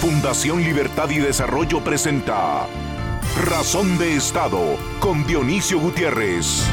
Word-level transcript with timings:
Fundación 0.00 0.62
Libertad 0.62 1.10
y 1.10 1.18
Desarrollo 1.18 1.84
presenta 1.84 2.66
Razón 3.44 3.98
de 3.98 4.16
Estado 4.16 4.58
con 4.98 5.26
Dionisio 5.26 5.78
Gutiérrez. 5.78 6.66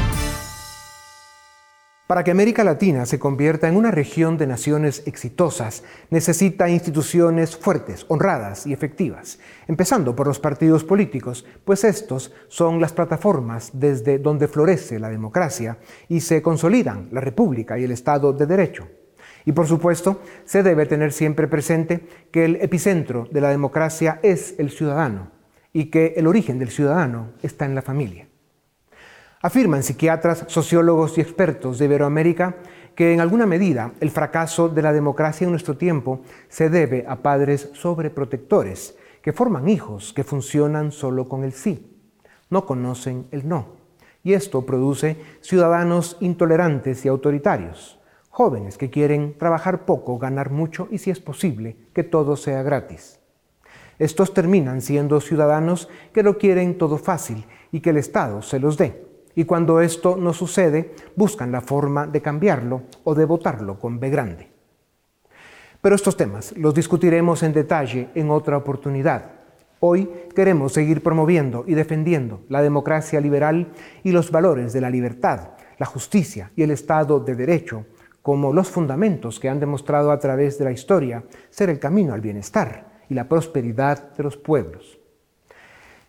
Para 2.06 2.24
que 2.24 2.30
América 2.30 2.64
Latina 2.64 3.04
se 3.04 3.18
convierta 3.18 3.68
en 3.68 3.76
una 3.76 3.90
región 3.90 4.38
de 4.38 4.46
naciones 4.46 5.02
exitosas, 5.04 5.84
necesita 6.08 6.70
instituciones 6.70 7.54
fuertes, 7.54 8.06
honradas 8.08 8.66
y 8.66 8.72
efectivas, 8.72 9.38
empezando 9.66 10.16
por 10.16 10.26
los 10.26 10.40
partidos 10.40 10.82
políticos, 10.82 11.44
pues 11.66 11.84
estos 11.84 12.32
son 12.48 12.80
las 12.80 12.94
plataformas 12.94 13.72
desde 13.74 14.18
donde 14.18 14.48
florece 14.48 14.98
la 14.98 15.10
democracia 15.10 15.76
y 16.08 16.22
se 16.22 16.40
consolidan 16.40 17.10
la 17.12 17.20
república 17.20 17.78
y 17.78 17.84
el 17.84 17.90
Estado 17.90 18.32
de 18.32 18.46
Derecho. 18.46 18.88
Y 19.48 19.52
por 19.52 19.66
supuesto, 19.66 20.20
se 20.44 20.62
debe 20.62 20.84
tener 20.84 21.10
siempre 21.10 21.48
presente 21.48 22.06
que 22.30 22.44
el 22.44 22.56
epicentro 22.56 23.26
de 23.30 23.40
la 23.40 23.48
democracia 23.48 24.20
es 24.22 24.54
el 24.58 24.68
ciudadano 24.68 25.30
y 25.72 25.86
que 25.86 26.12
el 26.18 26.26
origen 26.26 26.58
del 26.58 26.68
ciudadano 26.68 27.30
está 27.42 27.64
en 27.64 27.74
la 27.74 27.80
familia. 27.80 28.28
Afirman 29.40 29.82
psiquiatras, 29.82 30.44
sociólogos 30.48 31.16
y 31.16 31.22
expertos 31.22 31.78
de 31.78 31.86
Iberoamérica 31.86 32.56
que 32.94 33.14
en 33.14 33.22
alguna 33.22 33.46
medida 33.46 33.92
el 34.00 34.10
fracaso 34.10 34.68
de 34.68 34.82
la 34.82 34.92
democracia 34.92 35.46
en 35.46 35.52
nuestro 35.52 35.78
tiempo 35.78 36.20
se 36.50 36.68
debe 36.68 37.06
a 37.08 37.22
padres 37.22 37.70
sobreprotectores 37.72 38.98
que 39.22 39.32
forman 39.32 39.66
hijos 39.70 40.12
que 40.12 40.24
funcionan 40.24 40.92
solo 40.92 41.26
con 41.26 41.42
el 41.42 41.54
sí, 41.54 41.98
no 42.50 42.66
conocen 42.66 43.28
el 43.30 43.48
no. 43.48 43.78
Y 44.22 44.34
esto 44.34 44.66
produce 44.66 45.16
ciudadanos 45.40 46.18
intolerantes 46.20 47.06
y 47.06 47.08
autoritarios 47.08 47.97
jóvenes 48.38 48.78
que 48.78 48.88
quieren 48.88 49.34
trabajar 49.36 49.84
poco, 49.84 50.16
ganar 50.16 50.50
mucho 50.50 50.86
y 50.92 50.98
si 50.98 51.10
es 51.10 51.18
posible, 51.18 51.76
que 51.92 52.04
todo 52.04 52.36
sea 52.36 52.62
gratis. 52.62 53.18
Estos 53.98 54.32
terminan 54.32 54.80
siendo 54.80 55.20
ciudadanos 55.20 55.88
que 56.12 56.22
lo 56.22 56.38
quieren 56.38 56.78
todo 56.78 56.98
fácil 56.98 57.46
y 57.72 57.80
que 57.80 57.90
el 57.90 57.96
Estado 57.96 58.40
se 58.42 58.60
los 58.60 58.78
dé. 58.78 59.04
Y 59.34 59.42
cuando 59.42 59.80
esto 59.80 60.16
no 60.16 60.32
sucede, 60.32 60.94
buscan 61.16 61.50
la 61.50 61.62
forma 61.62 62.06
de 62.06 62.22
cambiarlo 62.22 62.82
o 63.02 63.16
de 63.16 63.24
votarlo 63.24 63.80
con 63.80 63.98
B 63.98 64.08
grande. 64.08 64.48
Pero 65.80 65.96
estos 65.96 66.16
temas 66.16 66.56
los 66.56 66.74
discutiremos 66.74 67.42
en 67.42 67.52
detalle 67.52 68.10
en 68.14 68.30
otra 68.30 68.56
oportunidad. 68.56 69.32
Hoy 69.80 70.08
queremos 70.36 70.74
seguir 70.74 71.02
promoviendo 71.02 71.64
y 71.66 71.74
defendiendo 71.74 72.42
la 72.48 72.62
democracia 72.62 73.20
liberal 73.20 73.72
y 74.04 74.12
los 74.12 74.30
valores 74.30 74.72
de 74.72 74.80
la 74.80 74.90
libertad, 74.90 75.54
la 75.76 75.86
justicia 75.86 76.52
y 76.54 76.62
el 76.62 76.70
Estado 76.70 77.18
de 77.18 77.34
Derecho 77.34 77.84
como 78.28 78.52
los 78.52 78.68
fundamentos 78.68 79.40
que 79.40 79.48
han 79.48 79.58
demostrado 79.58 80.12
a 80.12 80.18
través 80.18 80.58
de 80.58 80.66
la 80.66 80.70
historia 80.70 81.24
ser 81.48 81.70
el 81.70 81.78
camino 81.78 82.12
al 82.12 82.20
bienestar 82.20 83.00
y 83.08 83.14
la 83.14 83.26
prosperidad 83.26 84.12
de 84.18 84.22
los 84.22 84.36
pueblos. 84.36 84.98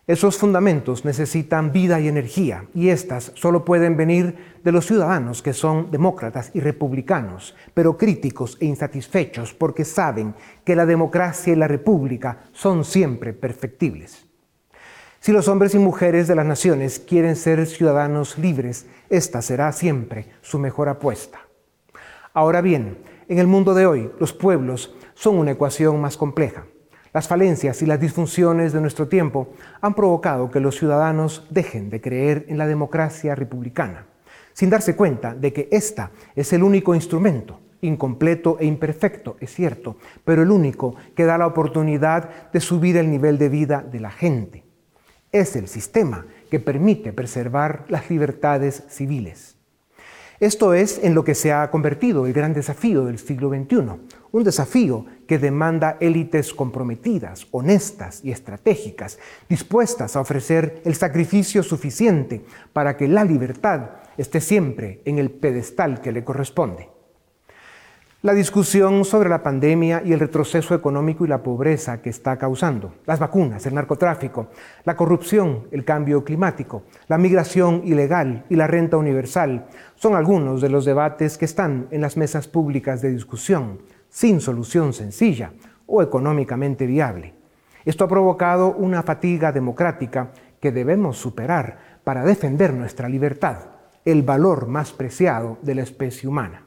Esos 0.06 0.36
fundamentos 0.36 1.06
necesitan 1.06 1.72
vida 1.72 1.98
y 1.98 2.08
energía, 2.08 2.66
y 2.74 2.90
éstas 2.90 3.32
solo 3.36 3.64
pueden 3.64 3.96
venir 3.96 4.58
de 4.62 4.70
los 4.70 4.84
ciudadanos 4.84 5.40
que 5.40 5.54
son 5.54 5.90
demócratas 5.90 6.50
y 6.52 6.60
republicanos, 6.60 7.56
pero 7.72 7.96
críticos 7.96 8.58
e 8.60 8.66
insatisfechos 8.66 9.54
porque 9.54 9.86
saben 9.86 10.34
que 10.62 10.76
la 10.76 10.84
democracia 10.84 11.54
y 11.54 11.56
la 11.56 11.68
república 11.68 12.42
son 12.52 12.84
siempre 12.84 13.32
perfectibles. 13.32 14.26
Si 15.20 15.32
los 15.32 15.48
hombres 15.48 15.74
y 15.74 15.78
mujeres 15.78 16.28
de 16.28 16.34
las 16.34 16.44
naciones 16.44 16.98
quieren 16.98 17.34
ser 17.34 17.66
ciudadanos 17.66 18.36
libres, 18.36 18.84
esta 19.08 19.40
será 19.40 19.72
siempre 19.72 20.26
su 20.42 20.58
mejor 20.58 20.90
apuesta. 20.90 21.39
Ahora 22.32 22.60
bien, 22.60 22.98
en 23.28 23.38
el 23.38 23.48
mundo 23.48 23.74
de 23.74 23.86
hoy, 23.86 24.10
los 24.20 24.32
pueblos 24.32 24.94
son 25.14 25.36
una 25.36 25.50
ecuación 25.50 26.00
más 26.00 26.16
compleja. 26.16 26.64
Las 27.12 27.26
falencias 27.26 27.82
y 27.82 27.86
las 27.86 27.98
disfunciones 27.98 28.72
de 28.72 28.80
nuestro 28.80 29.08
tiempo 29.08 29.48
han 29.80 29.94
provocado 29.94 30.48
que 30.48 30.60
los 30.60 30.78
ciudadanos 30.78 31.48
dejen 31.50 31.90
de 31.90 32.00
creer 32.00 32.44
en 32.48 32.56
la 32.56 32.68
democracia 32.68 33.34
republicana, 33.34 34.06
sin 34.52 34.70
darse 34.70 34.94
cuenta 34.94 35.34
de 35.34 35.52
que 35.52 35.68
esta 35.72 36.12
es 36.36 36.52
el 36.52 36.62
único 36.62 36.94
instrumento, 36.94 37.58
incompleto 37.80 38.58
e 38.60 38.66
imperfecto, 38.66 39.36
es 39.40 39.52
cierto, 39.52 39.96
pero 40.24 40.42
el 40.42 40.52
único 40.52 40.94
que 41.16 41.24
da 41.24 41.36
la 41.36 41.48
oportunidad 41.48 42.52
de 42.52 42.60
subir 42.60 42.96
el 42.96 43.10
nivel 43.10 43.38
de 43.38 43.48
vida 43.48 43.82
de 43.82 43.98
la 43.98 44.10
gente. 44.10 44.62
Es 45.32 45.56
el 45.56 45.66
sistema 45.66 46.26
que 46.48 46.60
permite 46.60 47.12
preservar 47.12 47.86
las 47.88 48.08
libertades 48.08 48.84
civiles. 48.88 49.59
Esto 50.40 50.72
es 50.72 50.98
en 51.04 51.14
lo 51.14 51.22
que 51.22 51.34
se 51.34 51.52
ha 51.52 51.70
convertido 51.70 52.24
el 52.24 52.32
gran 52.32 52.54
desafío 52.54 53.04
del 53.04 53.18
siglo 53.18 53.50
XXI, 53.50 53.76
un 54.32 54.42
desafío 54.42 55.04
que 55.28 55.38
demanda 55.38 55.98
élites 56.00 56.54
comprometidas, 56.54 57.46
honestas 57.50 58.24
y 58.24 58.30
estratégicas, 58.30 59.18
dispuestas 59.50 60.16
a 60.16 60.20
ofrecer 60.20 60.80
el 60.86 60.94
sacrificio 60.94 61.62
suficiente 61.62 62.42
para 62.72 62.96
que 62.96 63.06
la 63.06 63.22
libertad 63.22 63.90
esté 64.16 64.40
siempre 64.40 65.02
en 65.04 65.18
el 65.18 65.30
pedestal 65.30 66.00
que 66.00 66.10
le 66.10 66.24
corresponde. 66.24 66.88
La 68.22 68.34
discusión 68.34 69.06
sobre 69.06 69.30
la 69.30 69.42
pandemia 69.42 70.02
y 70.04 70.12
el 70.12 70.20
retroceso 70.20 70.74
económico 70.74 71.24
y 71.24 71.28
la 71.28 71.42
pobreza 71.42 72.02
que 72.02 72.10
está 72.10 72.36
causando, 72.36 72.92
las 73.06 73.18
vacunas, 73.18 73.64
el 73.64 73.74
narcotráfico, 73.74 74.48
la 74.84 74.94
corrupción, 74.94 75.68
el 75.70 75.86
cambio 75.86 76.22
climático, 76.22 76.82
la 77.08 77.16
migración 77.16 77.80
ilegal 77.82 78.44
y 78.50 78.56
la 78.56 78.66
renta 78.66 78.98
universal 78.98 79.68
son 79.94 80.16
algunos 80.16 80.60
de 80.60 80.68
los 80.68 80.84
debates 80.84 81.38
que 81.38 81.46
están 81.46 81.88
en 81.90 82.02
las 82.02 82.18
mesas 82.18 82.46
públicas 82.46 83.00
de 83.00 83.10
discusión, 83.10 83.78
sin 84.10 84.42
solución 84.42 84.92
sencilla 84.92 85.52
o 85.86 86.02
económicamente 86.02 86.84
viable. 86.84 87.32
Esto 87.86 88.04
ha 88.04 88.08
provocado 88.08 88.74
una 88.74 89.02
fatiga 89.02 89.50
democrática 89.50 90.32
que 90.60 90.72
debemos 90.72 91.16
superar 91.16 92.00
para 92.04 92.22
defender 92.22 92.74
nuestra 92.74 93.08
libertad, 93.08 93.60
el 94.04 94.22
valor 94.22 94.66
más 94.66 94.92
preciado 94.92 95.56
de 95.62 95.76
la 95.76 95.82
especie 95.84 96.28
humana. 96.28 96.66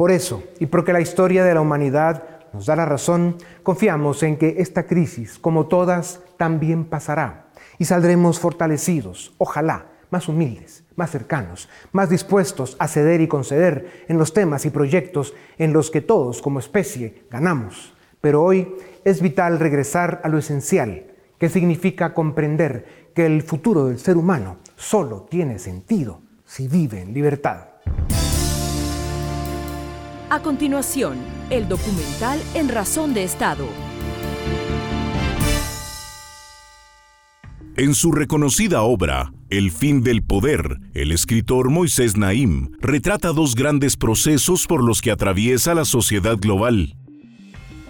Por 0.00 0.12
eso, 0.12 0.42
y 0.58 0.64
porque 0.64 0.94
la 0.94 1.02
historia 1.02 1.44
de 1.44 1.52
la 1.52 1.60
humanidad 1.60 2.24
nos 2.54 2.64
da 2.64 2.74
la 2.74 2.86
razón, 2.86 3.36
confiamos 3.62 4.22
en 4.22 4.38
que 4.38 4.54
esta 4.56 4.84
crisis, 4.84 5.38
como 5.38 5.66
todas, 5.66 6.22
también 6.38 6.86
pasará 6.86 7.50
y 7.76 7.84
saldremos 7.84 8.40
fortalecidos, 8.40 9.34
ojalá, 9.36 9.88
más 10.08 10.26
humildes, 10.26 10.84
más 10.96 11.10
cercanos, 11.10 11.68
más 11.92 12.08
dispuestos 12.08 12.76
a 12.78 12.88
ceder 12.88 13.20
y 13.20 13.28
conceder 13.28 14.06
en 14.08 14.16
los 14.16 14.32
temas 14.32 14.64
y 14.64 14.70
proyectos 14.70 15.34
en 15.58 15.74
los 15.74 15.90
que 15.90 16.00
todos 16.00 16.40
como 16.40 16.60
especie 16.60 17.24
ganamos. 17.30 17.92
Pero 18.22 18.42
hoy 18.42 18.74
es 19.04 19.20
vital 19.20 19.58
regresar 19.58 20.22
a 20.24 20.30
lo 20.30 20.38
esencial, 20.38 21.08
que 21.38 21.50
significa 21.50 22.14
comprender 22.14 23.10
que 23.14 23.26
el 23.26 23.42
futuro 23.42 23.84
del 23.84 23.98
ser 23.98 24.16
humano 24.16 24.60
solo 24.76 25.26
tiene 25.30 25.58
sentido 25.58 26.22
si 26.46 26.68
vive 26.68 27.02
en 27.02 27.12
libertad. 27.12 27.66
A 30.32 30.42
continuación, 30.42 31.18
el 31.50 31.66
documental 31.68 32.40
En 32.54 32.68
Razón 32.68 33.14
de 33.14 33.24
Estado. 33.24 33.66
En 37.76 37.96
su 37.96 38.12
reconocida 38.12 38.82
obra, 38.82 39.32
El 39.48 39.72
fin 39.72 40.04
del 40.04 40.22
poder, 40.22 40.78
el 40.94 41.10
escritor 41.10 41.70
Moisés 41.70 42.16
Naim 42.16 42.68
retrata 42.80 43.32
dos 43.32 43.56
grandes 43.56 43.96
procesos 43.96 44.68
por 44.68 44.84
los 44.84 45.02
que 45.02 45.10
atraviesa 45.10 45.74
la 45.74 45.84
sociedad 45.84 46.36
global. 46.36 46.94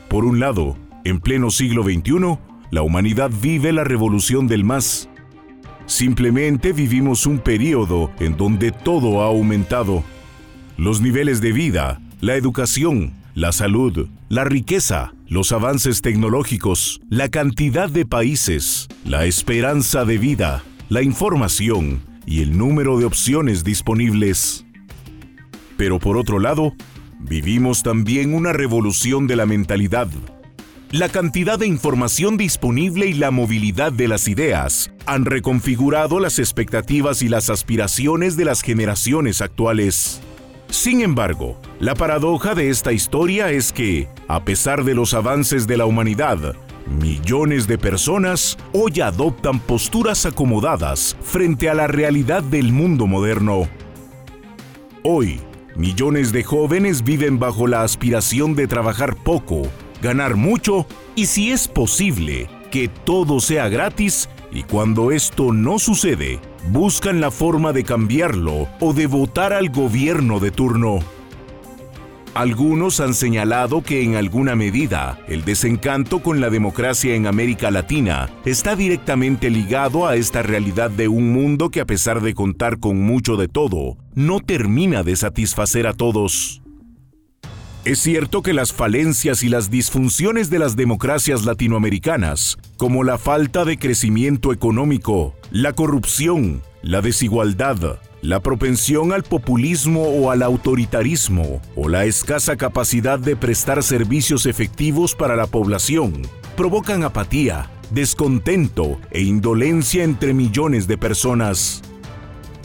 Por 0.09 0.25
un 0.25 0.41
lado, 0.41 0.79
en 1.05 1.21
pleno 1.21 1.51
siglo 1.51 1.83
XXI, 1.83 2.39
la 2.71 2.81
humanidad 2.81 3.31
vive 3.43 3.71
la 3.71 3.85
revolución 3.85 4.47
del 4.47 4.65
más. 4.65 5.11
Simplemente 5.85 6.73
vivimos 6.73 7.27
un 7.27 7.39
periodo 7.39 8.11
en 8.19 8.39
donde 8.39 8.73
todo 8.73 9.21
ha 9.21 9.27
aumentado. 9.27 10.03
Los 10.79 11.03
niveles 11.03 11.43
de 11.43 11.53
vida, 11.53 12.01
la 12.21 12.37
educación, 12.37 13.15
la 13.35 13.51
salud, 13.51 14.09
la 14.29 14.45
riqueza, 14.45 15.15
los 15.27 15.53
avances 15.53 16.03
tecnológicos, 16.03 17.01
la 17.09 17.31
cantidad 17.31 17.89
de 17.89 18.05
países, 18.05 18.89
la 19.05 19.25
esperanza 19.25 20.05
de 20.05 20.19
vida, 20.19 20.63
la 20.91 21.03
información 21.03 22.03
y 22.27 22.43
el 22.43 22.59
número 22.59 22.99
de 22.99 23.07
opciones 23.07 23.65
disponibles. 23.65 24.67
Pero 25.79 25.99
por 25.99 26.19
otro 26.19 26.39
lado, 26.39 26.75
vivimos 27.19 27.83
también 27.83 28.35
una 28.35 28.53
revolución 28.53 29.27
de 29.27 29.37
la 29.37 29.47
mentalidad. 29.47 30.09
La 30.91 31.09
cantidad 31.09 31.59
de 31.59 31.69
información 31.69 32.37
disponible 32.37 33.07
y 33.07 33.15
la 33.15 33.31
movilidad 33.31 33.93
de 33.93 34.09
las 34.09 34.29
ideas 34.29 34.93
han 35.07 35.25
reconfigurado 35.25 36.21
las 36.21 36.39
expectativas 36.39 37.23
y 37.23 37.29
las 37.29 37.49
aspiraciones 37.49 38.37
de 38.37 38.45
las 38.45 38.61
generaciones 38.61 39.41
actuales. 39.41 40.21
Sin 40.71 41.01
embargo, 41.01 41.57
la 41.81 41.95
paradoja 41.95 42.55
de 42.55 42.71
esta 42.71 42.93
historia 42.93 43.51
es 43.51 43.73
que, 43.73 44.09
a 44.29 44.45
pesar 44.45 44.85
de 44.85 44.95
los 44.95 45.15
avances 45.15 45.67
de 45.67 45.77
la 45.77 45.85
humanidad, 45.85 46.55
millones 46.87 47.67
de 47.67 47.77
personas 47.77 48.57
hoy 48.73 49.01
adoptan 49.01 49.59
posturas 49.59 50.27
acomodadas 50.27 51.17
frente 51.23 51.69
a 51.69 51.75
la 51.75 51.89
realidad 51.89 52.45
del 52.45 52.73
mundo 52.73 53.09
moderno. 53.09 53.69
Hoy, 55.03 55.41
millones 55.75 56.31
de 56.33 56.45
jóvenes 56.45 57.03
viven 57.03 57.41
bajo 57.41 57.67
la 57.67 57.83
aspiración 57.83 58.55
de 58.55 58.69
trabajar 58.69 59.17
poco, 59.17 59.63
ganar 60.01 60.37
mucho 60.37 60.87
y 61.17 61.27
si 61.27 61.51
es 61.51 61.67
posible, 61.67 62.49
que 62.71 62.87
todo 62.87 63.41
sea 63.41 63.69
gratis 63.69 64.29
y 64.53 64.63
cuando 64.63 65.11
esto 65.11 65.53
no 65.53 65.81
sucede, 65.81 66.39
buscan 66.69 67.21
la 67.21 67.31
forma 67.31 67.73
de 67.73 67.85
cambiarlo 67.85 68.69
o 68.81 68.93
de 68.93 69.07
votar 69.07 69.53
al 69.53 69.71
gobierno 69.71 70.41
de 70.41 70.51
turno. 70.51 71.01
Algunos 72.35 73.01
han 73.01 73.13
señalado 73.13 73.83
que 73.83 74.05
en 74.05 74.15
alguna 74.15 74.55
medida 74.55 75.19
el 75.27 75.45
desencanto 75.45 76.21
con 76.21 76.41
la 76.41 76.49
democracia 76.49 77.17
en 77.17 77.27
América 77.27 77.73
Latina 77.73 78.31
está 78.45 78.77
directamente 78.77 79.51
ligado 79.51 80.07
a 80.07 80.15
esta 80.15 80.41
realidad 80.43 80.91
de 80.91 81.09
un 81.09 81.33
mundo 81.33 81.71
que 81.71 81.81
a 81.81 81.87
pesar 81.87 82.21
de 82.21 82.35
contar 82.35 82.79
con 82.79 83.01
mucho 83.01 83.37
de 83.37 83.49
todo, 83.49 83.97
no 84.15 84.39
termina 84.39 85.03
de 85.03 85.17
satisfacer 85.17 85.89
a 85.89 85.93
todos. 85.93 86.60
Es 87.85 88.01
cierto 88.01 88.43
que 88.43 88.53
las 88.53 88.75
falencias 88.75 89.43
y 89.43 89.49
las 89.49 89.71
disfunciones 89.71 90.51
de 90.51 90.59
las 90.59 90.77
democracias 90.77 91.47
latinoamericanas, 91.47 92.59
como 92.77 93.05
la 93.05 93.17
falta 93.17 93.65
de 93.65 93.79
crecimiento 93.79 94.53
económico, 94.53 95.35
la 95.51 95.73
corrupción, 95.73 96.63
la 96.83 97.01
desigualdad, 97.01 97.99
la 98.21 98.41
propensión 98.41 99.15
al 99.15 99.23
populismo 99.23 100.03
o 100.03 100.31
al 100.31 100.43
autoritarismo, 100.43 101.63
o 101.75 101.89
la 101.89 102.05
escasa 102.05 102.57
capacidad 102.57 103.19
de 103.19 103.35
prestar 103.35 103.83
servicios 103.83 104.45
efectivos 104.45 105.15
para 105.15 105.35
la 105.35 105.47
población, 105.47 106.21
provocan 106.59 107.03
apatía, 107.03 107.71
descontento 107.91 109.01
e 109.11 109.23
indolencia 109.23 110.05
entre 110.05 110.35
millones 110.35 110.87
de 110.87 110.99
personas. 110.99 111.81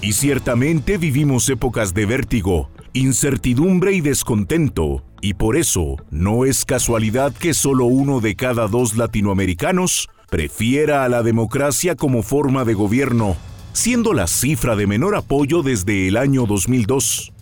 Y 0.01 0.11
ciertamente 0.11 0.97
vivimos 0.97 1.47
épocas 1.47 1.93
de 1.93 2.05
vértigo, 2.05 2.69
incertidumbre 2.95 3.91
y 3.91 3.99
descontento, 3.99 5.03
y 5.21 5.33
por 5.33 5.57
eso 5.57 5.97
no 6.11 6.45
es 6.45 6.63
casualidad 6.63 7.33
que 7.33 7.53
solo 7.53 7.85
uno 7.85 8.21
de 8.21 8.35
cada 8.35 8.67
dos 8.67 8.95
latinoamericanos 8.95 10.07
prefiera 10.29 11.03
a 11.03 11.09
la 11.09 11.21
democracia 11.21 11.95
como 11.95 12.23
forma 12.23 12.63
de 12.63 12.73
gobierno, 12.73 13.35
siendo 13.73 14.13
la 14.13 14.27
cifra 14.27 14.77
de 14.77 14.87
menor 14.87 15.15
apoyo 15.15 15.61
desde 15.61 16.07
el 16.07 16.15
año 16.15 16.45
2002. 16.45 17.33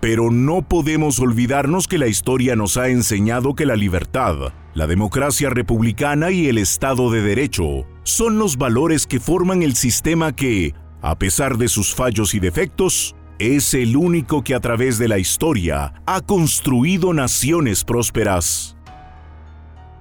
Pero 0.00 0.30
no 0.30 0.62
podemos 0.62 1.20
olvidarnos 1.20 1.86
que 1.86 1.98
la 1.98 2.08
historia 2.08 2.56
nos 2.56 2.78
ha 2.78 2.88
enseñado 2.88 3.54
que 3.54 3.66
la 3.66 3.76
libertad, 3.76 4.54
la 4.72 4.86
democracia 4.86 5.50
republicana 5.50 6.30
y 6.30 6.48
el 6.48 6.56
Estado 6.56 7.10
de 7.10 7.20
Derecho 7.20 7.86
son 8.02 8.38
los 8.38 8.56
valores 8.56 9.06
que 9.06 9.20
forman 9.20 9.62
el 9.62 9.76
sistema 9.76 10.34
que, 10.34 10.74
a 11.02 11.18
pesar 11.18 11.58
de 11.58 11.68
sus 11.68 11.94
fallos 11.94 12.34
y 12.34 12.40
defectos, 12.40 13.14
es 13.42 13.74
el 13.74 13.96
único 13.96 14.44
que 14.44 14.54
a 14.54 14.60
través 14.60 14.98
de 14.98 15.08
la 15.08 15.18
historia 15.18 15.94
ha 16.06 16.20
construido 16.20 17.12
naciones 17.12 17.82
prósperas. 17.82 18.76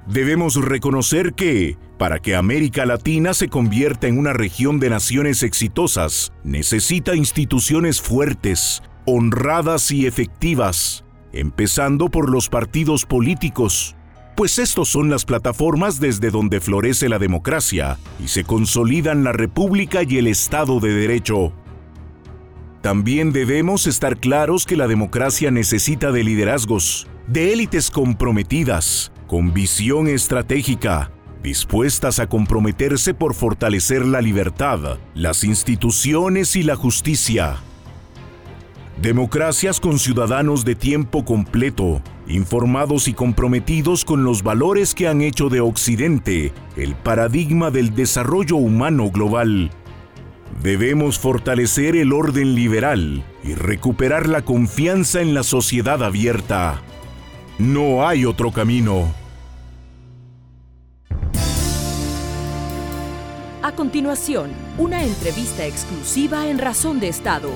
Debemos 0.06 0.56
reconocer 0.56 1.34
que, 1.34 1.76
para 1.98 2.20
que 2.20 2.36
América 2.36 2.86
Latina 2.86 3.34
se 3.34 3.48
convierta 3.48 4.08
en 4.08 4.20
una 4.20 4.34
región 4.34 4.80
de 4.80 4.92
naciones 4.92 5.42
exitosas, 5.42 6.34
necesita 6.44 7.16
instituciones 7.16 8.00
fuertes, 8.00 8.84
honradas 9.06 9.90
y 9.90 10.06
efectivas, 10.06 11.04
empezando 11.34 12.10
por 12.10 12.30
los 12.30 12.48
partidos 12.48 13.08
políticos, 13.08 13.96
pues 14.36 14.60
estos 14.60 14.90
son 14.90 15.10
las 15.10 15.26
plataformas 15.26 16.00
desde 16.00 16.30
donde 16.30 16.62
florece 16.62 17.10
la 17.10 17.18
democracia 17.18 17.98
y 18.24 18.28
se 18.28 18.44
consolidan 18.44 19.24
la 19.24 19.32
república 19.32 20.04
y 20.04 20.18
el 20.18 20.28
Estado 20.28 20.80
de 20.80 20.94
Derecho. 20.94 21.54
También 22.82 23.32
debemos 23.32 23.86
estar 23.86 24.18
claros 24.18 24.66
que 24.66 24.76
la 24.76 24.88
democracia 24.88 25.52
necesita 25.52 26.12
de 26.12 26.24
liderazgos, 26.24 27.08
de 27.28 27.54
élites 27.54 27.92
comprometidas, 27.92 29.12
con 29.28 29.54
visión 29.54 30.08
estratégica, 30.08 31.12
dispuestas 31.44 32.20
a 32.20 32.28
comprometerse 32.28 33.14
por 33.14 33.36
fortalecer 33.36 34.04
la 34.04 34.20
libertad, 34.20 34.98
las 35.14 35.44
instituciones 35.44 36.56
y 36.56 36.64
la 36.64 36.76
justicia. 36.76 37.58
Democracias 39.00 39.80
con 39.80 40.00
ciudadanos 40.00 40.66
de 40.66 40.76
tiempo 40.76 41.24
completo, 41.24 42.02
informados 42.28 43.08
y 43.08 43.14
comprometidos 43.14 44.06
con 44.06 44.24
los 44.24 44.42
valores 44.42 44.96
que 44.96 45.08
han 45.08 45.22
hecho 45.22 45.50
de 45.50 45.62
Occidente 45.62 46.52
el 46.76 46.96
paradigma 46.96 47.72
del 47.72 47.94
desarrollo 47.94 48.58
humano 48.58 49.10
global. 49.12 49.72
Debemos 50.64 51.18
fortalecer 51.18 51.96
el 51.96 52.14
orden 52.14 52.54
liberal 52.54 53.24
y 53.44 53.56
recuperar 53.56 54.30
la 54.30 54.44
confianza 54.44 55.20
en 55.20 55.34
la 55.34 55.42
sociedad 55.42 56.04
abierta. 56.04 56.84
No 57.58 58.08
hay 58.08 58.26
otro 58.26 58.52
camino. 58.52 59.12
A 63.64 63.72
continuación, 63.76 64.52
una 64.78 65.04
entrevista 65.04 65.66
exclusiva 65.66 66.48
en 66.48 66.60
Razón 66.60 67.00
de 67.00 67.08
Estado. 67.08 67.50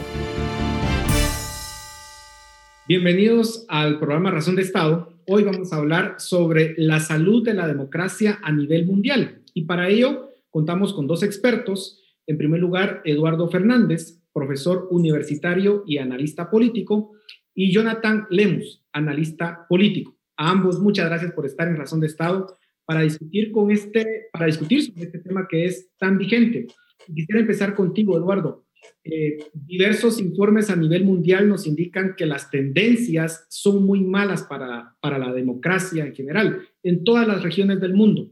Bienvenidos 2.88 3.68
al 3.70 4.00
programa 4.00 4.32
Razón 4.32 4.56
de 4.56 4.64
Estado. 4.64 5.14
Hoy 5.28 5.44
vamos 5.44 5.72
a 5.72 5.76
hablar 5.76 6.16
sobre 6.18 6.74
la 6.78 7.00
salud 7.00 7.46
de 7.46 7.54
la 7.54 7.68
democracia 7.68 8.40
a 8.42 8.52
nivel 8.52 8.88
mundial. 8.88 9.44
Y 9.54 9.66
para 9.66 9.90
ello 9.90 10.32
contamos 10.50 10.92
con 10.92 11.06
dos 11.06 11.22
expertos 11.22 12.02
en 12.28 12.38
primer 12.38 12.60
lugar, 12.60 13.02
Eduardo 13.06 13.48
Fernández, 13.50 14.22
profesor 14.34 14.88
universitario 14.92 15.84
y 15.86 15.98
analista 15.98 16.50
político, 16.50 17.14
y 17.54 17.72
Jonathan 17.72 18.28
Lemus, 18.30 18.84
analista 18.92 19.66
político. 19.70 20.18
A 20.38 20.52
ambos, 20.52 20.80
muchas 20.80 21.08
gracias 21.08 21.32
por 21.32 21.46
estar 21.46 21.68
en 21.68 21.78
Razón 21.78 22.02
de 22.02 22.08
Estado 22.08 22.48
para 22.86 23.02
discutir, 23.02 23.52
con 23.52 23.72
este, 23.72 24.28
para 24.32 24.46
discutir 24.46 24.84
sobre 24.84 25.04
este 25.04 25.20
tema 25.20 25.48
que 25.50 25.66
es 25.66 25.90
tan 25.98 26.18
vigente. 26.18 26.68
Quisiera 27.14 27.40
empezar 27.40 27.74
contigo, 27.76 28.18
Eduardo. 28.18 28.66
Eh, 29.04 29.38
diversos 29.54 30.20
informes 30.20 30.70
a 30.70 30.76
nivel 30.76 31.06
mundial 31.06 31.48
nos 31.48 31.66
indican 31.66 32.16
que 32.16 32.26
las 32.26 32.52
tendencias 32.52 33.46
son 33.50 33.86
muy 33.86 34.04
malas 34.04 34.44
para, 34.44 34.96
para 35.00 35.18
la 35.18 35.34
democracia 35.34 36.06
en 36.06 36.14
general, 36.14 36.68
en 36.84 37.04
todas 37.04 37.28
las 37.28 37.42
regiones 37.42 37.80
del 37.80 37.94
mundo. 37.94 38.32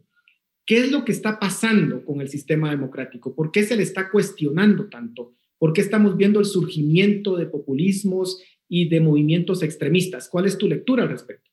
¿Qué 0.66 0.78
es 0.78 0.92
lo 0.92 1.04
que 1.04 1.12
está 1.12 1.40
pasando 1.40 2.06
con 2.06 2.22
el 2.22 2.30
sistema 2.30 2.70
democrático? 2.72 3.36
¿Por 3.36 3.52
qué 3.52 3.64
se 3.64 3.76
le 3.76 3.84
está 3.84 4.10
cuestionando 4.10 4.88
tanto? 4.90 5.36
¿Por 5.58 5.74
qué 5.74 5.82
estamos 5.82 6.16
viendo 6.16 6.40
el 6.40 6.46
surgimiento 6.46 7.36
de 7.36 7.48
populismos 7.48 8.42
y 8.70 8.88
de 8.90 9.02
movimientos 9.02 9.62
extremistas? 9.62 10.30
¿Cuál 10.30 10.46
es 10.46 10.58
tu 10.58 10.68
lectura 10.68 11.04
al 11.04 11.10
respecto? 11.10 11.50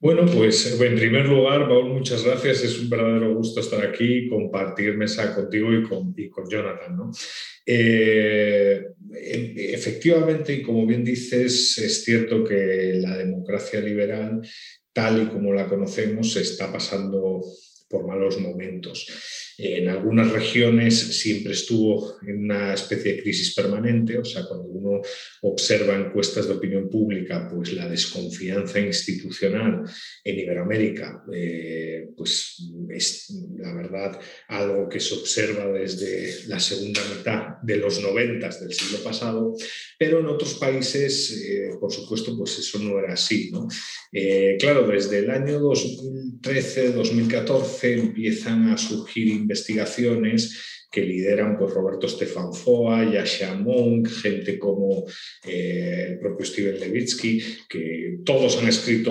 Bueno, 0.00 0.26
pues 0.26 0.80
en 0.80 0.94
primer 0.94 1.26
lugar, 1.26 1.66
Paul, 1.68 1.92
muchas 1.92 2.24
gracias. 2.24 2.62
Es 2.62 2.78
un 2.78 2.88
verdadero 2.88 3.34
gusto 3.34 3.60
estar 3.60 3.84
aquí, 3.84 4.28
compartir 4.28 4.96
mesa 4.96 5.34
contigo 5.34 5.72
y 5.72 5.82
con, 5.82 6.14
con 6.30 6.48
Jonathan. 6.48 6.96
¿no? 6.96 7.10
Eh, 7.66 8.80
efectivamente, 9.12 10.54
y 10.54 10.62
como 10.62 10.86
bien 10.86 11.02
dices, 11.02 11.78
es 11.78 12.04
cierto 12.04 12.44
que 12.44 12.98
la 13.00 13.16
democracia 13.16 13.80
liberal, 13.80 14.40
tal 14.92 15.22
y 15.22 15.26
como 15.26 15.52
la 15.52 15.66
conocemos, 15.66 16.36
está 16.36 16.72
pasando 16.72 17.42
por 17.88 18.06
malos 18.06 18.38
momentos. 18.38 19.06
En 19.60 19.88
algunas 19.88 20.30
regiones 20.30 20.96
siempre 21.18 21.52
estuvo 21.52 22.16
en 22.22 22.44
una 22.44 22.74
especie 22.74 23.14
de 23.14 23.22
crisis 23.22 23.56
permanente, 23.56 24.16
o 24.16 24.24
sea, 24.24 24.44
cuando 24.44 24.66
uno 24.66 25.02
observa 25.42 25.96
encuestas 25.96 26.46
de 26.46 26.54
opinión 26.54 26.88
pública, 26.88 27.50
pues 27.52 27.72
la 27.72 27.88
desconfianza 27.88 28.78
institucional 28.78 29.82
en 30.22 30.38
Iberoamérica, 30.38 31.24
eh, 31.34 32.06
pues 32.16 32.70
es 32.88 33.34
la 33.56 33.74
verdad 33.74 34.20
algo 34.46 34.88
que 34.88 35.00
se 35.00 35.14
observa 35.14 35.66
desde 35.72 36.46
la 36.46 36.60
segunda 36.60 37.00
mitad 37.16 37.56
de 37.60 37.78
los 37.78 38.00
noventas 38.00 38.60
del 38.60 38.72
siglo 38.72 39.02
pasado, 39.02 39.56
pero 39.98 40.20
en 40.20 40.26
otros 40.26 40.54
países, 40.54 41.32
eh, 41.32 41.70
por 41.80 41.92
supuesto, 41.92 42.36
pues 42.38 42.56
eso 42.60 42.78
no 42.78 42.96
era 43.00 43.14
así. 43.14 43.50
¿no? 43.50 43.66
Eh, 44.12 44.56
claro, 44.60 44.86
desde 44.86 45.18
el 45.18 45.30
año 45.30 45.58
2013, 45.58 46.92
2014 46.92 47.94
empiezan 47.94 48.70
a 48.70 48.78
surgir 48.78 49.47
investigaciones 49.48 50.78
que 50.90 51.02
lideran 51.02 51.58
pues, 51.58 51.72
Roberto 51.74 52.08
Stefan 52.08 52.52
Foa, 52.52 53.04
Yasha 53.04 53.54
Monk, 53.54 54.08
gente 54.08 54.58
como 54.58 55.04
eh, 55.46 56.06
el 56.10 56.18
propio 56.18 56.46
Steven 56.46 56.80
Levitsky, 56.80 57.42
que 57.68 58.18
todos 58.24 58.56
han 58.58 58.68
escrito 58.68 59.10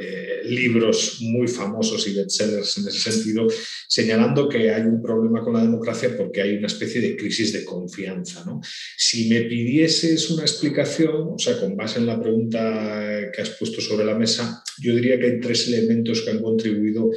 eh, 0.00 0.40
libros 0.44 1.18
muy 1.20 1.46
famosos 1.46 2.08
y 2.08 2.14
bestsellers 2.14 2.78
en 2.78 2.88
ese 2.88 3.12
sentido, 3.12 3.46
señalando 3.88 4.48
que 4.48 4.70
hay 4.70 4.82
un 4.82 5.02
problema 5.02 5.42
con 5.42 5.52
la 5.52 5.62
democracia 5.62 6.16
porque 6.16 6.40
hay 6.40 6.56
una 6.56 6.68
especie 6.68 7.02
de 7.02 7.16
crisis 7.16 7.52
de 7.52 7.64
confianza. 7.64 8.44
¿no? 8.46 8.60
Si 8.96 9.28
me 9.28 9.42
pidieses 9.42 10.30
una 10.30 10.42
explicación, 10.42 11.34
o 11.34 11.38
sea, 11.38 11.60
con 11.60 11.76
base 11.76 11.98
en 11.98 12.06
la 12.06 12.20
pregunta 12.20 13.07
que 13.32 13.42
has 13.42 13.50
puesto 13.50 13.80
sobre 13.80 14.04
la 14.04 14.16
mesa, 14.16 14.62
yo 14.80 14.94
diría 14.94 15.18
que 15.18 15.26
hay 15.26 15.40
tres 15.40 15.68
elementos 15.68 16.22
que 16.22 16.30
han 16.30 16.42
contribuido 16.42 17.10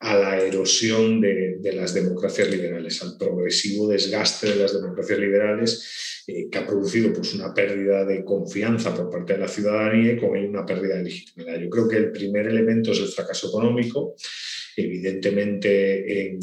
a 0.00 0.16
la 0.16 0.40
erosión 0.40 1.20
de, 1.20 1.58
las 1.74 1.94
democracias 1.94 2.50
liberales, 2.50 3.02
al 3.02 3.16
progresivo 3.18 3.88
desgaste 3.88 4.48
de 4.48 4.56
las 4.56 4.72
democracias 4.72 5.18
liberales, 5.18 6.24
eh, 6.26 6.48
que 6.50 6.58
ha 6.58 6.66
producido 6.66 7.12
pues, 7.12 7.34
una 7.34 7.52
pérdida 7.52 8.04
de 8.04 8.24
confianza 8.24 8.94
por 8.94 9.10
parte 9.10 9.32
de 9.34 9.40
la 9.40 9.48
ciudadanía 9.48 10.12
y 10.12 10.18
con 10.18 10.36
ello 10.36 10.50
una 10.50 10.66
pérdida 10.66 10.96
de 10.96 11.04
legitimidad. 11.04 11.58
Yo 11.58 11.70
creo 11.70 11.88
que 11.88 11.96
el 11.96 12.12
primer 12.12 12.46
elemento 12.46 12.92
es 12.92 13.00
el 13.00 13.08
fracaso 13.08 13.48
económico. 13.48 14.14
Evidentemente, 14.76 16.28
en 16.28 16.38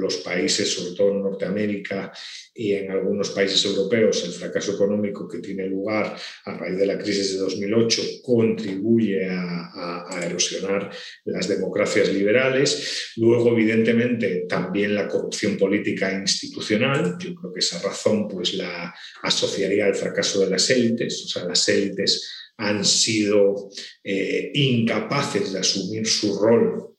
los 0.00 0.16
países, 0.18 0.72
sobre 0.72 0.92
todo 0.92 1.10
en 1.12 1.22
Norteamérica 1.22 2.12
y 2.54 2.72
en 2.72 2.90
algunos 2.90 3.30
países 3.30 3.64
europeos, 3.64 4.24
el 4.24 4.32
fracaso 4.32 4.72
económico 4.72 5.28
que 5.28 5.38
tiene 5.38 5.66
lugar 5.66 6.16
a 6.44 6.54
raíz 6.54 6.78
de 6.78 6.86
la 6.86 6.98
crisis 6.98 7.34
de 7.34 7.38
2008 7.38 8.02
contribuye 8.22 9.28
a, 9.28 10.20
erosionar 10.22 10.90
las 11.24 11.48
democracias 11.48 12.12
liberales. 12.12 13.12
Luego, 13.16 13.52
evidentemente, 13.52 14.44
también 14.48 14.94
la 14.94 15.08
corrupción 15.08 15.56
política 15.56 16.10
e 16.10 16.20
institucional. 16.20 17.16
Yo 17.18 17.34
creo 17.34 17.52
que 17.52 17.60
esa 17.60 17.80
razón 17.80 18.28
pues, 18.28 18.54
la 18.54 18.94
asociaría 19.22 19.86
al 19.86 19.94
fracaso 19.94 20.40
de 20.40 20.50
las 20.50 20.68
élites. 20.70 21.24
O 21.24 21.28
sea, 21.28 21.44
las 21.44 21.68
élites 21.68 22.28
han 22.58 22.84
sido 22.84 23.70
eh, 24.04 24.50
incapaces 24.52 25.52
de 25.52 25.60
asumir 25.60 26.06
su 26.06 26.38
rol 26.38 26.89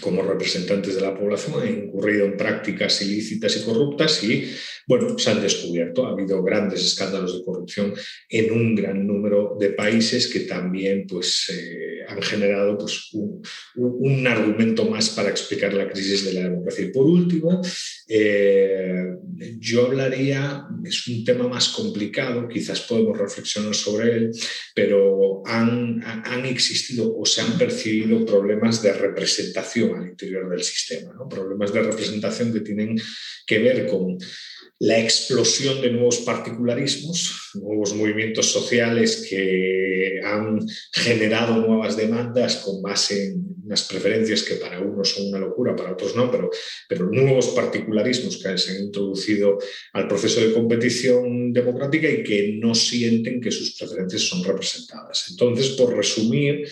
como 0.00 0.22
representantes 0.22 0.94
de 0.94 1.00
la 1.00 1.16
población 1.16 1.62
han 1.62 1.84
incurrido 1.84 2.24
en 2.24 2.36
prácticas 2.36 3.00
ilícitas 3.02 3.56
y 3.56 3.64
corruptas 3.64 4.22
y, 4.24 4.54
bueno, 4.86 5.18
se 5.18 5.30
han 5.30 5.42
descubierto. 5.42 6.06
Ha 6.06 6.12
habido 6.12 6.42
grandes 6.42 6.84
escándalos 6.84 7.36
de 7.36 7.44
corrupción 7.44 7.92
en 8.28 8.52
un 8.52 8.74
gran 8.76 9.04
número 9.04 9.56
de 9.58 9.70
países 9.70 10.28
que 10.28 10.40
también 10.40 11.06
pues, 11.08 11.50
eh, 11.50 12.04
han 12.06 12.22
generado 12.22 12.78
pues, 12.78 13.10
un, 13.74 14.26
argumento 14.26 14.88
más 14.88 15.10
para 15.10 15.30
explicar 15.30 15.74
la 15.74 15.88
crisis 15.88 16.24
de 16.24 16.34
la 16.34 16.42
democracia. 16.42 16.84
Y 16.84 16.92
por 16.92 17.04
último, 17.04 17.60
eh, 18.08 19.06
yo 19.58 19.86
hablaría, 19.86 20.66
es 20.84 21.06
un 21.08 21.24
tema 21.24 21.48
más 21.48 21.68
complicado, 21.70 22.48
quizás 22.48 22.80
podemos 22.82 23.18
reflexionar 23.18 23.74
sobre 23.74 24.16
él, 24.16 24.30
pero 24.74 25.42
han, 25.46 26.00
han 26.04 26.46
existido 26.46 27.16
o 27.16 27.26
se 27.26 27.40
han 27.40 27.58
percibido 27.58 28.24
problemas 28.24 28.82
de 28.82 28.92
representación 28.92 29.96
al 29.96 30.08
interior 30.10 30.48
del 30.48 30.62
sistema, 30.62 31.12
¿no? 31.12 31.28
problemas 31.28 31.72
de 31.72 31.82
representación 31.82 32.52
que 32.52 32.60
tienen 32.60 32.96
que 33.46 33.58
ver 33.58 33.86
con 33.86 34.18
la 34.78 35.00
explosión 35.00 35.80
de 35.80 35.90
nuevos 35.90 36.18
particularismos, 36.18 37.50
nuevos 37.54 37.94
movimientos 37.94 38.52
sociales 38.52 39.26
que 39.28 40.20
han 40.22 40.58
generado 40.92 41.56
nuevas 41.56 41.96
demandas 41.96 42.56
con 42.56 42.82
base 42.82 43.28
en 43.28 43.56
unas 43.64 43.84
preferencias 43.84 44.42
que 44.42 44.56
para 44.56 44.80
unos 44.80 45.10
son 45.10 45.28
una 45.28 45.38
locura, 45.38 45.74
para 45.74 45.92
otros 45.92 46.14
no, 46.14 46.30
pero, 46.30 46.50
pero 46.88 47.06
nuevos 47.10 47.48
particularismos 47.48 48.36
que 48.36 48.56
se 48.58 48.72
han 48.72 48.84
introducido 48.84 49.58
al 49.94 50.06
proceso 50.06 50.40
de 50.40 50.52
competición 50.52 51.52
democrática 51.52 52.08
y 52.08 52.22
que 52.22 52.58
no 52.60 52.74
sienten 52.74 53.40
que 53.40 53.50
sus 53.50 53.76
preferencias 53.76 54.22
son 54.22 54.44
representadas. 54.44 55.26
Entonces, 55.30 55.70
por 55.70 55.96
resumir, 55.96 56.68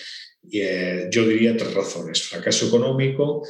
eh, 0.52 1.08
yo 1.10 1.26
diría 1.26 1.56
tres 1.56 1.72
razones. 1.72 2.22
Fracaso 2.22 2.66
económico, 2.66 3.42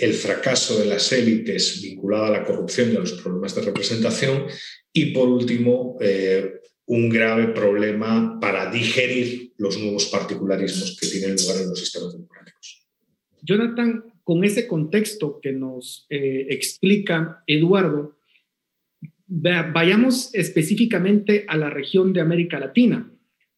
el 0.00 0.14
fracaso 0.14 0.78
de 0.78 0.86
las 0.86 1.12
élites 1.12 1.80
vinculado 1.82 2.26
a 2.26 2.30
la 2.30 2.44
corrupción 2.44 2.92
y 2.92 2.96
a 2.96 3.00
los 3.00 3.12
problemas 3.12 3.54
de 3.54 3.62
representación 3.62 4.46
y, 4.92 5.12
por 5.12 5.28
último, 5.28 5.96
eh, 6.00 6.52
un 6.86 7.08
grave 7.08 7.48
problema 7.48 8.38
para 8.40 8.70
digerir 8.70 9.52
los 9.58 9.78
nuevos 9.78 10.06
particularismos 10.06 10.96
que 10.98 11.06
tienen 11.06 11.36
lugar 11.36 11.62
en 11.62 11.68
los 11.68 11.78
sistemas 11.78 12.12
democráticos. 12.12 12.86
Jonathan, 13.42 14.04
con 14.24 14.44
ese 14.44 14.66
contexto 14.66 15.38
que 15.40 15.52
nos 15.52 16.06
eh, 16.10 16.46
explica 16.50 17.42
Eduardo, 17.46 18.16
vayamos 19.26 20.34
específicamente 20.34 21.44
a 21.46 21.56
la 21.56 21.70
región 21.70 22.12
de 22.12 22.20
América 22.20 22.58
Latina 22.58 23.10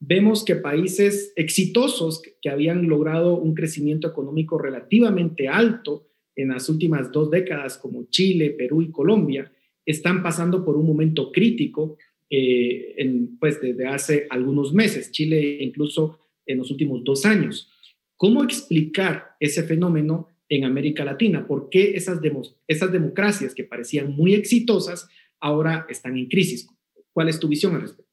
vemos 0.04 0.44
que 0.44 0.56
países 0.56 1.32
exitosos 1.36 2.22
que 2.40 2.50
habían 2.50 2.88
logrado 2.88 3.36
un 3.36 3.54
crecimiento 3.54 4.08
económico 4.08 4.58
relativamente 4.58 5.46
alto 5.46 6.08
en 6.36 6.48
las 6.48 6.68
últimas 6.68 7.12
dos 7.12 7.30
décadas, 7.30 7.78
como 7.78 8.04
Chile, 8.10 8.50
Perú 8.50 8.82
y 8.82 8.90
Colombia, 8.90 9.50
están 9.84 10.22
pasando 10.22 10.64
por 10.64 10.76
un 10.76 10.86
momento 10.86 11.32
crítico 11.32 11.96
eh, 12.30 12.94
en, 12.96 13.38
pues, 13.38 13.60
desde 13.60 13.86
hace 13.86 14.26
algunos 14.30 14.72
meses, 14.72 15.10
Chile 15.10 15.58
incluso 15.60 16.18
en 16.46 16.58
los 16.58 16.70
últimos 16.70 17.04
dos 17.04 17.26
años. 17.26 17.70
¿Cómo 18.16 18.44
explicar 18.44 19.36
ese 19.40 19.64
fenómeno 19.64 20.28
en 20.48 20.64
América 20.64 21.04
Latina? 21.04 21.46
¿Por 21.46 21.68
qué 21.68 21.94
esas, 21.94 22.20
esas 22.68 22.92
democracias 22.92 23.54
que 23.54 23.64
parecían 23.64 24.12
muy 24.12 24.34
exitosas 24.34 25.08
ahora 25.40 25.86
están 25.88 26.16
en 26.16 26.28
crisis? 26.28 26.68
¿Cuál 27.12 27.28
es 27.28 27.38
tu 27.40 27.48
visión 27.48 27.74
al 27.74 27.82
respecto? 27.82 28.12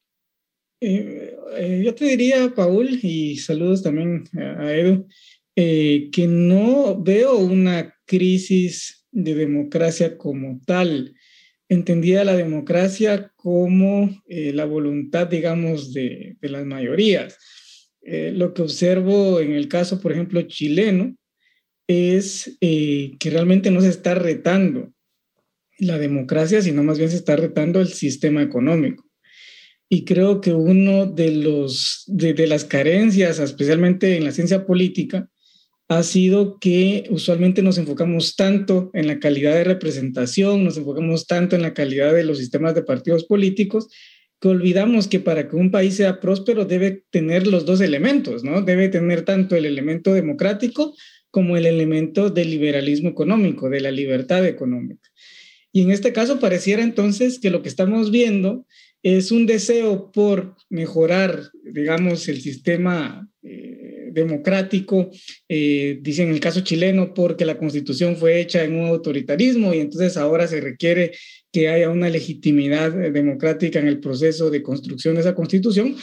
Eh, 0.82 1.36
eh, 1.58 1.82
yo 1.84 1.94
te 1.94 2.06
diría, 2.06 2.54
Paul, 2.56 3.00
y 3.02 3.36
saludos 3.38 3.84
también 3.84 4.24
a, 4.34 4.74
Edu, 4.74 5.08
eh, 5.56 6.10
que 6.12 6.26
no 6.26 7.02
veo 7.02 7.38
una 7.38 7.94
crisis 8.10 9.06
de 9.12 9.36
democracia 9.36 10.18
como 10.18 10.60
tal. 10.66 11.13
Entendía 11.70 12.24
la 12.24 12.36
democracia 12.36 13.32
como 13.36 14.10
la 14.28 14.66
voluntad, 14.66 15.28
digamos, 15.28 15.94
de, 15.94 16.36
de 16.42 16.50
las 16.50 16.66
mayorías. 16.66 17.38
lo 18.01 18.54
que 18.56 18.63
observo 18.63 19.39
en 19.39 19.51
el 19.54 19.68
caso, 19.68 20.01
por 20.01 20.12
ejemplo, 20.12 20.42
chileno, 20.42 21.16
es 21.88 22.58
que 22.60 23.30
realmente 23.30 23.70
no 23.70 23.82
se 23.82 23.89
está 23.89 24.16
retando 24.16 24.92
la 25.80 25.98
democracia, 25.98 26.62
sino 26.62 26.84
más 26.84 26.98
bien 26.98 27.10
se 27.10 27.18
está 27.18 27.36
retando 27.36 27.80
el 27.80 27.89
sistema 27.89 28.42
económico. 28.42 29.06
Y 29.89 30.06
creo 30.06 30.39
que 30.39 30.54
uno 30.54 31.08
de, 31.08 31.32
los, 31.32 32.04
de, 32.06 32.46
las 32.46 32.63
carencias, 32.63 33.39
especialmente 33.39 34.18
en 34.18 34.24
la 34.24 34.32
ciencia 34.32 34.66
política, 34.66 35.30
ha 35.89 36.03
sido 36.03 36.60
que 36.60 37.05
usualmente 37.10 37.63
nos 37.63 37.79
enfocamos 37.79 38.36
tanto 38.36 38.91
en 38.93 39.08
la 39.08 39.19
calidad 39.19 39.55
de 39.55 39.63
representación, 39.63 40.63
nos 40.63 40.77
enfocamos 40.77 41.25
tanto 41.25 41.55
en 41.55 41.63
la 41.63 41.74
calidad 41.74 42.13
de 42.13 42.24
los 42.24 42.38
sistemas 42.38 42.75
de 42.75 42.84
partidos 42.84 43.25
políticos, 43.25 43.88
que 44.39 44.50
olvidamos 44.50 45.08
que 45.08 45.19
para 45.19 45.50
que 45.50 45.55
un 45.55 45.72
país 45.72 45.96
sea 45.96 46.19
próspero 46.19 46.65
debe 46.65 47.03
tener 47.10 47.48
los 47.48 47.65
dos 47.65 47.81
elementos, 47.81 48.43
¿no? 48.43 48.62
Debe 48.62 48.89
tener 48.89 49.24
tanto 49.24 49.55
el 49.55 49.65
elemento 49.65 50.13
democrático 50.13 50.96
como 51.31 51.58
el 51.58 51.65
elemento 51.65 52.29
del 52.29 52.51
liberalismo 52.51 53.10
económico, 53.10 53.67
de 53.67 53.81
la 53.81 53.91
libertad 53.91 54.46
económica. 54.46 55.10
Y 55.72 55.81
en 55.81 55.91
este 55.91 56.13
caso 56.13 56.39
pareciera 56.39 56.84
entonces 56.84 57.39
que 57.39 57.50
lo 57.50 57.63
que 57.63 57.69
estamos 57.69 58.12
viendo 58.12 58.65
es 59.01 59.31
un 59.31 59.48
deseo 59.48 60.12
por 60.12 60.55
mejorar, 60.69 61.50
digamos, 61.63 62.27
el 62.27 62.41
sistema 62.41 63.27
eh, 63.41 63.69
democrático, 64.12 65.10
eh, 65.48 66.00
dice 66.01 66.24
en 66.24 66.30
el 66.30 66.39
caso 66.39 66.62
chileno, 66.62 67.13
porque 67.13 67.46
la 67.46 67.58
constitución 67.58 68.16
fue 68.16 68.39
hecha 68.39 68.63
en 68.63 68.75
un 68.75 68.88
autoritarismo 68.88 69.74
y 69.74 69.80
entonces 69.80 70.18
ahora 70.18 70.48
se 70.48 70.62
requiere 70.62 71.12
que 71.51 71.70
haya 71.70 71.89
una 71.89 72.10
legitimidad 72.10 72.92
democrática 73.12 73.80
en 73.80 73.88
el 73.88 74.00
proceso 74.00 74.50
de 74.50 74.62
construcción 74.62 75.16
de 75.16 75.22
esa 75.22 75.36
constitución, 75.36 75.96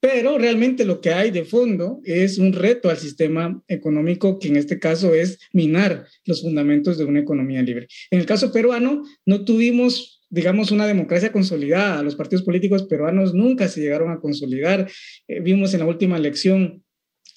pero 0.00 0.38
realmente 0.38 0.84
lo 0.84 1.00
que 1.00 1.10
hay 1.10 1.30
de 1.30 1.44
fondo 1.44 2.00
es 2.04 2.38
un 2.38 2.52
reto 2.52 2.90
al 2.90 2.96
sistema 2.96 3.62
económico 3.66 4.38
que 4.38 4.48
en 4.48 4.56
este 4.56 4.78
caso 4.78 5.14
es 5.14 5.38
minar 5.52 6.06
los 6.24 6.42
fundamentos 6.42 6.98
de 6.98 7.04
una 7.04 7.20
economía 7.20 7.62
libre. 7.62 7.88
En 8.10 8.20
el 8.20 8.26
caso 8.26 8.52
peruano 8.52 9.02
no 9.24 9.44
tuvimos 9.44 10.16
digamos, 10.28 10.70
una 10.70 10.86
democracia 10.86 11.32
consolidada. 11.32 12.02
Los 12.02 12.16
partidos 12.16 12.44
políticos 12.44 12.84
peruanos 12.84 13.34
nunca 13.34 13.68
se 13.68 13.80
llegaron 13.80 14.10
a 14.10 14.18
consolidar. 14.18 14.90
Eh, 15.28 15.40
vimos 15.40 15.72
en 15.72 15.80
la 15.80 15.86
última 15.86 16.16
elección 16.16 16.82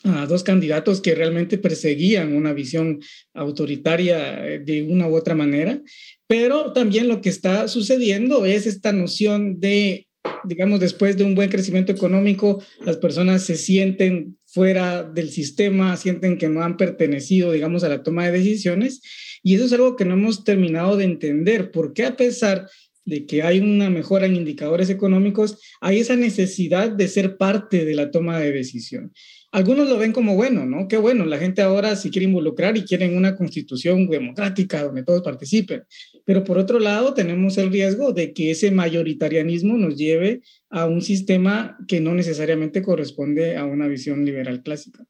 a 0.03 0.25
dos 0.25 0.43
candidatos 0.43 1.01
que 1.01 1.15
realmente 1.15 1.57
perseguían 1.57 2.35
una 2.35 2.53
visión 2.53 2.99
autoritaria 3.33 4.47
eh, 4.47 4.59
de 4.59 4.83
una 4.83 5.07
u 5.07 5.15
otra 5.15 5.35
manera, 5.35 5.81
pero 6.27 6.73
también 6.73 7.07
lo 7.07 7.21
que 7.21 7.29
está 7.29 7.67
sucediendo 7.67 8.45
es 8.45 8.65
esta 8.65 8.93
noción 8.93 9.59
de, 9.59 10.07
digamos, 10.45 10.79
después 10.79 11.17
de 11.17 11.23
un 11.23 11.35
buen 11.35 11.49
crecimiento 11.49 11.91
económico, 11.91 12.63
las 12.85 12.97
personas 12.97 13.43
se 13.43 13.55
sienten 13.55 14.37
fuera 14.45 15.03
del 15.03 15.29
sistema, 15.29 15.97
sienten 15.97 16.37
que 16.37 16.49
no 16.49 16.63
han 16.63 16.77
pertenecido, 16.77 17.51
digamos, 17.51 17.83
a 17.83 17.89
la 17.89 18.03
toma 18.03 18.25
de 18.25 18.37
decisiones 18.37 19.01
y 19.43 19.55
eso 19.55 19.65
es 19.65 19.73
algo 19.73 19.95
que 19.95 20.05
no 20.05 20.13
hemos 20.13 20.43
terminado 20.43 20.97
de 20.97 21.05
entender, 21.05 21.71
porque 21.71 22.05
a 22.05 22.15
pesar 22.15 22.67
de 23.05 23.25
que 23.25 23.41
hay 23.41 23.59
una 23.59 23.89
mejora 23.89 24.27
en 24.27 24.35
indicadores 24.35 24.89
económicos, 24.89 25.57
hay 25.81 25.99
esa 25.99 26.15
necesidad 26.15 26.91
de 26.91 27.07
ser 27.07 27.37
parte 27.37 27.85
de 27.85 27.95
la 27.95 28.11
toma 28.11 28.39
de 28.39 28.51
decisión. 28.51 29.11
Algunos 29.51 29.89
lo 29.89 29.97
ven 29.97 30.11
como 30.11 30.35
bueno, 30.35 30.65
¿no? 30.65 30.87
Qué 30.87 30.97
bueno, 30.97 31.25
la 31.25 31.39
gente 31.39 31.61
ahora 31.61 31.95
se 31.95 32.11
quiere 32.11 32.25
involucrar 32.25 32.77
y 32.77 32.83
quieren 32.83 33.17
una 33.17 33.35
constitución 33.35 34.07
democrática 34.07 34.83
donde 34.83 35.03
todos 35.03 35.23
participen. 35.23 35.83
Pero 36.23 36.43
por 36.43 36.59
otro 36.59 36.79
lado, 36.79 37.15
tenemos 37.15 37.57
el 37.57 37.71
riesgo 37.71 38.13
de 38.13 38.33
que 38.33 38.51
ese 38.51 38.69
mayoritarianismo 38.69 39.75
nos 39.77 39.97
lleve 39.97 40.41
a 40.69 40.85
un 40.85 41.01
sistema 41.01 41.77
que 41.87 41.99
no 41.99 42.13
necesariamente 42.13 42.83
corresponde 42.83 43.57
a 43.57 43.65
una 43.65 43.87
visión 43.87 44.23
liberal 44.23 44.61
clásica. 44.61 45.05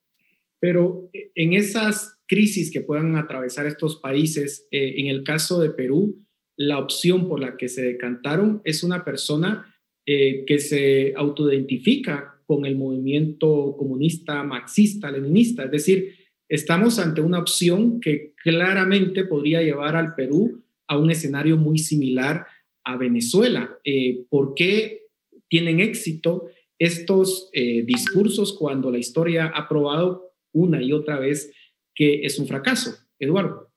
Pero 0.62 1.10
eh, 1.14 1.32
en 1.36 1.54
esas 1.54 2.18
crisis 2.26 2.72
que 2.72 2.82
puedan 2.82 3.18
atravesar 3.18 3.66
estos 3.66 3.98
países, 3.98 4.68
eh, 4.72 4.96
en 4.98 5.08
el 5.08 5.24
caso 5.24 5.60
de 5.60 5.72
Perú, 5.72 6.26
la 6.56 6.78
opción 6.78 7.28
por 7.28 7.40
la 7.40 7.58
que 7.58 7.68
se 7.68 7.82
decantaron 7.82 8.62
es 8.64 8.84
una 8.84 9.04
persona 9.04 9.74
eh, 10.06 10.46
que 10.46 10.60
se 10.60 11.14
autoidentifica 11.16 12.39
con 12.50 12.66
el 12.66 12.76
movimiento 12.76 13.76
comunista, 13.78 14.44
marxista, 14.44 15.12
leninista. 15.12 15.66
Es 15.66 15.72
decir, 15.72 16.16
estamos 16.50 16.98
ante 16.98 17.22
una 17.22 17.38
opción 17.38 18.00
que 18.00 18.34
claramente 18.44 19.24
podría 19.26 19.62
llevar 19.62 19.96
al 19.96 20.16
Perú 20.16 20.64
a 20.88 20.98
un 20.98 21.12
escenario 21.12 21.58
muy 21.58 21.78
similar 21.78 22.48
a 22.84 22.98
Venezuela. 22.98 23.78
Eh, 23.84 24.26
¿Por 24.32 24.56
qué 24.56 25.04
tienen 25.48 25.80
éxito 25.80 26.48
estos 26.80 27.52
eh, 27.54 27.84
discursos 27.84 28.58
cuando 28.58 28.90
la 28.90 28.98
historia 28.98 29.52
ha 29.54 29.70
probado 29.70 30.32
una 30.52 30.82
y 30.82 30.92
otra 30.92 31.20
vez 31.20 31.54
que 31.94 32.22
es 32.24 32.40
un 32.40 32.48
fracaso? 32.48 32.96
Eduardo. 33.20 33.69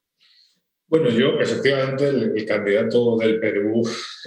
Bueno, 0.92 1.08
yo 1.08 1.40
efectivamente 1.40 2.06
el, 2.06 2.44
candidato 2.44 3.16
del 3.16 3.40
Perú 3.40 3.82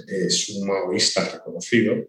es 0.07 0.49
un 0.49 0.67
maoísta 0.67 1.23
reconocido 1.31 2.07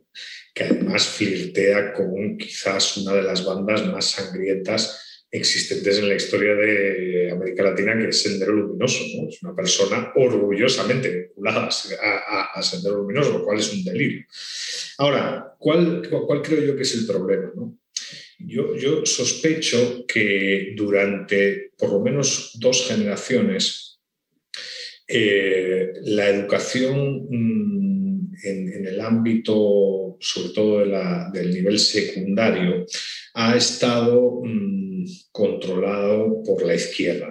que 0.55 0.65
además 0.65 1.07
flirtea 1.09 1.93
con 1.93 2.39
quizás 2.39 2.97
una 2.97 3.13
de 3.13 3.23
las 3.23 3.45
bandas 3.45 3.87
más 3.87 4.13
sangrientas 4.13 5.27
existentes 5.31 5.99
en 5.99 6.09
la 6.09 6.15
historia 6.15 6.55
de 6.55 7.33
América 7.33 7.65
Latina, 7.65 7.99
que 7.99 8.09
es 8.09 8.23
Sendero 8.23 8.55
Luminoso. 8.55 9.05
Es 9.29 9.43
una 9.43 9.55
persona 9.55 10.15
orgullosamente 10.17 11.11
vinculada 11.11 11.69
a, 12.55 12.63
Sendero 12.63 12.97
Luminoso, 13.03 13.33
lo 13.33 13.45
cual 13.45 13.59
es 13.59 13.71
un 13.75 13.85
delirio. 13.85 14.25
Ahora, 14.97 15.55
¿cuál, 15.59 16.09
cuál 16.09 16.41
creo 16.41 16.63
yo 16.63 16.77
que 16.77 16.83
es 16.85 16.95
el 16.95 17.07
problema? 17.07 17.53
Yo, 18.39 18.75
yo 18.75 19.05
sospecho 19.05 20.07
que 20.09 20.73
durante 20.75 21.73
por 21.77 21.93
lo 21.93 22.01
menos 22.01 22.53
dos 22.59 22.89
generaciones 22.89 23.86
eh, 25.09 25.93
la 26.03 26.29
educación 26.29 27.27
mm, 27.29 28.35
en, 28.43 28.87
el 28.87 29.01
ámbito, 29.01 30.17
sobre 30.21 30.49
todo 30.51 30.79
del 31.33 31.51
nivel 31.53 31.79
secundario, 31.79 32.87
ha 33.35 33.57
estado 33.57 34.41
mm, 34.45 35.05
controlado 35.33 36.43
por 36.45 36.65
la 36.67 36.75
izquierda. 36.75 37.29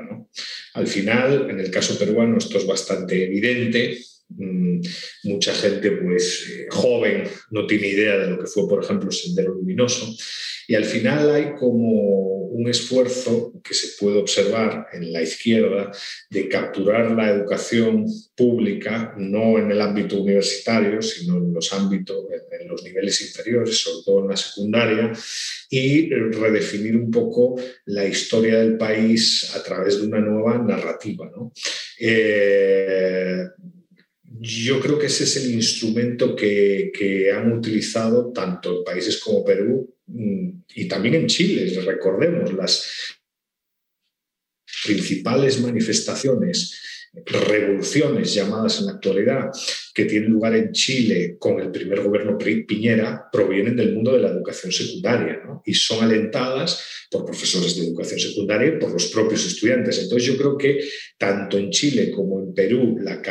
Al 0.74 0.88
final, 0.88 1.50
en 1.50 1.60
el 1.60 1.72
caso 1.72 1.98
peruano, 1.98 2.38
esto 2.38 2.58
es 2.58 2.68
bastante 2.68 3.24
evidente. 3.24 3.98
Mm, 4.30 4.82
mucha 5.26 5.54
gente 5.54 5.92
pues, 5.92 6.50
eh, 6.50 6.68
joven 6.70 7.24
no 7.52 7.68
tiene 7.68 7.88
idea 7.88 8.18
de 8.18 8.28
lo 8.28 8.40
que 8.40 8.48
fue, 8.48 8.68
por 8.68 8.84
ejemplo, 8.84 9.10
el 9.10 9.16
Sendero 9.16 9.54
Luminoso. 9.54 10.14
Y 10.68 10.76
al 10.76 10.86
final 10.86 11.30
hay 11.30 11.54
como 11.54 12.36
un 12.48 12.68
esfuerzo 12.68 13.54
que 13.64 13.74
se 13.74 13.98
puede 14.00 14.18
observar 14.18 14.88
en 14.94 15.12
la 15.12 15.22
izquierda 15.22 15.92
de 16.30 16.50
capturar 16.50 17.12
la 17.12 17.30
educación 17.30 18.06
pública, 18.36 19.14
no 19.18 19.60
en 19.60 19.72
el 19.72 19.82
ámbito 19.82 20.22
universitario, 20.22 21.02
sino 21.02 21.38
en 21.38 21.54
los 21.54 21.72
ámbitos, 21.74 22.26
en 22.60 22.68
los 22.68 22.84
niveles 22.84 23.22
inferiores, 23.22 23.78
sobre 23.78 24.06
todo 24.06 24.22
en 24.22 24.30
la 24.30 24.38
secundaria, 24.38 25.12
y 25.70 26.10
redefinir 26.10 26.96
un 26.96 27.12
poco 27.12 27.62
la 27.86 28.06
historia 28.06 28.58
del 28.58 28.78
país 28.78 29.54
a 29.56 29.62
través 29.62 30.00
de 30.00 30.08
una 30.08 30.20
nueva 30.20 30.58
narrativa. 30.58 31.30
Eh, 32.00 33.44
yo 34.40 34.80
creo 34.80 34.98
que 35.00 35.08
ese 35.08 35.24
es 35.24 35.38
el 35.38 35.54
instrumento 35.54 36.36
que, 36.36 36.92
que, 36.98 37.32
han 37.32 37.52
utilizado 37.52 38.32
tanto 38.32 38.84
países 38.84 39.18
como 39.20 39.44
Perú 39.44 39.96
Mm, 40.08 40.50
y 40.76 40.88
también 40.88 41.16
en 41.16 41.28
Chile, 41.28 41.82
recordemos, 41.84 42.54
las 42.54 43.18
principales 44.86 45.60
manifestaciones, 45.62 46.80
revoluciones 47.26 48.34
llamadas 48.34 48.80
en 48.80 48.88
la 48.88 48.92
actualidad, 48.94 49.50
que 49.94 50.06
tienen 50.06 50.32
lugar 50.32 50.54
en 50.56 50.74
Chile 50.74 51.38
con 51.40 51.60
el 51.60 51.72
primer 51.72 52.02
gobierno 52.02 52.38
Piñera, 52.38 53.30
provienen 53.32 53.78
del 53.78 53.94
mundo 53.94 54.14
de 54.14 54.20
la 54.20 54.30
educación 54.30 54.72
secundaria 54.72 55.42
y 55.66 55.74
son 55.74 56.04
alentadas 56.04 57.08
por 57.10 57.26
profesores 57.26 57.76
de 57.76 57.88
educación 57.88 58.20
secundaria 58.20 58.68
y 58.68 58.80
por 58.80 58.92
los 58.92 59.08
propios 59.08 59.46
estudiantes. 59.46 59.98
Entonces 59.98 60.28
yo 60.28 60.38
creo 60.38 60.58
que 60.58 60.80
tanto 61.18 61.58
en 61.58 61.72
Chile 61.72 62.12
como 62.12 62.42
en 62.42 62.54
Perú 62.54 62.98
la 63.00 63.22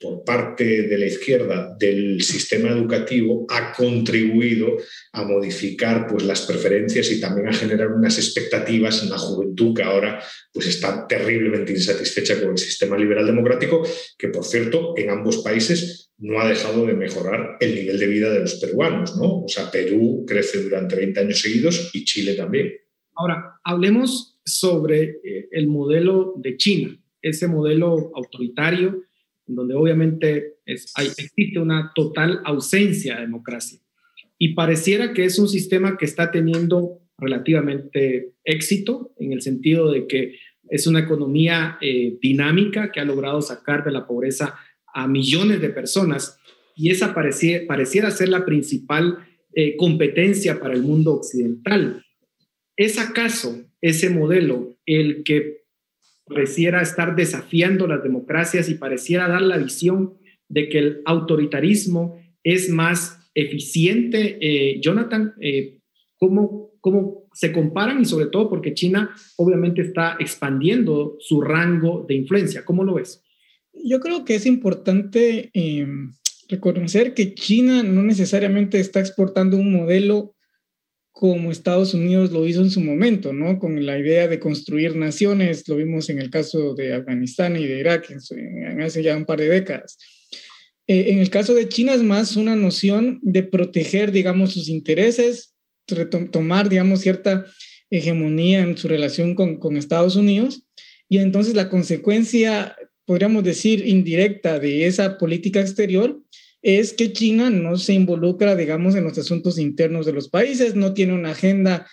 por 0.00 0.22
parte 0.22 0.82
de 0.82 0.98
la 0.98 1.06
izquierda 1.06 1.74
del 1.78 2.20
sistema 2.20 2.68
educativo 2.68 3.46
ha 3.48 3.72
contribuido 3.72 4.76
a 5.12 5.24
modificar 5.24 6.06
pues, 6.06 6.24
las 6.24 6.42
preferencias 6.42 7.10
y 7.10 7.20
también 7.20 7.48
a 7.48 7.52
generar 7.54 7.88
unas 7.88 8.18
expectativas 8.18 9.02
en 9.02 9.08
la 9.08 9.16
juventud 9.16 9.74
que 9.74 9.82
ahora 9.82 10.22
pues, 10.52 10.66
está 10.66 11.06
terriblemente 11.06 11.72
insatisfecha 11.72 12.38
con 12.38 12.50
el 12.50 12.58
sistema 12.58 12.98
liberal 12.98 13.26
democrático, 13.26 13.82
que 14.18 14.28
por 14.28 14.44
cierto 14.44 14.92
en 14.96 15.08
ambos 15.08 15.38
países 15.38 16.12
no 16.18 16.38
ha 16.40 16.48
dejado 16.48 16.84
de 16.86 16.92
mejorar 16.92 17.56
el 17.60 17.74
nivel 17.74 17.98
de 17.98 18.06
vida 18.06 18.30
de 18.30 18.40
los 18.40 18.56
peruanos. 18.56 19.16
¿no? 19.16 19.44
O 19.44 19.48
sea, 19.48 19.70
Perú 19.70 20.24
crece 20.26 20.62
durante 20.62 20.96
20 20.96 21.20
años 21.20 21.40
seguidos 21.40 21.90
y 21.94 22.04
Chile 22.04 22.34
también. 22.34 22.72
Ahora, 23.14 23.58
hablemos 23.64 24.38
sobre 24.44 25.20
eh, 25.24 25.48
el 25.50 25.66
modelo 25.68 26.34
de 26.36 26.58
China, 26.58 27.00
ese 27.22 27.48
modelo 27.48 28.12
autoritario 28.14 29.02
donde 29.46 29.74
obviamente 29.74 30.56
existe 30.66 31.58
una 31.58 31.92
total 31.94 32.40
ausencia 32.44 33.16
de 33.16 33.22
democracia. 33.22 33.78
Y 34.38 34.54
pareciera 34.54 35.12
que 35.12 35.24
es 35.24 35.38
un 35.38 35.48
sistema 35.48 35.96
que 35.96 36.04
está 36.04 36.30
teniendo 36.30 37.00
relativamente 37.18 38.32
éxito 38.44 39.12
en 39.18 39.32
el 39.32 39.42
sentido 39.42 39.92
de 39.92 40.06
que 40.06 40.36
es 40.68 40.86
una 40.86 41.00
economía 41.00 41.78
eh, 41.80 42.18
dinámica 42.20 42.90
que 42.90 43.00
ha 43.00 43.04
logrado 43.04 43.40
sacar 43.42 43.84
de 43.84 43.92
la 43.92 44.06
pobreza 44.06 44.56
a 44.92 45.06
millones 45.06 45.60
de 45.60 45.70
personas 45.70 46.38
y 46.76 46.90
esa 46.90 47.14
pareciera, 47.14 47.66
pareciera 47.66 48.10
ser 48.10 48.28
la 48.28 48.44
principal 48.44 49.18
eh, 49.54 49.76
competencia 49.76 50.58
para 50.58 50.74
el 50.74 50.82
mundo 50.82 51.14
occidental. 51.14 52.04
¿Es 52.76 52.98
acaso 52.98 53.64
ese 53.80 54.10
modelo 54.10 54.76
el 54.86 55.22
que 55.22 55.63
pareciera 56.26 56.82
estar 56.82 57.14
desafiando 57.16 57.86
las 57.86 58.02
democracias 58.02 58.68
y 58.68 58.74
pareciera 58.74 59.28
dar 59.28 59.42
la 59.42 59.58
visión 59.58 60.14
de 60.48 60.68
que 60.68 60.78
el 60.78 61.02
autoritarismo 61.04 62.18
es 62.42 62.68
más 62.70 63.18
eficiente. 63.34 64.38
Eh, 64.40 64.80
Jonathan, 64.80 65.34
eh, 65.40 65.78
¿cómo, 66.16 66.72
¿cómo 66.80 67.28
se 67.32 67.52
comparan 67.52 68.00
y 68.00 68.04
sobre 68.04 68.26
todo 68.26 68.48
porque 68.48 68.74
China 68.74 69.14
obviamente 69.36 69.82
está 69.82 70.16
expandiendo 70.18 71.16
su 71.20 71.40
rango 71.40 72.04
de 72.08 72.14
influencia? 72.14 72.64
¿Cómo 72.64 72.84
lo 72.84 72.94
ves? 72.94 73.22
Yo 73.72 74.00
creo 74.00 74.24
que 74.24 74.36
es 74.36 74.46
importante 74.46 75.50
eh, 75.52 75.86
reconocer 76.48 77.14
que 77.14 77.34
China 77.34 77.82
no 77.82 78.02
necesariamente 78.02 78.78
está 78.78 79.00
exportando 79.00 79.56
un 79.56 79.72
modelo 79.72 80.33
como 81.14 81.52
Estados 81.52 81.94
Unidos 81.94 82.32
lo 82.32 82.44
hizo 82.44 82.60
en 82.60 82.70
su 82.70 82.80
momento, 82.80 83.32
¿no? 83.32 83.60
Con 83.60 83.86
la 83.86 83.96
idea 83.96 84.26
de 84.26 84.40
construir 84.40 84.96
naciones, 84.96 85.66
lo 85.68 85.76
vimos 85.76 86.10
en 86.10 86.18
el 86.18 86.28
caso 86.28 86.74
de 86.74 86.92
Afganistán 86.92 87.56
y 87.56 87.64
de 87.68 87.78
Irak 87.78 88.10
en, 88.10 88.82
hace 88.82 89.00
ya 89.00 89.16
un 89.16 89.24
par 89.24 89.38
de 89.38 89.48
décadas. 89.48 89.96
Eh, 90.88 91.12
en 91.12 91.20
el 91.20 91.30
caso 91.30 91.54
de 91.54 91.68
China 91.68 91.94
es 91.94 92.02
más 92.02 92.34
una 92.34 92.56
noción 92.56 93.20
de 93.22 93.44
proteger, 93.44 94.10
digamos, 94.10 94.54
sus 94.54 94.68
intereses, 94.68 95.54
tomar, 96.32 96.68
digamos, 96.68 97.02
cierta 97.02 97.46
hegemonía 97.90 98.62
en 98.62 98.76
su 98.76 98.88
relación 98.88 99.36
con, 99.36 99.60
con 99.60 99.76
Estados 99.76 100.16
Unidos, 100.16 100.66
y 101.08 101.18
entonces 101.18 101.54
la 101.54 101.68
consecuencia, 101.68 102.74
podríamos 103.04 103.44
decir, 103.44 103.86
indirecta 103.86 104.58
de 104.58 104.86
esa 104.86 105.16
política 105.16 105.60
exterior 105.60 106.20
es 106.64 106.94
que 106.94 107.12
China 107.12 107.50
no 107.50 107.76
se 107.76 107.92
involucra, 107.92 108.56
digamos, 108.56 108.94
en 108.94 109.04
los 109.04 109.18
asuntos 109.18 109.58
internos 109.58 110.06
de 110.06 110.14
los 110.14 110.30
países, 110.30 110.74
no 110.74 110.94
tiene 110.94 111.12
una 111.12 111.32
agenda 111.32 111.86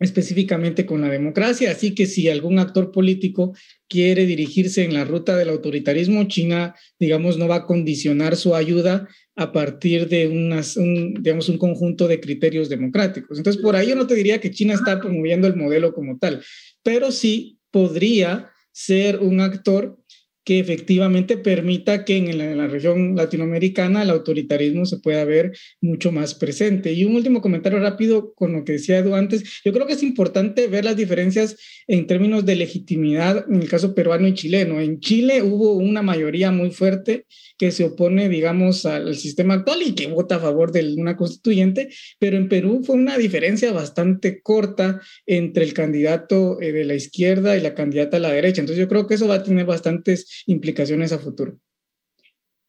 específicamente 0.00 0.86
con 0.86 1.02
la 1.02 1.10
democracia, 1.10 1.70
así 1.70 1.94
que 1.94 2.06
si 2.06 2.28
algún 2.28 2.58
actor 2.58 2.90
político 2.90 3.54
quiere 3.88 4.24
dirigirse 4.24 4.82
en 4.82 4.94
la 4.94 5.04
ruta 5.04 5.36
del 5.36 5.50
autoritarismo, 5.50 6.24
China, 6.24 6.74
digamos, 6.98 7.36
no 7.36 7.46
va 7.46 7.56
a 7.56 7.66
condicionar 7.66 8.34
su 8.36 8.54
ayuda 8.54 9.08
a 9.36 9.52
partir 9.52 10.08
de 10.08 10.26
un, 10.26 11.14
digamos, 11.22 11.50
un 11.50 11.58
conjunto 11.58 12.08
de 12.08 12.18
criterios 12.18 12.70
democráticos. 12.70 13.36
Entonces, 13.36 13.62
por 13.62 13.76
ahí 13.76 13.90
yo 13.90 13.94
no 13.94 14.06
te 14.06 14.14
diría 14.14 14.40
que 14.40 14.50
China 14.50 14.72
está 14.72 14.98
promoviendo 15.00 15.46
el 15.46 15.54
modelo 15.54 15.92
como 15.92 16.18
tal, 16.18 16.42
pero 16.82 17.12
sí 17.12 17.58
podría 17.70 18.50
ser 18.72 19.18
un 19.20 19.40
actor 19.40 20.01
que 20.44 20.58
efectivamente 20.58 21.36
permita 21.36 22.04
que 22.04 22.16
en 22.16 22.56
la, 22.56 22.66
región 22.66 23.16
latinoamericana 23.16 24.02
el 24.02 24.10
autoritarismo 24.10 24.86
se 24.86 24.98
pueda 24.98 25.24
ver 25.24 25.52
mucho 25.80 26.10
más 26.10 26.34
presente. 26.34 26.92
Y 26.92 27.04
un 27.04 27.16
último 27.16 27.40
comentario 27.40 27.78
rápido 27.78 28.32
con 28.34 28.52
lo 28.52 28.64
que 28.64 28.72
decía 28.72 28.98
Edu 28.98 29.14
antes. 29.14 29.60
Yo 29.64 29.72
creo 29.72 29.86
que 29.86 29.92
es 29.92 30.02
importante 30.02 30.66
ver 30.66 30.84
las 30.84 30.96
diferencias 30.96 31.56
en 31.86 32.06
términos 32.06 32.44
de 32.44 32.56
legitimidad 32.56 33.44
en 33.48 33.62
el 33.62 33.68
caso 33.68 33.94
peruano 33.94 34.26
y 34.26 34.34
chileno. 34.34 34.80
En 34.80 35.00
Chile 35.00 35.42
hubo 35.42 35.74
una 35.74 36.02
mayoría 36.02 36.50
muy 36.50 36.70
fuerte 36.70 37.26
que 37.58 37.70
se 37.70 37.84
opone, 37.84 38.28
digamos, 38.28 38.86
al 38.86 39.14
sistema 39.14 39.54
actual 39.54 39.82
y 39.82 39.94
que 39.94 40.08
vota 40.08 40.36
a 40.36 40.40
favor 40.40 40.72
de 40.72 40.94
una 40.94 41.16
constituyente, 41.16 41.90
pero 42.18 42.36
en 42.36 42.48
Perú 42.48 42.82
fue 42.84 42.96
una 42.96 43.16
diferencia 43.18 43.72
bastante 43.72 44.40
corta 44.42 45.00
entre 45.26 45.64
el 45.64 45.74
candidato 45.74 46.60
eh, 46.60 46.72
de 46.72 46.84
la 46.84 46.94
izquierda 46.94 47.56
y 47.56 47.60
la 47.60 47.74
candidata 47.74 48.16
a 48.16 48.20
la 48.20 48.32
derecha. 48.32 48.60
Entonces 48.60 48.80
yo 48.80 48.88
creo 48.88 49.06
que 49.06 49.14
eso 49.14 49.28
va 49.28 49.36
a 49.36 49.42
tener 49.42 49.66
bastantes 49.66 50.26
implicaciones 50.46 51.12
a 51.12 51.18
futuro. 51.18 51.58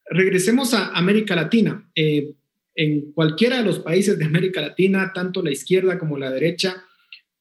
Regresemos 0.05 0.73
a 0.73 0.89
América 0.89 1.35
Latina. 1.35 1.89
Eh, 1.95 2.33
en 2.75 3.11
cualquiera 3.11 3.57
de 3.59 3.65
los 3.65 3.79
países 3.79 4.17
de 4.17 4.25
América 4.25 4.61
Latina, 4.61 5.11
tanto 5.13 5.43
la 5.43 5.51
izquierda 5.51 5.99
como 5.99 6.17
la 6.17 6.31
derecha 6.31 6.83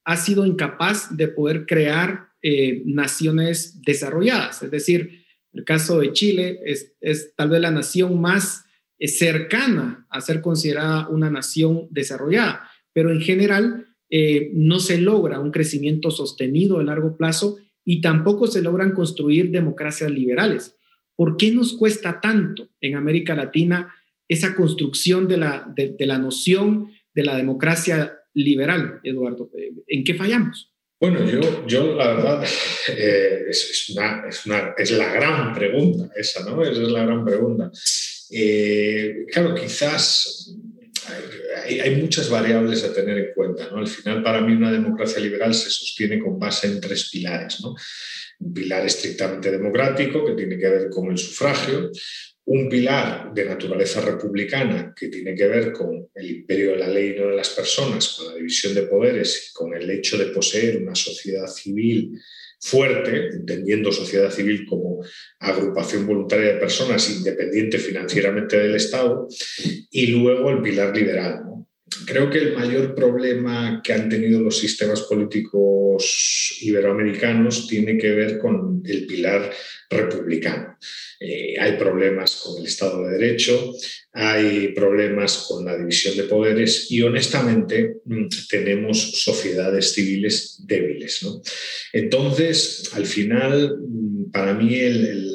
ha 0.04 0.16
sido 0.16 0.44
incapaz 0.44 1.16
de 1.16 1.28
poder 1.28 1.64
crear 1.66 2.28
eh, 2.42 2.82
naciones 2.84 3.80
desarrolladas, 3.82 4.62
es 4.62 4.70
decir, 4.70 5.22
el 5.52 5.64
caso 5.64 6.00
de 6.00 6.12
Chile 6.12 6.60
es, 6.64 7.34
tal 7.36 7.50
vez 7.50 7.60
la 7.60 7.70
nación 7.70 8.20
más 8.20 8.64
eh, 8.98 9.06
cercana 9.06 10.06
a 10.10 10.20
ser 10.20 10.40
considerada 10.40 11.08
una 11.08 11.30
nación 11.30 11.88
desarrollada, 11.90 12.68
pero 12.92 13.10
en 13.10 13.20
general 13.20 13.86
no 14.52 14.78
se 14.78 14.98
logra 14.98 15.40
un 15.40 15.50
crecimiento 15.50 16.10
sostenido 16.10 16.78
a 16.78 16.82
largo 16.82 17.16
plazo 17.16 17.56
y 17.84 18.00
tampoco 18.00 18.46
se 18.46 18.62
logran 18.62 18.92
construir 18.92 19.50
democracias 19.50 20.10
liberales. 20.10 20.76
¿Por 21.16 21.36
qué 21.36 21.50
nos 21.52 21.74
cuesta 21.74 22.20
tanto 22.20 22.70
en 22.80 22.96
América 22.96 23.34
Latina 23.34 23.94
esa 24.28 24.54
construcción 24.54 25.28
de 25.28 25.36
la, 25.36 25.72
de 25.74 26.06
la 26.06 26.18
noción 26.18 26.90
de 27.14 27.24
la 27.24 27.36
democracia 27.36 28.18
liberal, 28.34 29.00
Eduardo? 29.02 29.50
¿En 29.86 30.04
qué 30.04 30.14
fallamos? 30.14 30.72
Bueno, 31.02 31.28
yo, 31.28 31.66
yo 31.66 31.96
la 31.96 32.14
verdad, 32.14 32.44
eh, 32.96 33.46
es, 33.48 33.92
una, 33.92 34.22
es, 34.28 34.46
una, 34.46 34.72
es, 34.78 34.92
la 34.92 35.12
gran 35.12 35.52
pregunta 35.52 36.08
esa, 36.14 36.48
¿no? 36.48 36.62
Esa 36.62 36.80
es 36.80 36.88
la 36.88 37.04
gran 37.04 37.24
pregunta. 37.24 37.72
Eh, 38.30 39.26
claro, 39.32 39.52
quizás 39.52 40.56
hay, 41.64 41.80
hay, 41.80 41.96
muchas 41.96 42.28
variables 42.28 42.84
a 42.84 42.92
tener 42.92 43.18
en 43.18 43.34
cuenta. 43.34 43.68
Al 43.72 43.86
final, 43.86 44.22
para 44.22 44.40
mí, 44.40 44.52
una 44.52 44.72
democracia 44.72 45.20
liberal 45.20 45.54
se 45.54 45.70
sostiene 45.70 46.18
con 46.18 46.38
base 46.38 46.66
en 46.66 46.80
tres 46.80 47.10
pilares. 47.10 47.58
Un 48.40 48.52
pilar 48.52 48.84
estrictamente 48.86 49.50
democrático, 49.50 50.24
que 50.24 50.34
tiene 50.34 50.58
que 50.58 50.68
ver 50.68 50.90
con 50.90 51.10
el 51.10 51.18
sufragio, 51.18 51.90
un 52.44 52.68
pilar 52.68 53.32
de 53.32 53.44
naturaleza 53.44 54.00
republicana 54.00 54.92
que 54.96 55.08
tiene 55.08 55.34
que 55.34 55.46
ver 55.46 55.72
con 55.72 56.08
el 56.14 56.30
imperio 56.30 56.72
de 56.72 56.78
la 56.78 56.88
ley 56.88 57.10
y 57.10 57.20
no 57.20 57.28
de 57.28 57.36
las 57.36 57.50
personas, 57.50 58.16
con 58.16 58.26
la 58.26 58.34
división 58.34 58.74
de 58.74 58.82
poderes 58.82 59.50
y 59.50 59.52
con 59.52 59.74
el 59.74 59.88
hecho 59.88 60.18
de 60.18 60.26
poseer 60.26 60.78
una 60.78 60.94
sociedad 60.94 61.46
civil 61.46 62.18
fuerte, 62.58 63.28
entendiendo 63.28 63.90
sociedad 63.90 64.30
civil 64.30 64.66
como 64.66 65.04
agrupación 65.40 66.06
voluntaria 66.06 66.54
de 66.54 66.60
personas 66.60 67.10
independiente 67.10 67.78
financieramente 67.78 68.56
del 68.56 68.76
Estado, 68.76 69.28
y 69.90 70.06
luego 70.08 70.50
el 70.50 70.62
pilar 70.62 70.96
liberal. 70.96 71.42
Creo 72.06 72.30
que 72.30 72.38
el 72.38 72.54
mayor 72.54 72.94
problema 72.94 73.80
que 73.82 73.92
han 73.92 74.08
tenido 74.08 74.40
los 74.40 74.58
sistemas 74.58 75.02
políticos 75.02 76.56
iberoamericanos 76.60 77.66
tiene 77.66 77.98
que 77.98 78.12
ver 78.12 78.38
con 78.38 78.82
el 78.84 79.06
pilar 79.06 79.50
republicano. 79.90 80.78
Eh, 81.20 81.54
hay 81.60 81.76
problemas 81.76 82.36
con 82.36 82.60
el 82.60 82.66
Estado 82.66 83.06
de 83.06 83.18
Derecho, 83.18 83.74
hay 84.12 84.68
problemas 84.68 85.46
con 85.48 85.64
la 85.64 85.76
división 85.76 86.16
de 86.16 86.24
poderes 86.24 86.90
y 86.90 87.00
honestamente 87.02 87.98
mm, 88.04 88.26
tenemos 88.50 89.22
sociedades 89.22 89.92
civiles 89.92 90.60
débiles. 90.66 91.24
Entonces, 91.92 92.90
al 92.94 93.06
final, 93.06 93.78
mm, 93.80 94.30
para 94.32 94.54
mí 94.54 94.76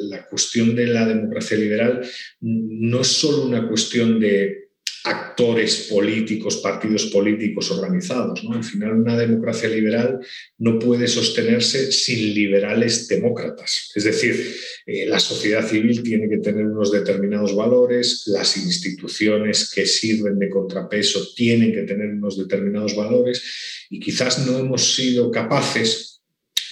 la 0.10 0.26
cuestión 0.28 0.76
de 0.76 0.88
la 0.88 1.08
democracia 1.08 1.58
liberal 1.58 2.02
mm, 2.42 2.90
no 2.90 3.02
es 3.02 3.08
solo 3.08 3.46
una 3.46 3.68
cuestión 3.68 4.20
de 4.20 4.67
actores 5.08 5.88
políticos, 5.90 6.58
partidos 6.58 7.06
políticos 7.06 7.72
organizados. 7.72 8.42
Al 8.52 8.64
final, 8.64 8.94
una 8.94 9.18
democracia 9.18 9.70
liberal 9.70 10.20
no 10.58 10.78
puede 10.78 11.08
sostenerse 11.08 11.92
sin 11.92 12.34
liberales 12.34 13.08
demócratas. 13.08 13.92
Es 13.96 14.04
decir, 14.04 14.56
eh, 14.86 15.06
la 15.06 15.20
sociedad 15.20 15.68
civil 15.68 16.04
tiene 16.04 16.30
que 16.30 16.38
tener 16.38 16.66
unos 16.66 16.92
determinados 16.92 17.56
valores, 17.56 18.24
las 18.28 18.58
instituciones 18.58 19.72
que 19.74 19.86
sirven 19.86 20.38
de 20.40 20.50
contrapeso 20.50 21.26
tienen 21.36 21.74
que 21.74 21.84
tener 21.84 22.10
unos 22.10 22.38
determinados 22.38 22.96
valores 22.96 23.88
y 23.90 24.00
quizás 24.00 24.46
no 24.46 24.60
hemos 24.60 24.96
sido 24.96 25.32
capaces 25.32 26.17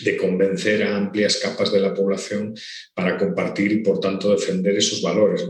de 0.03 0.17
convencer 0.17 0.84
a 0.84 0.95
amplias 0.95 1.38
capas 1.38 1.71
de 1.71 1.79
la 1.79 1.93
población 1.93 2.53
para 2.93 3.17
compartir 3.17 3.71
y 3.71 3.77
por 3.77 3.99
tanto 3.99 4.31
defender 4.31 4.75
esos 4.75 5.01
valores. 5.01 5.45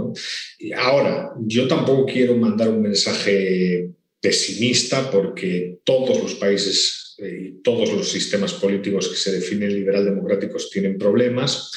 Y 0.60 0.72
ahora, 0.74 1.32
yo 1.42 1.68
tampoco 1.68 2.06
quiero 2.06 2.36
mandar 2.36 2.70
un 2.70 2.82
mensaje 2.82 3.90
pesimista 4.22 5.12
porque 5.12 5.80
todos 5.84 6.22
los 6.22 6.36
países 6.36 7.16
eh, 7.20 7.40
y 7.42 7.62
todos 7.62 7.92
los 7.94 8.10
sistemas 8.10 8.54
políticos 8.54 9.08
que 9.08 9.16
se 9.16 9.32
definen 9.32 9.74
liberal 9.74 10.04
democráticos 10.04 10.70
tienen 10.70 10.98
problemas 10.98 11.72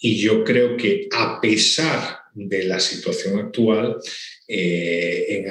y 0.00 0.18
yo 0.18 0.44
creo 0.44 0.76
que 0.76 1.08
a 1.12 1.40
pesar 1.40 2.20
de 2.32 2.64
la 2.64 2.80
situación 2.80 3.38
actual, 3.38 3.96
eh, 4.48 5.44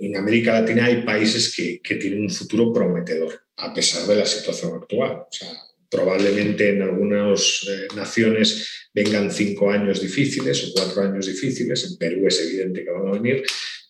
en, 0.00 0.16
América 0.16 0.60
Latina 0.60 0.86
hay 0.86 1.02
países 1.02 1.54
que, 1.54 1.80
que 1.80 1.96
tienen 1.96 2.22
un 2.22 2.30
futuro 2.30 2.72
prometedor 2.72 3.42
a 3.62 3.72
pesar 3.72 4.06
de 4.06 4.16
la 4.16 4.26
situación 4.26 4.74
actual. 4.74 5.12
O 5.12 5.28
sea, 5.30 5.48
probablemente 5.90 6.70
en 6.70 6.82
algunas 6.82 7.66
eh, 7.68 7.88
naciones 7.94 8.88
vengan 8.94 9.30
cinco 9.30 9.70
años 9.70 10.00
difíciles 10.00 10.64
o 10.64 10.72
cuatro 10.74 11.02
años 11.02 11.26
difíciles, 11.26 11.90
en 11.90 11.96
Perú 11.96 12.26
es 12.26 12.40
evidente 12.40 12.84
que 12.84 12.90
van 12.90 13.08
a 13.08 13.12
venir, 13.12 13.42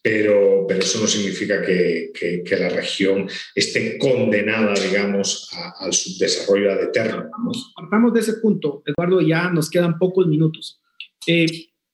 pero, 0.03 0.67
pero 0.69 0.81
eso 0.81 1.01
no 1.01 1.07
significa 1.07 1.63
que, 1.63 2.11
que, 2.13 2.57
la 2.57 2.69
región 2.69 3.29
esté 3.55 3.99
condenada, 3.99 4.75
digamos, 4.75 5.49
al 5.79 5.93
subdesarrollo 5.93 6.73
ad 6.73 6.83
eterno. 6.83 7.31
Partamos 7.75 8.13
de 8.13 8.21
ese 8.21 8.35
punto, 8.35 8.83
Eduardo, 8.85 9.21
ya 9.21 9.49
nos 9.51 9.71
quedan 9.71 9.99
pocos 9.99 10.27
minutos. 10.27 10.81
Eh, 11.27 11.47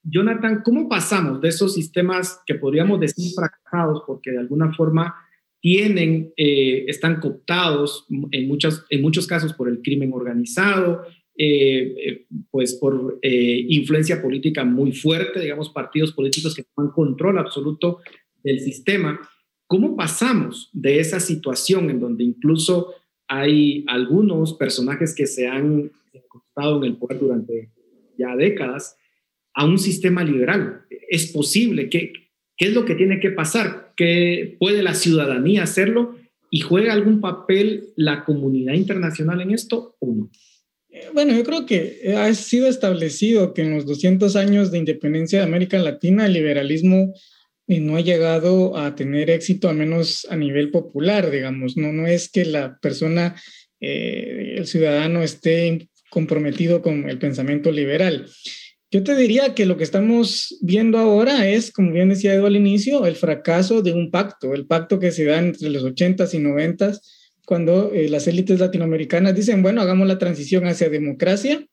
Jonathan, 0.03 0.63
¿cómo 0.65 0.89
pasamos 0.89 1.41
de 1.43 1.49
esos 1.49 1.75
sistemas 1.75 2.41
que 2.47 2.55
podríamos 2.55 2.99
decir 2.99 3.31
fracasados, 3.35 4.03
porque 4.07 4.31
de 4.31 4.39
alguna 4.39 4.73
forma 4.73 5.15
tienen, 5.61 6.33
eh, 6.37 6.85
están 6.87 7.21
cooptados 7.21 8.07
en, 8.31 8.49
muchas, 8.49 8.85
en 8.91 9.03
muchos 9.03 9.27
casos 9.27 9.53
por 9.53 9.69
el 9.69 9.83
crimen 9.83 10.13
organizado, 10.13 11.03
eh, 11.37 11.95
eh, 12.05 12.27
pues 12.51 12.75
por 12.75 13.19
influencia 13.23 14.21
política 14.21 14.65
muy 14.65 14.93
fuerte, 14.93 15.41
digamos, 15.41 15.71
partidos 15.71 16.13
políticos 16.13 16.55
que 16.55 16.65
toman 16.75 16.93
control 16.93 17.39
absoluto 17.39 18.01
del 18.43 18.61
sistema. 18.61 19.21
¿Cómo 19.67 19.97
pasamos 19.97 20.71
de 20.73 21.01
esa 21.01 21.21
situación 21.21 21.91
en 21.91 22.01
donde 22.01 22.25
incluso 22.25 22.95
hay 23.29 23.85
algunos 23.87 24.55
personajes 24.55 25.15
que 25.15 25.27
se 25.27 25.47
han 25.47 25.91
encontrado 26.13 26.79
en 26.79 26.85
el 26.85 26.97
poder 26.97 27.21
durante 27.21 27.71
ya 28.17 28.35
décadas 28.35 28.97
a 29.55 29.65
un 29.65 29.79
sistema 29.79 30.25
liberal? 30.25 30.87
¿Es 31.09 31.31
posible? 31.31 31.89
que 31.89 32.13
¿Qué 32.59 32.67
es 32.67 32.75
lo 32.75 32.85
que 32.85 32.97
tiene 32.97 33.21
que 33.21 33.31
pasar? 33.31 33.88
¿Qué 33.99 34.57
puede 34.61 34.85
la 34.85 34.95
ciudadanía 34.95 35.65
hacerlo? 35.65 36.15
¿Y 36.53 36.61
juega 36.61 36.93
algún 36.93 37.21
papel 37.21 37.89
la 37.97 38.25
comunidad 38.25 38.75
internacional 38.75 39.41
en 39.41 39.51
esto 39.51 39.97
o 39.99 40.15
no? 40.15 40.31
Eh, 40.89 41.09
bueno, 41.13 41.37
yo 41.37 41.43
creo 41.43 41.67
que 41.67 42.15
ha 42.17 42.33
sido 42.33 42.69
establecido 42.69 43.53
que 43.55 43.63
en 43.63 43.75
los 43.75 43.87
200 43.87 44.37
años 44.37 44.71
de 44.71 44.79
independencia 44.79 45.41
de 45.41 45.47
América 45.47 45.81
Latina 45.81 46.27
el 46.27 46.35
liberalismo 46.35 47.13
eh, 47.67 47.81
no 47.81 47.97
ha 47.97 48.01
llegado 48.01 48.77
a 48.77 48.95
tener 48.95 49.31
éxito, 49.31 49.69
al 49.69 49.77
menos 49.77 50.29
a 50.31 50.37
nivel 50.37 50.71
popular, 50.71 51.33
digamos. 51.33 51.77
No, 51.77 51.93
no 51.93 52.07
es 52.07 52.31
que 52.31 52.45
la 52.45 52.79
persona, 52.79 53.35
eh, 53.81 54.55
el 54.59 54.67
ciudadano, 54.69 55.25
esté 55.25 55.89
comprometido 56.09 56.83
con 56.83 57.11
el 57.11 57.19
pensamiento 57.19 57.73
liberal. 57.73 58.27
Yo 58.91 59.03
te 59.05 59.15
diría 59.17 59.55
que 59.55 59.67
lo 59.67 59.77
que 59.77 59.85
estamos 59.85 60.57
viendo 60.63 60.97
ahora 60.97 61.47
es, 61.47 61.71
como 61.71 61.93
bien 61.93 62.09
decía 62.09 62.33
Edu 62.33 62.47
al 62.47 62.57
inicio, 62.57 63.05
el 63.05 63.17
fracaso 63.17 63.83
de 63.83 63.93
un 63.93 64.11
pacto, 64.11 64.55
el 64.55 64.67
pacto 64.67 64.99
que 64.99 65.11
se 65.11 65.27
da 65.27 65.39
entre 65.39 65.69
los 65.69 65.85
80s 65.85 66.33
y 66.33 66.39
90s, 66.39 67.01
cuando 67.45 67.93
eh, 67.93 68.09
las 68.09 68.27
élites 68.29 68.61
latinoamericanas 68.61 69.35
dicen, 69.35 69.63
bueno, 69.63 69.83
hagamos 69.83 70.09
la 70.09 70.19
transición 70.19 70.67
hacia 70.67 70.89
democracia 70.89 71.67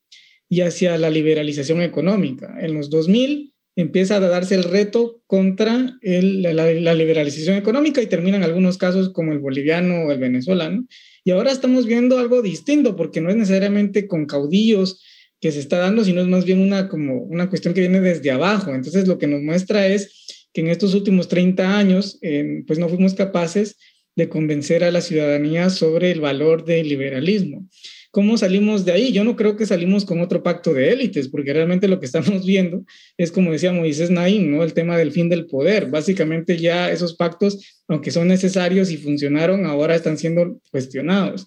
y 0.49 0.61
hacia 0.61 0.97
la 0.97 1.09
liberalización 1.09 1.81
económica. 1.81 2.53
En 2.59 2.73
los 2.73 2.89
2000 2.89 3.53
empieza 3.77 4.17
a 4.17 4.19
darse 4.19 4.55
el 4.55 4.63
reto 4.63 5.21
contra 5.25 5.97
la, 6.01 6.53
la, 6.53 6.93
liberalización 6.93 7.55
económica 7.55 8.01
y 8.01 8.07
terminan 8.07 8.43
algunos 8.43 8.77
casos 8.77 9.11
como 9.11 9.31
el 9.31 9.39
boliviano 9.39 10.03
o 10.03 10.11
el 10.11 10.19
venezolano. 10.19 10.85
Y 11.23 11.31
ahora 11.31 11.51
estamos 11.51 11.85
viendo 11.85 12.19
algo 12.19 12.41
distinto 12.41 12.95
porque 12.95 13.21
no 13.21 13.29
es 13.29 13.35
necesariamente 13.37 14.07
con 14.07 14.25
caudillos 14.25 15.01
que 15.41 15.51
se 15.51 15.59
está 15.59 15.79
dando, 15.79 16.03
sino 16.03 16.21
es 16.21 16.27
más 16.27 16.45
bien 16.45 16.59
una, 16.59 16.87
como 16.87 17.23
una 17.23 17.49
cuestión 17.49 17.73
que 17.73 17.81
viene 17.81 18.01
desde 18.01 18.31
abajo. 18.31 18.73
Entonces, 18.73 19.07
lo 19.07 19.17
que 19.17 19.27
nos 19.27 19.41
muestra 19.41 19.87
es 19.87 20.47
que 20.53 20.61
en 20.61 20.67
estos 20.67 20.93
últimos 20.93 21.27
30 21.27 21.77
años, 21.77 22.19
pues 22.65 22.79
no 22.79 22.87
fuimos 22.89 23.13
capaces 23.13 23.77
de 24.15 24.29
convencer 24.29 24.83
a 24.83 24.91
la 24.91 25.01
ciudadanía 25.01 25.69
sobre 25.69 26.11
el 26.11 26.21
valor 26.21 26.63
del 26.63 26.87
liberalismo. 26.87 27.67
¿Cómo 28.11 28.37
salimos 28.37 28.85
de 28.85 28.93
ahí? 28.93 29.11
Yo 29.11 29.25
no 29.25 29.35
creo 29.35 29.57
que 29.57 29.65
salimos 29.65 30.05
con 30.05 30.21
otro 30.21 30.41
pacto 30.41 30.73
de 30.73 30.93
élites, 30.93 31.27
porque 31.27 31.51
realmente 31.51 31.89
lo 31.89 31.99
que 31.99 32.05
estamos 32.05 32.45
viendo 32.45 32.85
es, 33.17 33.29
como 33.29 33.51
decía 33.51 33.73
Moisés 33.73 34.09
Naín, 34.09 34.51
¿no? 34.51 34.63
el 34.63 34.73
tema 34.73 34.97
del 34.97 35.11
fin 35.11 35.27
del 35.27 35.47
poder. 35.47 35.87
Básicamente 35.87 36.57
ya 36.57 36.89
esos 36.89 37.15
pactos, 37.15 37.83
aunque 37.89 38.11
son 38.11 38.29
necesarios 38.29 38.89
y 38.89 38.95
funcionaron, 38.95 39.65
ahora 39.65 39.95
están 39.95 40.17
siendo 40.17 40.61
cuestionados. 40.71 41.45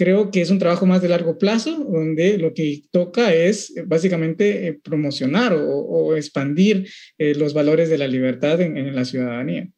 Creo 0.00 0.30
que 0.30 0.40
es 0.40 0.50
un 0.50 0.58
trabajo 0.58 0.86
más 0.86 1.02
de 1.02 1.10
largo 1.10 1.36
plazo, 1.36 1.84
donde 1.84 2.38
lo 2.38 2.54
que 2.54 2.84
toca 2.90 3.34
es 3.34 3.76
eh, 3.76 3.84
básicamente 3.86 4.66
eh, 4.66 4.80
promocionar 4.82 5.52
o, 5.52 6.16
expandir 6.16 6.88
eh, 7.18 7.34
los 7.34 7.52
valores 7.52 7.90
de 7.90 7.98
la 7.98 8.08
libertad 8.08 8.62
en 8.62 8.94
la 8.94 9.04
ciudadanía. 9.04 9.68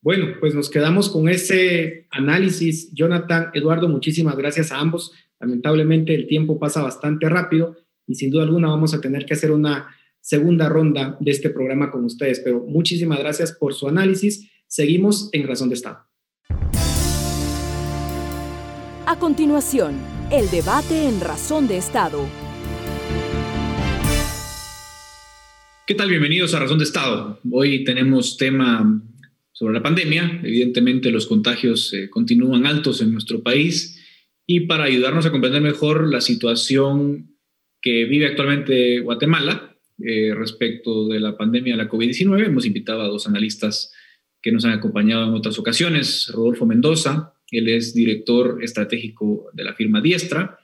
Bueno, 0.00 0.34
pues 0.40 0.56
nos 0.56 0.68
quedamos 0.68 1.08
con 1.08 1.28
ese 1.28 2.08
análisis. 2.10 2.92
Jonathan, 2.92 3.50
Eduardo, 3.54 3.88
muchísimas 3.88 4.36
gracias 4.36 4.72
a 4.72 4.80
ambos. 4.80 5.12
Lamentablemente 5.38 6.16
el 6.16 6.26
tiempo 6.26 6.58
pasa 6.58 6.82
bastante 6.82 7.28
rápido 7.28 7.76
y 8.08 8.16
sin 8.16 8.30
duda 8.30 8.42
alguna 8.42 8.66
vamos 8.66 8.92
a 8.92 9.00
tener 9.00 9.24
que 9.24 9.34
hacer 9.34 9.52
una 9.52 9.86
segunda 10.20 10.68
ronda 10.68 11.16
de 11.20 11.30
este 11.30 11.50
programa 11.50 11.92
con 11.92 12.04
ustedes, 12.04 12.40
pero 12.40 12.64
muchísimas 12.66 13.20
gracias 13.20 13.52
por 13.52 13.72
su 13.72 13.86
análisis. 13.86 14.50
Seguimos 14.66 15.30
en 15.32 15.46
Razón 15.46 15.68
de 15.68 15.76
Estado. 15.76 16.07
A 19.10 19.18
continuación, 19.18 19.96
el 20.30 20.50
debate 20.50 21.08
en 21.08 21.22
Razón 21.22 21.66
de 21.66 21.78
Estado. 21.78 22.28
¿Qué 25.86 25.94
tal? 25.94 26.10
Bienvenidos 26.10 26.52
a 26.52 26.58
Razón 26.58 26.76
de 26.76 26.84
Estado. 26.84 27.40
Hoy 27.50 27.84
tenemos 27.84 28.36
tema 28.36 29.02
sobre 29.50 29.72
la 29.72 29.82
pandemia. 29.82 30.42
Evidentemente 30.44 31.10
los 31.10 31.26
contagios 31.26 31.94
eh, 31.94 32.10
continúan 32.10 32.66
altos 32.66 33.00
en 33.00 33.12
nuestro 33.12 33.42
país 33.42 33.98
y 34.46 34.66
para 34.66 34.84
ayudarnos 34.84 35.24
a 35.24 35.30
comprender 35.30 35.62
mejor 35.62 36.06
la 36.06 36.20
situación 36.20 37.34
que 37.80 38.04
vive 38.04 38.26
actualmente 38.26 39.00
Guatemala 39.00 39.74
eh, 40.04 40.34
respecto 40.34 41.08
de 41.08 41.18
la 41.18 41.34
pandemia 41.34 41.78
de 41.78 41.82
la 41.82 41.88
COVID-19, 41.88 42.44
hemos 42.44 42.66
invitado 42.66 43.00
a 43.00 43.08
dos 43.08 43.26
analistas 43.26 43.90
que 44.42 44.52
nos 44.52 44.66
han 44.66 44.72
acompañado 44.72 45.26
en 45.26 45.32
otras 45.32 45.58
ocasiones. 45.58 46.30
Rodolfo 46.30 46.66
Mendoza, 46.66 47.37
él 47.50 47.68
es 47.68 47.94
director 47.94 48.62
estratégico 48.62 49.50
de 49.52 49.64
la 49.64 49.74
firma 49.74 50.00
Diestra, 50.00 50.58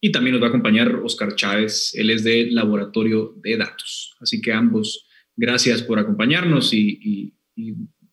y 0.00 0.12
también 0.12 0.34
nos 0.34 0.42
va 0.42 0.46
a 0.46 0.50
acompañar 0.50 0.94
Oscar 0.96 1.34
Chávez, 1.34 1.92
él 1.94 2.10
es 2.10 2.22
de 2.22 2.50
Laboratorio 2.50 3.34
de 3.42 3.56
Datos. 3.56 4.14
Así 4.20 4.40
que 4.40 4.52
ambos, 4.52 5.06
gracias 5.36 5.82
por 5.82 5.98
acompañarnos 5.98 6.72
y, 6.72 7.34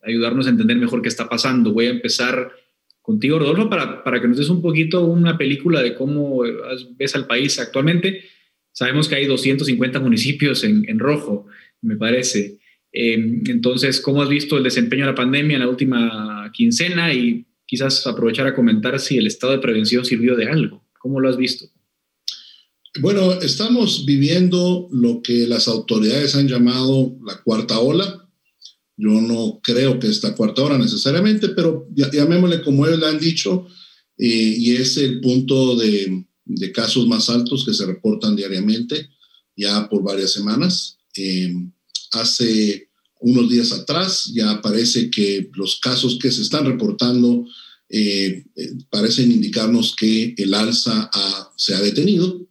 ayudarnos 0.02 0.48
a 0.48 0.52
entender 0.52 0.78
mejor 0.78 1.02
qué 1.02 1.10
está 1.10 1.30
pasando. 1.30 1.74
Voy 1.74 1.88
a 1.88 1.92
empezar 1.92 2.52
contigo, 3.02 3.40
Rodolfo, 3.40 3.70
para, 3.70 4.22
que 4.22 4.28
nos 4.28 4.38
des 4.38 4.50
un 4.50 4.62
poquito 4.62 5.06
una 5.06 5.38
película 5.38 5.82
de 5.82 5.96
cómo 5.96 6.42
ves 6.98 7.16
al 7.16 7.28
país 7.28 7.60
actualmente. 7.60 8.24
Sabemos 8.72 9.08
que 9.08 9.16
hay 9.16 9.26
250 9.26 10.00
municipios 10.00 10.64
en, 10.64 11.00
rojo, 11.00 11.48
me 11.82 11.96
parece. 11.96 12.60
Em, 12.92 13.44
entonces, 13.48 14.02
¿cómo 14.02 14.22
has 14.22 14.30
visto 14.30 14.58
el 14.58 14.64
desempeño 14.64 15.06
de 15.06 15.12
la 15.12 15.16
pandemia 15.16 15.56
en 15.56 15.62
la 15.62 15.70
última 15.70 16.52
quincena? 16.54 17.14
Y 17.14 17.46
quizás 17.66 18.06
aprovechar 18.08 18.48
a 18.48 18.56
comentar 18.56 19.00
si 19.00 19.18
el 19.18 19.28
estado 19.28 19.54
de 19.54 19.60
prevención 19.60 20.06
sirvió 20.06 20.36
de 20.36 20.48
algo. 20.50 20.84
¿Cómo 21.00 21.20
lo 21.20 21.30
has 21.30 21.38
visto? 21.38 21.66
Bueno, 23.02 23.34
estamos 23.34 24.06
viviendo 24.06 24.88
lo 24.92 25.22
que 25.22 25.48
las 25.48 25.68
autoridades 25.68 26.36
han 26.36 26.48
llamado 26.48 27.16
la 27.24 27.42
cuarta 27.42 27.80
ola 27.80 28.26
yo 28.98 29.10
no 29.22 29.60
creo 29.62 30.00
que 30.00 30.08
esta 30.08 30.36
cuarta 30.36 30.64
hora 30.64 30.78
necesariamente, 30.78 31.50
pero 31.50 31.88
llamémosle 31.94 32.62
como 32.62 32.86
ellos 32.86 33.00
le 33.00 33.08
han 33.08 33.20
dicho, 33.20 33.68
eh, 34.18 34.56
y 34.58 34.76
es 34.76 34.96
el 34.98 35.20
punto 35.20 35.76
de, 35.76 36.26
de, 36.46 36.72
casos 36.72 37.06
más 37.06 37.30
altos 37.30 37.66
que 37.66 37.74
se 37.74 37.86
reportan 37.86 38.36
diariamente 38.36 39.10
ya 39.58 39.90
por 39.90 40.02
varias 40.02 40.32
semanas. 40.32 40.98
Eh, 41.18 41.54
hace 42.14 42.90
unos 43.20 43.50
días 43.50 43.72
atrás 43.72 44.32
ya 44.34 44.62
parece 44.62 45.10
que 45.10 45.50
los 45.56 45.80
casos 45.80 46.18
que 46.22 46.32
se 46.32 46.42
están 46.42 46.66
reportando 46.66 47.46
eh, 47.90 48.46
parecen 48.90 49.32
indicarnos 49.32 49.96
que 49.96 50.34
el 50.38 50.54
alza 50.54 51.10
se 51.56 51.76
ha 51.76 51.82
detenido. 51.82 52.48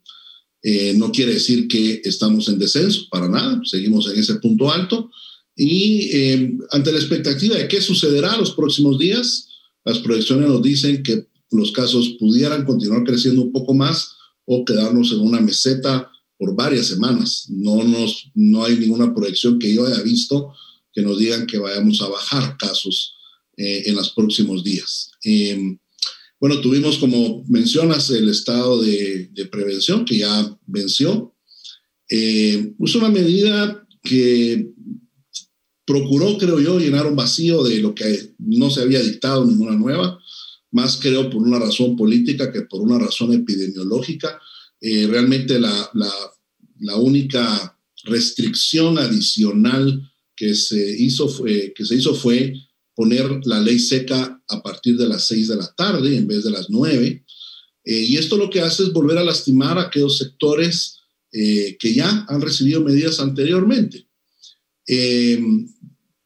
no 0.95 1.11
quiere 1.11 1.33
decir 1.33 1.67
que 1.67 2.01
estamos 2.03 2.47
en 2.49 2.57
descenso, 2.57 3.07
para 3.11 3.27
nada, 3.27 3.61
seguimos 3.65 4.09
en 4.09 4.19
ese 4.19 4.35
punto 4.35 4.71
alto 4.71 5.11
y 5.55 6.09
eh, 6.11 6.57
ante 6.71 6.91
la 6.91 6.99
expectativa 6.99 7.55
de 7.55 7.67
qué 7.67 7.79
sucederá 7.79 8.37
los 8.37 8.51
próximos 8.51 8.99
días, 8.99 9.47
las 9.85 9.99
proyecciones 9.99 10.49
nos 10.49 10.61
dicen 10.61 11.01
que 11.01 11.27
los 11.51 11.71
casos 11.71 12.17
pudieran 12.19 12.65
continuar 12.65 13.03
creciendo 13.03 13.41
un 13.41 13.51
poco 13.51 13.73
más 13.73 14.15
o 14.45 14.65
quedarnos 14.65 15.11
en 15.13 15.21
una 15.21 15.39
meseta 15.39 16.11
por 16.37 16.55
varias 16.55 16.87
semanas. 16.87 17.47
No, 17.49 17.83
nos, 17.83 18.29
no 18.33 18.65
hay 18.65 18.77
ninguna 18.77 19.13
proyección 19.13 19.59
que 19.59 19.73
yo 19.73 19.85
haya 19.85 20.01
visto 20.01 20.53
que 20.93 21.01
nos 21.01 21.19
digan 21.19 21.45
que 21.45 21.57
vayamos 21.57 22.01
a 22.01 22.07
bajar 22.07 22.57
casos 22.57 23.15
eh, 23.57 23.83
en 23.85 23.95
los 23.95 24.11
próximos 24.11 24.63
días. 24.63 25.11
Em, 25.23 25.77
bueno, 26.39 26.61
tuvimos, 26.61 26.97
como 26.97 27.43
mencionas, 27.49 28.09
el 28.09 28.29
estado 28.29 28.81
de, 28.81 29.29
de 29.33 29.45
prevención 29.45 30.05
que 30.05 30.19
ya 30.19 30.57
venció. 30.65 31.35
Eh, 32.09 32.73
es 32.79 32.95
una 32.95 33.09
medida 33.09 33.85
que 34.01 34.69
procuró, 35.85 36.37
creo 36.37 36.59
yo, 36.59 36.79
llenar 36.79 37.07
un 37.07 37.15
vacío 37.15 37.63
de 37.63 37.79
lo 37.79 37.93
que 37.93 38.33
no 38.39 38.69
se 38.69 38.81
había 38.81 39.01
dictado 39.01 39.45
ninguna 39.45 39.75
nueva, 39.75 40.19
más 40.71 40.97
creo 40.97 41.29
por 41.29 41.41
una 41.41 41.59
razón 41.59 41.95
política 41.95 42.51
que 42.51 42.61
por 42.63 42.81
una 42.81 42.99
razón 42.99 43.33
epidemiológica. 43.33 44.39
Eh, 44.87 45.07
realmente 45.07 45.59
la, 45.59 45.89
la, 46.79 46.95
única 46.95 47.75
restricción 48.03 48.99
adicional 48.99 50.11
que 50.35 50.53
se, 50.53 51.01
hizo 51.01 51.27
fue, 51.27 51.73
que 51.75 51.83
se 51.83 51.95
hizo 51.95 52.13
fue 52.13 52.53
poner 52.93 53.25
la 53.45 53.59
ley 53.59 53.79
seca 53.79 54.39
a 54.47 54.61
partir 54.61 54.95
de 54.95 55.07
las 55.07 55.25
seis 55.25 55.47
de 55.47 55.55
la 55.55 55.73
tarde 55.73 56.15
en 56.15 56.27
vez 56.27 56.43
de 56.43 56.51
las 56.51 56.69
nueve. 56.69 57.25
Eh, 57.83 57.99
y 58.09 58.17
esto 58.17 58.37
lo 58.37 58.51
que 58.51 58.61
hace 58.61 58.83
es 58.83 58.93
volver 58.93 59.17
a 59.17 59.23
lastimar 59.23 59.79
a 59.79 59.87
aquellos 59.87 60.19
sectores 60.19 60.99
eh, 61.31 61.77
que 61.79 61.95
ya 61.95 62.23
han 62.29 62.41
recibido 62.41 62.81
medidas 62.81 63.19
anteriormente. 63.19 64.05
Eh, 64.85 65.43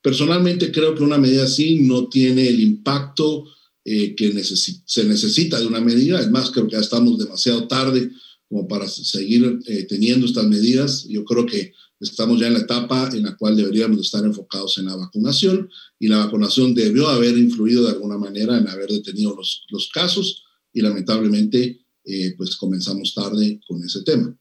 personalmente 0.01 0.69
creo 0.69 0.95
que 0.95 1.03
una 1.03 1.17
medida 1.17 1.45
así 1.45 1.79
no 1.79 2.09
tiene 2.09 2.49
el 2.49 2.59
impacto 2.59 3.45
que 3.85 4.43
se 4.43 5.05
necesita 5.05 5.59
de 5.59 5.65
una 5.65 5.79
medida. 5.79 6.19
Es 6.19 6.29
más, 6.29 6.51
creo 6.51 6.67
que 6.67 6.73
ya 6.73 6.81
estamos 6.81 7.17
demasiado 7.17 7.67
tarde 7.67 8.11
como 8.49 8.67
para 8.67 8.87
seguir 8.87 9.59
eh, 9.67 9.83
teniendo 9.83 10.25
estas 10.25 10.47
medidas. 10.47 11.05
Yo 11.07 11.23
creo 11.23 11.45
que 11.45 11.71
estamos 11.99 12.39
ya 12.39 12.47
en 12.47 12.53
la 12.53 12.59
etapa 12.59 13.09
en 13.13 13.23
la 13.23 13.37
cual 13.37 13.55
deberíamos 13.55 13.99
estar 14.01 14.25
enfocados 14.25 14.77
en 14.77 14.85
la 14.85 14.95
vacunación 14.95 15.69
y 15.99 16.07
la 16.07 16.17
vacunación 16.17 16.73
debió 16.73 17.07
haber 17.07 17.37
influido 17.37 17.83
de 17.83 17.91
alguna 17.91 18.17
manera 18.17 18.57
en 18.57 18.67
haber 18.67 18.89
detenido 18.89 19.35
los, 19.35 19.65
los 19.69 19.89
casos 19.89 20.43
y 20.73 20.81
lamentablemente 20.81 21.79
pues 22.37 22.55
comenzamos 22.55 23.13
tarde 23.13 23.59
con 23.67 23.83
ese 23.83 24.01
tema. 24.01 24.35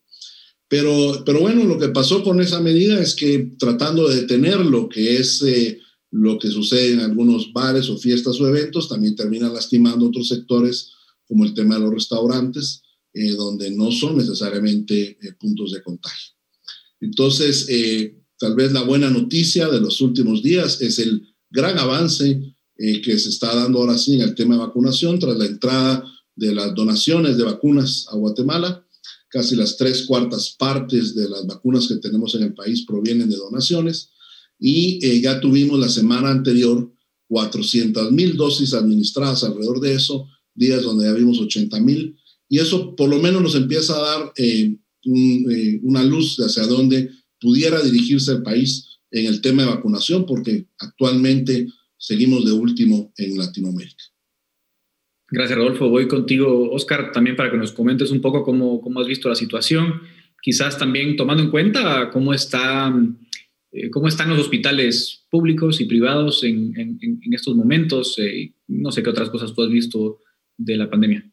Pero, 0.69 1.23
pero 1.25 1.41
bueno, 1.41 1.65
lo 1.65 1.79
que 1.79 1.89
pasó 1.89 2.23
con 2.23 2.41
esa 2.41 2.61
medida 2.61 3.01
es 3.01 3.15
que 3.15 3.55
tratando 3.59 4.09
de 4.09 4.17
detener 4.17 4.61
lo 4.61 4.89
que 4.89 5.17
es 5.17 5.43
eh, 5.43 5.81
lo 6.11 6.39
que 6.39 6.49
sucede 6.49 6.93
en 6.93 7.01
algunos 7.01 7.53
bares 7.53 7.89
o 7.89 7.97
fiestas 7.97 8.39
o 8.41 8.47
eventos, 8.47 8.89
también 8.89 9.17
termina 9.17 9.49
lastimando 9.49 10.07
otros 10.07 10.29
sectores 10.29 10.93
como 11.27 11.45
el 11.45 11.55
tema 11.55 11.77
de 11.77 11.83
los 11.83 11.93
restaurantes, 11.93 12.83
eh, 13.19 13.31
donde 13.33 13.71
no 13.71 13.91
son 13.91 14.17
necesariamente 14.17 15.19
eh, 15.21 15.33
puntos 15.39 15.73
de 15.73 15.83
contagio. 15.83 16.33
Entonces, 17.01 17.69
tal 18.39 18.57
vez 18.57 18.73
la 18.73 18.83
buena 18.83 19.09
noticia 19.09 19.69
de 19.69 19.81
los 19.81 20.01
últimos 20.01 20.43
días 20.43 20.81
es 20.81 20.99
el 20.99 21.33
gran 21.49 21.79
avance 21.79 22.55
que 22.77 23.19
se 23.19 23.29
está 23.29 23.55
dando 23.55 23.79
ahora 23.79 23.97
sí 23.97 24.15
en 24.15 24.23
el 24.23 24.35
tema 24.35 24.55
de 24.55 24.63
vacunación 24.63 25.19
tras 25.21 25.37
la 25.37 25.47
entrada 25.47 26.05
de 26.35 26.53
las 26.53 26.75
donaciones 26.75 27.37
de 27.37 27.45
vacunas 27.45 28.07
a 28.11 28.17
Guatemala 28.17 28.85
Casi 29.29 29.57
las 29.57 29.77
tres 29.77 30.05
cuartas 30.07 30.57
partes 30.59 31.15
de 31.15 31.29
las 31.29 31.47
vacunas 31.47 31.87
que 31.87 31.97
tenemos 31.97 32.35
en 32.35 32.45
el 32.45 32.55
país 32.55 32.87
provienen 32.87 33.29
de 33.29 33.37
donaciones 33.37 34.11
y 34.59 35.05
eh, 35.07 35.21
ya 35.21 35.39
tuvimos 35.39 35.79
la 35.79 35.91
semana 35.91 36.31
anterior 36.31 36.91
400 37.29 38.11
mil 38.11 38.37
dosis 38.37 38.73
administradas 38.73 39.45
alrededor 39.45 39.81
de 39.81 39.95
eso, 39.95 40.27
días 40.55 40.83
donde 40.83 41.05
ya 41.05 41.13
vimos 41.13 41.39
80 41.39 41.79
mil 41.81 42.17
y 42.49 42.59
eso 42.59 42.97
por 42.97 43.11
lo 43.11 43.19
menos 43.19 43.43
nos 43.43 43.55
empieza 43.55 43.95
a 43.95 44.03
dar 44.03 44.33
eh, 44.37 44.75
eh, 45.05 45.81
una 45.83 46.03
luz 46.03 46.37
hacia 46.39 46.67
dónde 46.67 47.11
pudiera 47.41 47.81
dirigirse 47.83 48.33
el 48.33 48.43
país 48.43 48.99
en 49.11 49.27
el 49.27 49.41
tema 49.41 49.63
de 49.63 49.69
vacunación 49.69 50.27
porque 50.27 50.67
actualmente 50.79 51.67
seguimos 51.97 52.45
de 52.45 52.53
último 52.53 53.13
en 53.17 53.37
Latinoamérica. 53.37 54.05
Gracias, 55.31 55.59
Rodolfo. 55.59 55.91
Voy 55.91 56.09
contigo, 56.09 56.71
Oscar, 56.71 57.13
también 57.13 57.37
para 57.37 57.51
que 57.51 57.59
nos 57.59 57.73
comentes 57.73 58.11
un 58.11 58.23
poco 58.23 58.43
cómo, 58.43 58.81
cómo 58.81 59.01
has 59.01 59.07
visto 59.07 59.29
la 59.29 59.35
situación. 59.35 60.01
Quizás 60.41 60.79
también 60.79 61.17
tomando 61.17 61.43
en 61.43 61.51
cuenta 61.51 62.11
cómo, 62.11 62.33
está, 62.33 62.95
eh, 63.73 63.91
cómo 63.91 64.09
están 64.09 64.31
los 64.31 64.39
hospitales 64.39 65.27
públicos 65.31 65.83
y 65.83 65.85
privados 65.85 66.45
en, 66.45 66.73
en, 66.79 67.35
estos 67.35 67.55
momentos. 67.55 68.17
No 68.69 68.91
sé 68.91 69.03
qué 69.03 69.11
otras 69.11 69.29
cosas 69.29 69.55
tú 69.55 69.63
has 69.63 69.71
visto 69.71 70.21
de 70.57 70.77
la 70.79 70.89
pandemia. 70.89 71.28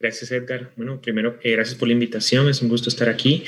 Gracias, 0.00 0.32
Edgar. 0.32 0.72
Bueno, 0.74 1.00
primero, 1.00 1.38
que 1.38 1.52
gracias 1.52 1.78
por 1.78 1.86
la 1.86 1.94
invitación. 1.94 2.48
Es 2.48 2.60
un 2.60 2.68
gusto 2.68 2.88
estar 2.88 3.08
aquí. 3.08 3.44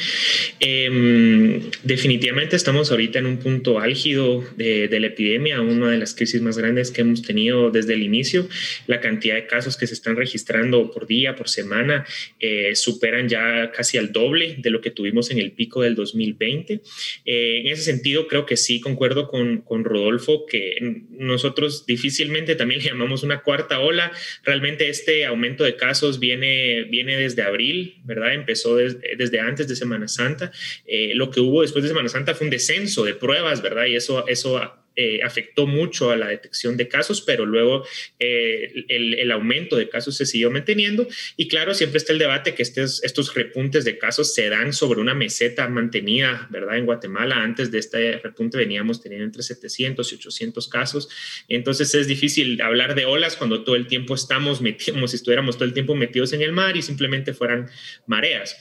Em, 0.61 1.61
definitivamente 1.83 2.55
estamos 2.55 2.93
ahorita 2.93 3.19
en 3.19 3.27
un 3.27 3.39
punto 3.39 3.81
álgido 3.81 4.45
de, 4.57 4.89
la 4.99 5.09
epidemia, 5.09 5.61
una 5.61 5.91
de 5.91 5.99
las 5.99 6.15
crisis 6.15 6.41
más 6.41 6.57
grandes 6.57 6.93
que 6.93 7.01
hemos 7.01 7.23
tenido 7.23 7.73
desde 7.73 7.95
el 7.95 8.05
inicio. 8.05 8.49
La 8.87 9.01
cantidad 9.01 9.35
de 9.35 9.47
casos 9.47 9.77
que 9.77 9.89
se 9.89 9.95
están 9.95 10.17
registrando 10.17 10.93
por 10.93 11.09
día, 11.09 11.35
por 11.35 11.49
semana, 11.49 12.07
eh, 12.39 12.77
superan 12.77 13.29
ya 13.29 13.73
casi 13.73 13.99
al 13.99 14.13
doble 14.13 14.55
de 14.59 14.71
lo 14.71 14.81
que 14.81 14.93
tuvimos 14.93 15.33
en 15.33 15.39
el 15.39 15.51
pico 15.51 15.83
del 15.83 15.97
2020. 15.97 16.81
Eh, 17.25 17.63
en 17.65 17.67
ese 17.67 17.83
sentido, 17.83 18.29
creo 18.29 18.47
que 18.47 18.57
sí 18.57 18.81
concuerdo 18.81 19.27
con, 19.27 19.63
con 19.63 19.85
Rodolfo 19.85 20.47
que 20.47 20.77
nosotros 21.11 21.87
difícilmente 21.87 22.55
también 22.55 22.81
le 22.81 22.87
llamamos 22.87 23.25
una 23.25 23.43
cuarta 23.43 23.81
ola. 23.81 24.13
Realmente 24.45 24.89
este 24.89 25.27
aumento 25.27 25.65
de 25.65 25.75
casos 25.75 26.21
viene 26.21 26.36
viene, 26.37 27.17
desde 27.17 27.43
abril, 27.43 27.97
¿verdad? 28.05 28.35
Empezó 28.35 28.77
desde 28.77 29.41
antes 29.41 29.69
de 29.69 29.77
Semana 29.77 30.09
Santa. 30.09 30.53
Eh, 30.87 31.13
lo 31.15 31.31
que 31.31 31.41
hubo 31.41 31.63
después 31.63 31.83
de 31.83 31.89
Semana 31.89 32.09
Santa 32.09 32.35
fue 32.35 32.47
un 32.47 32.51
descenso 32.51 33.05
de 33.05 33.15
pruebas, 33.15 33.63
¿verdad? 33.63 33.87
Y 33.87 33.97
eso, 33.97 34.27
eso 34.29 34.61
eh, 34.99 35.21
afectó 35.23 35.67
mucho 35.67 36.11
a 36.11 36.17
la 36.17 36.29
detección 36.29 36.79
de 36.79 36.89
casos, 36.89 37.21
pero 37.21 37.45
luego 37.45 37.85
eh, 38.19 38.85
el, 38.89 39.31
aumento 39.31 39.77
de 39.77 39.91
casos 39.91 40.17
se 40.17 40.25
siguió 40.25 40.51
manteniendo. 40.51 41.07
Y 41.37 41.49
claro, 41.49 41.75
siempre 41.75 41.99
está 41.99 42.15
el 42.15 42.19
debate 42.19 42.55
que 42.55 42.63
estos, 42.63 43.35
repuntes 43.35 43.85
de 43.85 43.99
casos 43.99 44.33
se 44.35 44.49
dan 44.49 44.73
sobre 44.73 45.01
una 45.01 45.15
meseta 45.15 45.69
mantenida, 45.69 46.49
¿verdad? 46.51 46.79
En 46.79 46.87
Guatemala, 46.87 47.43
antes 47.43 47.71
de 47.71 47.79
este 47.79 48.19
repunte 48.19 48.57
veníamos 48.57 49.03
teniendo 49.03 49.27
entre 49.27 49.43
700 49.43 50.11
y 50.13 50.15
800 50.15 50.69
casos. 50.69 51.09
Entonces 51.49 51.95
es 51.95 52.07
difícil 52.07 52.59
hablar 52.63 52.95
de 52.95 53.05
olas 53.05 53.37
cuando 53.37 53.65
todo 53.65 53.77
el 53.77 53.89
tiempo 53.89 54.15
estamos 54.15 54.63
metidos, 54.63 54.95
como 54.95 55.09
si 55.09 55.17
estuviéramos 55.17 55.57
todo 55.57 55.67
el 55.67 55.75
tiempo 55.75 55.95
metidos 55.95 56.33
en 56.33 56.41
el 56.41 56.53
mar 56.53 56.77
y 56.77 56.81
simplemente 56.83 57.35
fueran 57.35 57.69
mareas. 58.07 58.57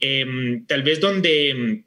Em, 0.00 0.66
tal 0.66 0.82
vez 0.82 1.00
donde 1.00 1.84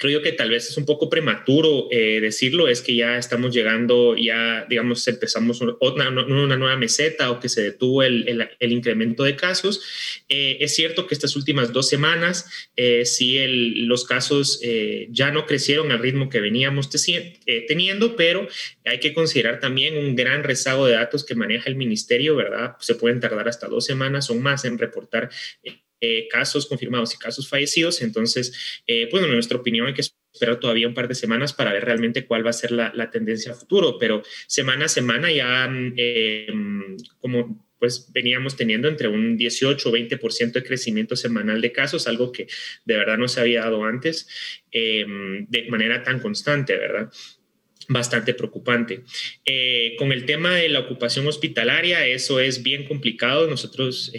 creo 0.00 0.22
que 0.22 0.32
tal 0.32 0.48
vez 0.48 0.66
es 0.68 0.76
un 0.78 0.86
poco 0.86 1.10
prematuro 1.10 1.86
eh, 1.90 2.20
decirlo, 2.20 2.68
es 2.68 2.80
que 2.80 2.96
ya 2.96 3.18
estamos 3.18 3.54
llegando, 3.54 4.16
ya 4.16 4.64
digamos, 4.68 5.06
empezamos 5.06 5.60
una, 5.60 5.76
una 6.08 6.56
nueva 6.56 6.76
meseta 6.76 7.30
o 7.30 7.38
que 7.38 7.50
se 7.50 7.60
detuvo 7.62 8.02
el, 8.02 8.48
el, 8.58 8.72
incremento 8.72 9.24
de 9.24 9.36
casos. 9.36 9.82
Eh, 10.30 10.56
es 10.60 10.74
cierto 10.74 11.06
que 11.06 11.14
estas 11.14 11.36
últimas 11.36 11.74
dos 11.74 11.86
semanas, 11.86 12.46
eh, 12.76 13.04
sí, 13.04 13.38
los 13.46 14.06
casos 14.06 14.58
eh, 14.62 15.06
ya 15.10 15.30
no 15.30 15.44
crecieron 15.44 15.92
al 15.92 15.98
ritmo 15.98 16.30
que 16.30 16.40
veníamos 16.40 16.88
teniendo, 17.68 18.16
pero 18.16 18.48
hay 18.86 19.00
que 19.00 19.12
considerar 19.12 19.60
también 19.60 19.98
un 19.98 20.16
gran 20.16 20.44
rezago 20.44 20.86
de 20.86 20.94
datos 20.94 21.26
que 21.26 21.34
maneja 21.34 21.68
el 21.68 21.76
ministerio, 21.76 22.36
¿verdad? 22.36 22.76
Se 22.80 22.94
pueden 22.94 23.20
tardar 23.20 23.48
hasta 23.48 23.68
dos 23.68 23.84
semanas 23.84 24.30
o 24.30 24.34
más 24.34 24.64
en 24.64 24.78
reportar 24.78 25.28
eh, 26.02 26.28
casos 26.28 26.64
confirmados 26.64 27.14
y 27.14 27.18
casos 27.18 27.46
fallecidos. 27.46 28.00
Entonces, 28.00 28.80
eh, 28.86 29.06
bueno, 29.10 29.26
en 29.26 29.34
nuestra 29.34 29.58
opinión 29.58 29.86
hay 29.86 29.92
que 29.92 30.00
esperar 30.00 30.58
todavía 30.58 30.88
un 30.88 30.94
par 30.94 31.08
de 31.08 31.14
semanas 31.14 31.52
para 31.52 31.74
ver 31.74 31.84
realmente 31.84 32.24
cuál 32.24 32.44
va 32.44 32.50
a 32.50 32.54
ser 32.54 32.72
la, 32.72 33.10
tendencia 33.10 33.52
a 33.52 33.54
futuro, 33.54 33.98
pero 33.98 34.22
semana 34.46 34.86
a 34.86 34.88
semana 34.88 35.30
ya 35.30 35.70
eh, 35.98 36.46
como 37.18 37.68
pues 37.78 38.10
veníamos 38.12 38.56
teniendo 38.56 38.88
entre 38.88 39.08
un 39.08 39.36
18 39.36 39.88
o 39.88 39.92
20% 39.92 40.52
de 40.52 40.62
crecimiento 40.62 41.16
semanal 41.16 41.60
de 41.60 41.72
casos, 41.72 42.06
algo 42.06 42.32
que 42.32 42.46
de 42.86 42.96
verdad 42.96 43.18
no 43.18 43.28
se 43.28 43.40
había 43.40 43.62
dado 43.62 43.84
antes 43.84 44.28
de 44.70 45.66
manera 45.70 46.02
tan 46.02 46.20
constante, 46.20 46.76
¿verdad? 46.76 47.10
bastante 47.88 48.34
preocupante. 48.34 49.02
con 49.98 50.12
el 50.12 50.24
tema 50.26 50.56
de 50.56 50.68
la 50.68 50.80
ocupación 50.80 51.26
hospitalaria, 51.26 52.06
eso 52.06 52.38
es 52.38 52.62
bien 52.62 52.84
complicado. 52.84 53.48
Nosotros 53.48 54.12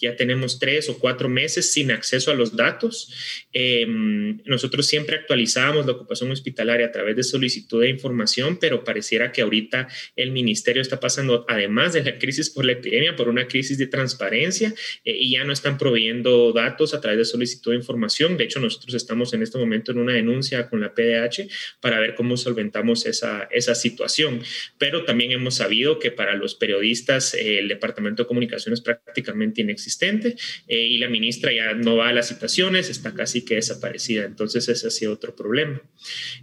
ya 0.00 0.16
tenemos 0.16 0.58
tres 0.58 0.88
o 0.88 0.98
cuatro 0.98 1.28
meses 1.28 1.72
sin 1.72 1.90
acceso 1.90 2.30
a 2.30 2.34
los 2.34 2.56
datos. 2.56 3.12
Em, 3.52 4.40
nosotros 4.44 4.86
siempre 4.86 5.16
actualizábamos 5.16 5.86
la 5.86 5.92
ocupación 5.92 6.30
hospitalaria 6.30 6.86
a 6.86 6.92
través 6.92 7.16
de 7.16 7.22
solicitud 7.22 7.80
de 7.80 7.88
información, 7.88 8.58
pero 8.58 8.84
pareciera 8.84 9.32
que 9.32 9.42
ahorita 9.42 9.88
el 10.16 10.30
ministerio 10.30 10.82
está 10.82 11.00
pasando, 11.00 11.44
además 11.48 11.92
de 11.92 12.04
la 12.04 12.18
crisis 12.18 12.50
por 12.50 12.64
la 12.64 12.72
epidemia, 12.72 13.16
por 13.16 13.28
una 13.28 13.46
crisis 13.46 13.78
de 13.78 13.86
transparencia 13.86 14.74
eh, 15.04 15.16
y 15.18 15.32
ya 15.32 15.44
no 15.44 15.52
están 15.52 15.78
proveyendo 15.78 16.52
datos 16.52 16.94
a 16.94 17.00
través 17.00 17.18
de 17.18 17.24
solicitud 17.24 17.72
de 17.72 17.78
información. 17.78 18.36
De 18.36 18.44
hecho, 18.44 18.60
nosotros 18.60 18.94
estamos 18.94 19.32
en 19.34 19.42
este 19.42 19.58
momento 19.58 19.92
en 19.92 19.98
una 19.98 20.12
denuncia 20.12 20.68
con 20.68 20.80
la 20.80 20.94
PDH 20.94 21.48
para 21.80 22.00
ver 22.00 22.14
cómo 22.14 22.36
solventamos 22.36 23.06
esa, 23.06 23.48
esa 23.50 23.74
situación. 23.74 24.42
Pero 24.78 25.04
también 25.04 25.32
hemos 25.32 25.56
sabido 25.56 25.98
que 25.98 26.10
para 26.10 26.34
los 26.34 26.54
periodistas 26.54 27.34
eh, 27.34 27.58
el 27.58 27.68
Departamento 27.68 28.22
de 28.22 28.26
Comunicaciones 28.26 28.80
prácticamente 28.80 29.62
inexistente 29.62 29.93
eh, 30.02 30.34
y 30.68 30.98
la 30.98 31.08
ministra 31.08 31.52
ya 31.52 31.74
no 31.74 31.96
va 31.96 32.08
a 32.08 32.12
las 32.12 32.28
citaciones, 32.28 32.90
está 32.90 33.14
casi 33.14 33.44
que 33.44 33.56
desaparecida. 33.56 34.24
Entonces 34.24 34.68
ese 34.68 34.86
ha 34.86 34.90
sido 34.90 35.12
otro 35.12 35.34
problema. 35.34 35.80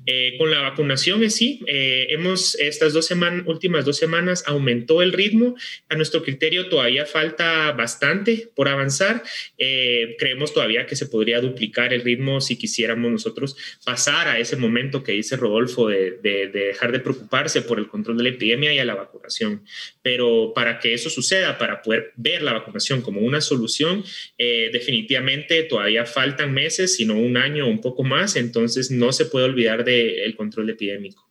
Eh, 0.05 0.35
con 0.37 0.49
la 0.51 0.61
vacunación 0.61 1.29
sí, 1.29 1.61
eh, 1.67 2.07
hemos 2.09 2.55
estas 2.55 2.93
dos 2.93 3.05
semanas, 3.05 3.43
últimas 3.47 3.85
dos 3.85 3.97
semanas 3.97 4.43
aumentó 4.47 5.01
el 5.01 5.13
ritmo. 5.13 5.55
A 5.89 5.95
nuestro 5.95 6.23
criterio 6.23 6.69
todavía 6.69 7.05
falta 7.05 7.71
bastante 7.71 8.49
por 8.55 8.67
avanzar. 8.67 9.23
creemos 9.57 10.53
todavía 10.53 10.85
que 10.85 10.95
se 10.95 11.05
podría 11.05 11.39
duplicar 11.41 11.93
el 11.93 12.01
ritmo 12.01 12.41
si 12.41 12.57
quisiéramos 12.57 13.11
nosotros 13.11 13.55
pasar 13.85 14.27
a 14.27 14.39
ese 14.39 14.55
momento 14.55 15.03
que 15.03 15.13
dice 15.13 15.35
Rodolfo 15.37 15.87
de, 15.87 16.19
de 16.23 16.47
dejar 16.47 16.91
de 16.91 16.99
preocuparse 16.99 17.61
por 17.61 17.79
el 17.79 17.87
control 17.87 18.17
de 18.17 18.23
la 18.23 18.29
epidemia 18.29 18.73
y 18.73 18.79
a 18.79 18.85
la 18.85 18.95
vacunación. 18.95 19.63
Pero 20.01 20.53
para 20.53 20.79
que 20.79 20.93
eso 20.93 21.09
suceda, 21.09 21.57
para 21.57 21.81
poder 21.81 22.11
ver 22.15 22.41
la 22.41 22.53
vacunación 22.53 23.01
como 23.01 23.21
un 23.21 23.30
una 23.31 23.41
solución. 23.41 24.03
Eh, 24.37 24.69
definitivamente 24.71 25.63
todavía 25.63 26.05
faltan 26.05 26.53
meses, 26.53 26.95
sino 26.95 27.17
un 27.17 27.37
año 27.37 27.65
o 27.65 27.69
un 27.69 27.81
poco 27.81 28.03
más, 28.03 28.35
entonces 28.35 28.91
no 28.91 29.11
se 29.11 29.25
puede 29.25 29.45
olvidar 29.45 29.83
del 29.83 30.35
control 30.35 30.69
epidémico. 30.69 31.27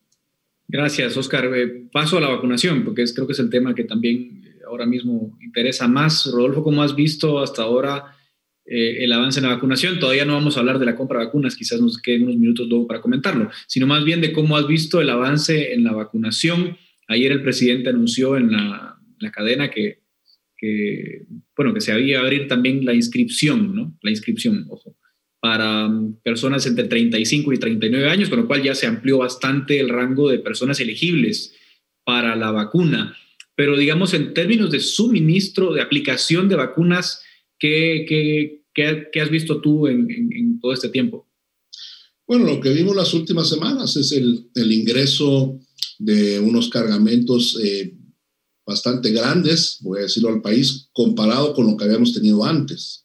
Gracias, 0.67 1.17
Oscar. 1.17 1.51
Eh, 1.55 1.89
paso 1.93 2.17
a 2.17 2.21
la 2.21 2.29
vacunación, 2.29 2.85
porque 2.85 3.03
es, 3.03 3.13
creo 3.13 3.27
que 3.27 3.35
es 3.35 3.39
el 3.39 3.51
tema 3.51 3.75
que 3.75 3.85
también 3.85 4.43
eh, 4.45 4.61
ahora 4.67 4.87
mismo 4.87 5.37
interesa 5.43 5.87
más. 5.89 6.31
Rodolfo, 6.33 6.63
¿cómo 6.63 6.83
has 6.83 6.97
visto 6.97 7.41
hasta 7.41 7.63
ahora 7.63 8.17
el 8.65 9.13
avance 9.13 9.41
en 9.41 9.47
la 9.47 9.55
vacunación? 9.55 9.99
Todavía 9.99 10.25
no 10.25 10.35
vamos 10.35 10.57
a 10.57 10.61
hablar 10.61 10.79
de 10.79 10.87
la 10.87 10.95
compra 10.95 11.19
de 11.19 11.27
vacunas, 11.27 11.57
quizás 11.57 11.81
nos 11.81 11.99
queden 11.99 12.23
unos 12.23 12.37
minutos 12.37 12.69
luego 12.69 12.87
para 12.87 13.01
comentarlo, 13.01 13.51
sino 13.67 13.87
más 13.89 14.05
bien 14.05 14.21
de 14.21 14.33
cómo 14.33 14.57
has 14.57 14.69
visto 14.69 15.01
el 15.01 15.11
avance 15.11 15.75
en 15.75 15.83
la 15.83 15.93
vacunación. 15.93 16.77
Ayer 17.09 17.33
el 17.33 17.43
presidente 17.43 17.91
anunció 17.91 18.37
en 18.37 18.53
la, 18.53 19.01
la 19.19 19.31
cadena 19.33 19.71
que 19.71 20.00
que, 20.61 21.23
bueno, 21.57 21.73
que 21.73 21.81
se 21.81 21.93
había 21.93 22.21
abrir 22.21 22.47
también 22.47 22.85
la 22.85 22.95
inscripción, 22.95 23.75
¿no? 23.75 23.97
La 24.03 24.11
inscripción, 24.11 24.67
ojo, 24.69 24.97
para 25.41 25.87
um, 25.87 26.17
personas 26.23 26.67
entre 26.67 26.85
35 26.85 27.53
y 27.55 27.59
39 27.59 28.11
años, 28.11 28.29
con 28.29 28.41
lo 28.41 28.47
cual 28.47 28.63
ya 28.63 28.75
se 28.75 28.87
amplió 28.87 29.19
bastante 29.19 29.81
el 29.81 29.89
rango 29.89 30.29
de 30.29 30.39
personas 30.39 30.79
elegibles 30.81 31.55
para 32.05 32.37
la 32.37 32.51
vacuna. 32.51 33.17
Pero 33.55 33.77
digamos, 33.77 34.13
en 34.13 34.35
términos 34.35 34.71
de 34.71 34.81
suministro, 34.81 35.73
de 35.73 35.81
aplicación 35.81 36.49
de 36.49 36.57
vacunas, 36.57 37.23
¿qué, 37.59 38.05
qué, 38.07 38.63
qué, 38.75 39.21
has 39.21 39.31
visto 39.31 39.61
tú 39.63 39.87
en, 39.87 40.11
en, 40.11 40.61
todo 40.61 40.75
este 40.75 40.91
tiempo? 40.91 41.27
Bueno, 42.27 42.45
lo 42.45 42.61
que 42.61 42.73
vimos 42.73 42.95
las 42.95 43.13
últimas 43.15 43.49
semanas 43.49 43.97
es 43.97 44.13
el, 44.13 44.47
el 44.55 44.73
ingreso 44.73 45.59
de 45.99 46.39
unos 46.39 46.69
cargamentos 46.69 47.59
eh, 47.63 47.95
bastante 48.71 49.11
grandes, 49.11 49.79
voy 49.81 49.99
a 49.99 50.03
decirlo 50.03 50.29
al 50.29 50.41
país, 50.41 50.89
comparado 50.93 51.53
con 51.55 51.67
lo 51.67 51.77
que 51.77 51.85
habíamos 51.85 52.15
tenido 52.15 52.45
antes. 52.45 53.05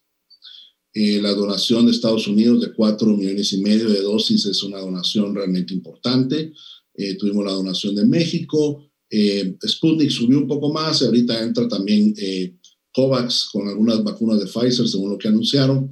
Eh, 0.94 1.20
la 1.22 1.34
donación 1.34 1.86
de 1.86 1.92
Estados 1.92 2.28
Unidos 2.28 2.62
de 2.62 2.72
4 2.72 3.08
millones 3.18 3.52
y 3.52 3.58
medio 3.62 3.90
de 3.90 4.02
dosis 4.02 4.46
es 4.46 4.62
una 4.62 4.80
donación 4.80 5.34
realmente 5.34 5.74
importante. 5.74 6.54
Eh, 6.94 7.16
tuvimos 7.16 7.44
la 7.44 7.52
donación 7.52 7.96
de 7.96 8.06
México. 8.06 8.88
Eh, 9.10 9.58
Sputnik 9.68 10.12
subió 10.12 10.38
un 10.38 10.48
poco 10.48 10.72
más 10.72 11.02
ahorita 11.02 11.44
entra 11.44 11.68
también 11.68 12.14
COVAX 12.94 13.50
con 13.52 13.68
algunas 13.68 14.04
vacunas 14.04 14.40
de 14.40 14.46
Pfizer, 14.46 14.88
según 14.88 15.10
lo 15.12 15.18
que 15.18 15.28
anunciaron. 15.28 15.92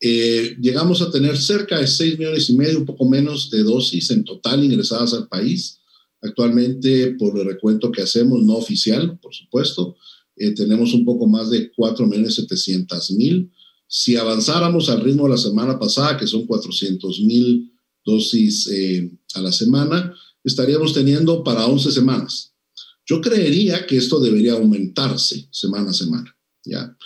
llegamos 0.00 1.02
a 1.02 1.10
tener 1.10 1.36
cerca 1.36 1.78
de 1.78 1.86
6 1.86 2.18
millones 2.18 2.48
y 2.48 2.54
medio, 2.54 2.78
un 2.78 2.86
poco 2.86 3.06
menos 3.06 3.50
de 3.50 3.62
dosis 3.62 4.10
en 4.12 4.24
total 4.24 4.64
ingresadas 4.64 5.12
al 5.14 5.28
país. 5.28 5.79
Actualmente, 6.22 7.12
por 7.12 7.38
el 7.38 7.46
recuento 7.46 7.90
que 7.90 8.02
hacemos, 8.02 8.42
no 8.42 8.56
oficial, 8.56 9.18
por 9.20 9.34
supuesto, 9.34 9.96
eh, 10.36 10.52
tenemos 10.52 10.92
un 10.92 11.04
poco 11.04 11.26
más 11.26 11.50
de 11.50 11.72
4.700.000. 11.72 13.50
Si 13.86 14.16
avanzáramos 14.16 14.88
al 14.90 15.00
ritmo 15.00 15.24
de 15.24 15.30
la 15.30 15.38
semana 15.38 15.78
pasada, 15.78 16.16
que 16.18 16.26
son 16.26 16.46
400.000 16.46 17.70
dosis 18.04 18.68
eh, 18.68 19.10
a 19.34 19.40
la 19.40 19.52
semana, 19.52 20.14
estaríamos 20.44 20.92
teniendo 20.92 21.42
para 21.42 21.66
11 21.66 21.90
semanas. 21.90 22.52
Yo 23.06 23.20
creería 23.20 23.86
que 23.86 23.96
esto 23.96 24.20
debería 24.20 24.52
aumentarse 24.52 25.48
semana 25.50 25.90
a 25.90 25.94
semana, 25.94 26.36
¿ya? 26.64 26.96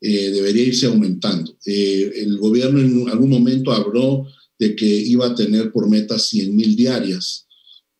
Eh, 0.00 0.30
debería 0.30 0.64
irse 0.64 0.86
aumentando. 0.86 1.58
El 1.66 2.38
gobierno 2.38 2.80
en 2.80 3.08
algún 3.10 3.28
momento 3.28 3.70
habló 3.70 4.26
de 4.58 4.74
que 4.74 4.86
iba 4.86 5.26
a 5.26 5.34
tener 5.34 5.70
por 5.72 5.88
meta 5.88 6.18
100 6.18 6.56
mil 6.56 6.74
diarias 6.74 7.46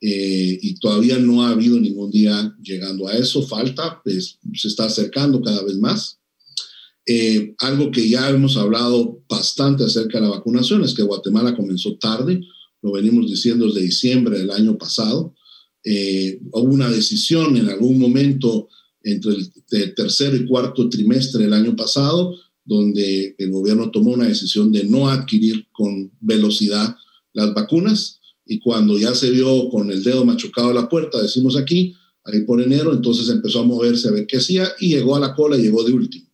eh, 0.00 0.58
y 0.62 0.74
todavía 0.76 1.18
no 1.18 1.42
ha 1.42 1.50
habido 1.50 1.78
ningún 1.78 2.10
día 2.10 2.54
llegando 2.62 3.08
a 3.08 3.14
eso. 3.14 3.42
Falta, 3.42 4.00
pues, 4.02 4.38
se 4.54 4.68
está 4.68 4.84
acercando 4.84 5.42
cada 5.42 5.62
vez 5.62 5.76
más. 5.76 6.18
algo 7.58 7.90
que 7.90 8.08
ya 8.08 8.30
hemos 8.30 8.56
hablado 8.56 9.20
bastante 9.28 9.84
acerca 9.84 10.18
de 10.18 10.26
la 10.26 10.36
vacunación 10.36 10.84
es 10.84 10.94
que 10.94 11.02
Guatemala 11.02 11.56
comenzó 11.56 11.96
tarde, 11.96 12.40
lo 12.82 12.92
venimos 12.92 13.28
diciendo 13.28 13.66
desde 13.66 13.82
diciembre 13.82 14.38
del 14.38 14.50
año 14.50 14.78
pasado. 14.78 15.34
hubo 16.52 16.72
una 16.72 16.88
decisión 16.88 17.56
en 17.56 17.68
algún 17.68 17.98
momento 17.98 18.68
entre 19.02 19.32
el 19.32 19.94
tercer 19.94 20.34
y 20.34 20.46
cuarto 20.46 20.88
trimestre 20.88 21.44
del 21.44 21.52
año 21.52 21.74
pasado, 21.74 22.36
donde 22.64 23.34
el 23.38 23.50
gobierno 23.50 23.90
tomó 23.90 24.12
una 24.12 24.28
decisión 24.28 24.70
de 24.70 24.84
no 24.84 25.08
adquirir 25.08 25.66
con 25.72 26.12
velocidad 26.20 26.94
las 27.32 27.54
vacunas 27.54 28.19
y 28.50 28.58
cuando 28.58 28.98
ya 28.98 29.14
se 29.14 29.30
vio 29.30 29.68
con 29.68 29.92
el 29.92 30.02
dedo 30.02 30.24
machucado 30.24 30.70
a 30.70 30.74
la 30.74 30.88
puerta, 30.88 31.22
decimos 31.22 31.56
aquí, 31.56 31.94
ahí 32.24 32.40
por 32.40 32.60
enero, 32.60 32.92
entonces 32.92 33.28
empezó 33.28 33.60
a 33.60 33.64
moverse 33.64 34.08
a 34.08 34.10
ver 34.10 34.26
qué 34.26 34.38
hacía 34.38 34.68
y 34.80 34.88
llegó 34.88 35.14
a 35.14 35.20
la 35.20 35.36
cola 35.36 35.56
y 35.56 35.62
llegó 35.62 35.84
de 35.84 35.92
último. 35.92 36.26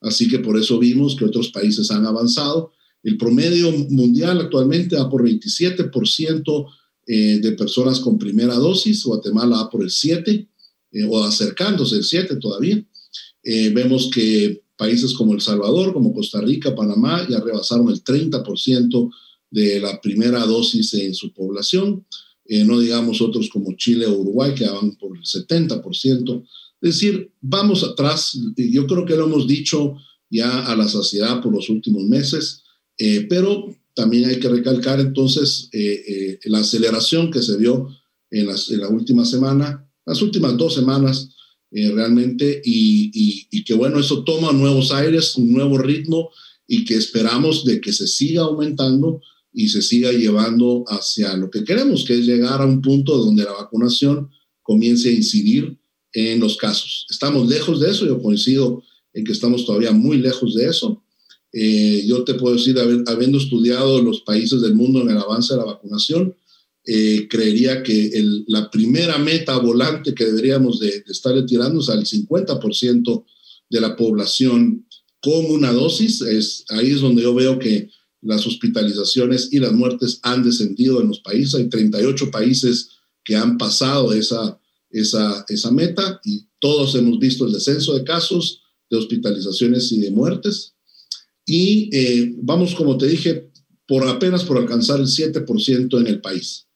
Así 0.00 0.26
que 0.26 0.38
por 0.38 0.58
eso 0.58 0.78
vimos 0.78 1.14
que 1.14 1.26
otros 1.26 1.50
países 1.50 1.90
han 1.90 2.06
avanzado. 2.06 2.72
El 3.02 3.18
promedio 3.18 3.70
mundial 3.90 4.40
actualmente 4.40 4.96
va 4.96 5.10
por 5.10 5.22
27% 5.22 6.66
eh, 7.08 7.38
de 7.42 7.52
personas 7.52 8.00
con 8.00 8.16
primera 8.16 8.54
dosis, 8.54 9.04
Guatemala 9.04 9.56
va 9.56 9.70
por 9.70 9.82
el 9.82 9.90
7%, 9.90 10.48
eh, 10.92 11.04
o 11.06 11.22
acercándose 11.24 11.96
el 11.96 12.04
7 12.04 12.36
todavía. 12.36 12.82
Eh, 13.42 13.68
vemos 13.68 14.08
que 14.10 14.62
países 14.78 15.12
como 15.12 15.34
El 15.34 15.42
Salvador, 15.42 15.92
como 15.92 16.14
Costa 16.14 16.40
Rica, 16.40 16.74
Panamá, 16.74 17.28
ya 17.28 17.38
rebasaron 17.40 17.90
el 17.90 18.02
30% 18.02 19.10
de 19.54 19.80
la 19.80 20.00
primera 20.00 20.44
dosis 20.46 20.94
en 20.94 21.14
su 21.14 21.32
población. 21.32 22.04
Eh, 22.46 22.64
no 22.64 22.80
digamos 22.80 23.20
otros 23.20 23.48
como 23.48 23.76
Chile 23.76 24.06
o 24.06 24.18
Uruguay, 24.18 24.54
que 24.54 24.68
van 24.68 24.96
por 24.96 25.16
el 25.16 25.22
70%. 25.22 26.44
Es 26.80 26.94
decir, 26.94 27.30
vamos 27.40 27.82
atrás. 27.84 28.38
Yo 28.56 28.86
creo 28.86 29.06
que 29.06 29.16
lo 29.16 29.24
hemos 29.24 29.46
dicho 29.46 29.96
ya 30.28 30.66
a 30.66 30.76
la 30.76 30.88
saciedad 30.88 31.40
por 31.42 31.54
los 31.54 31.68
últimos 31.68 32.02
meses, 32.04 32.62
pero 33.28 33.74
también 33.94 34.28
hay 34.28 34.40
que 34.40 34.48
recalcar 34.48 35.00
entonces 35.00 35.70
la 36.44 36.58
aceleración 36.58 37.30
que 37.30 37.40
se 37.40 37.56
vio 37.56 37.88
en, 38.30 38.48
en 38.48 38.80
la 38.80 38.88
última 38.88 39.24
semana 39.24 39.84
las 40.06 40.22
últimas 40.22 40.56
dos 40.56 40.74
semanas 40.74 41.30
eh, 41.70 41.90
realmente 41.90 42.62
y, 42.64 43.46
y, 43.50 43.64
que 43.64 43.74
bueno, 43.74 43.98
eso 43.98 44.22
toma 44.22 44.52
nuevos 44.52 44.92
aires, 44.92 45.34
un 45.36 45.52
nuevo 45.52 45.78
ritmo 45.78 46.30
y 46.66 46.84
que 46.84 46.94
esperamos 46.94 47.64
de 47.64 47.80
que 47.80 47.92
se 47.92 48.06
siga 48.06 48.42
aumentando 48.42 49.20
y 49.54 49.68
se 49.68 49.80
siga 49.80 50.10
llevando 50.12 50.84
hacia 50.88 51.36
lo 51.36 51.48
que 51.48 51.64
queremos, 51.64 52.04
que 52.04 52.14
es 52.14 52.26
llegar 52.26 52.60
a 52.60 52.66
un 52.66 52.82
punto 52.82 53.16
donde 53.16 53.44
la 53.44 53.52
vacunación 53.52 54.28
comience 54.62 55.08
a 55.08 55.12
incidir 55.12 55.78
en 56.12 56.40
los 56.40 56.56
casos. 56.56 57.06
Estamos 57.08 57.48
lejos 57.48 57.80
de 57.80 57.90
eso, 57.90 58.04
yo 58.04 58.20
coincido 58.20 58.82
en 59.12 59.24
que 59.24 59.32
estamos 59.32 59.64
todavía 59.64 59.92
muy 59.92 60.18
lejos 60.18 60.54
de 60.54 60.66
eso. 60.66 61.04
Eh, 61.52 62.04
yo 62.04 62.24
te 62.24 62.34
puedo 62.34 62.56
decir, 62.56 62.76
habiendo 63.06 63.38
estudiado 63.38 64.02
los 64.02 64.22
países 64.22 64.60
del 64.60 64.74
mundo 64.74 65.00
en 65.02 65.10
el 65.10 65.18
avance 65.18 65.54
de 65.54 65.60
la 65.60 65.66
vacunación, 65.66 66.34
eh, 66.84 67.28
creería 67.30 67.82
que 67.82 68.10
la 68.48 68.70
primera 68.70 69.18
meta 69.18 69.56
volante 69.58 70.14
que 70.14 70.26
deberíamos 70.26 70.80
de, 70.80 71.04
estar 71.08 71.32
tirando 71.46 71.80
es 71.80 71.88
al 71.88 72.04
50% 72.04 73.24
de 73.70 73.80
la 73.80 73.94
población 73.96 74.84
con 75.22 75.46
una 75.46 75.72
dosis. 75.72 76.20
Es, 76.22 76.64
ahí 76.70 76.90
es 76.90 77.00
donde 77.00 77.22
yo 77.22 77.34
veo 77.34 77.58
que 77.58 77.88
las 78.24 78.46
hospitalizaciones 78.46 79.50
y 79.52 79.58
las 79.58 79.72
muertes 79.72 80.18
han 80.22 80.42
descendido 80.42 81.00
en 81.00 81.08
los 81.08 81.20
países. 81.20 81.54
Hay 81.54 81.68
38 81.68 82.30
países 82.30 82.90
que 83.22 83.36
han 83.36 83.56
pasado 83.58 84.12
esa, 84.12 84.58
esa, 84.90 85.44
esa 85.48 85.70
meta 85.70 86.20
y 86.24 86.46
todos 86.58 86.94
hemos 86.94 87.18
visto 87.18 87.46
el 87.46 87.52
descenso 87.52 87.94
de 87.94 88.04
casos, 88.04 88.62
de 88.90 88.96
hospitalizaciones 88.96 89.92
y 89.92 90.00
de 90.00 90.10
muertes. 90.10 90.74
Y 91.46 91.90
eh, 91.92 92.34
vamos, 92.38 92.74
como 92.74 92.96
te 92.96 93.06
dije, 93.06 93.50
por 93.86 94.06
apenas 94.08 94.44
por 94.44 94.56
alcanzar 94.56 95.00
el 95.00 95.06
7% 95.06 96.00
en 96.00 96.06
el 96.06 96.20
país. 96.20 96.66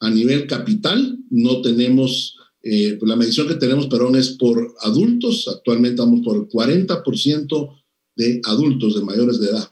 A 0.00 0.10
nivel 0.10 0.46
capital, 0.46 1.18
no 1.30 1.60
tenemos, 1.60 2.36
eh, 2.62 2.98
la 3.02 3.16
medición 3.16 3.48
que 3.48 3.54
tenemos, 3.54 3.86
perdón, 3.88 4.16
es 4.16 4.30
por 4.30 4.74
adultos. 4.80 5.48
Actualmente 5.48 6.00
estamos 6.00 6.20
por 6.24 6.36
el 6.36 6.48
40% 6.48 7.82
de 8.16 8.40
adultos, 8.44 8.94
de 8.94 9.02
mayores 9.02 9.38
de 9.38 9.48
edad, 9.48 9.70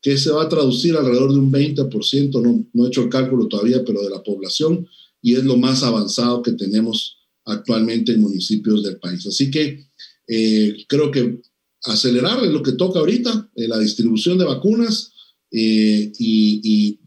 que 0.00 0.16
se 0.16 0.30
va 0.30 0.44
a 0.44 0.48
traducir 0.48 0.96
alrededor 0.96 1.32
de 1.32 1.38
un 1.38 1.52
20%, 1.52 2.42
no, 2.42 2.64
no 2.72 2.84
he 2.84 2.88
hecho 2.88 3.02
el 3.02 3.08
cálculo 3.08 3.48
todavía, 3.48 3.84
pero 3.84 4.02
de 4.02 4.10
la 4.10 4.22
población, 4.22 4.86
y 5.20 5.34
es 5.34 5.44
lo 5.44 5.56
más 5.56 5.82
avanzado 5.82 6.42
que 6.42 6.52
tenemos 6.52 7.18
actualmente 7.44 8.12
en 8.12 8.20
municipios 8.20 8.82
del 8.82 8.98
país. 8.98 9.26
Así 9.26 9.50
que 9.50 9.86
eh, 10.28 10.84
creo 10.86 11.10
que 11.10 11.40
acelerar 11.82 12.44
es 12.44 12.50
lo 12.50 12.62
que 12.62 12.72
toca 12.72 13.00
ahorita, 13.00 13.50
eh, 13.56 13.66
la 13.66 13.78
distribución 13.78 14.38
de 14.38 14.44
vacunas 14.44 15.12
y, 15.50 16.12
y 16.18 17.00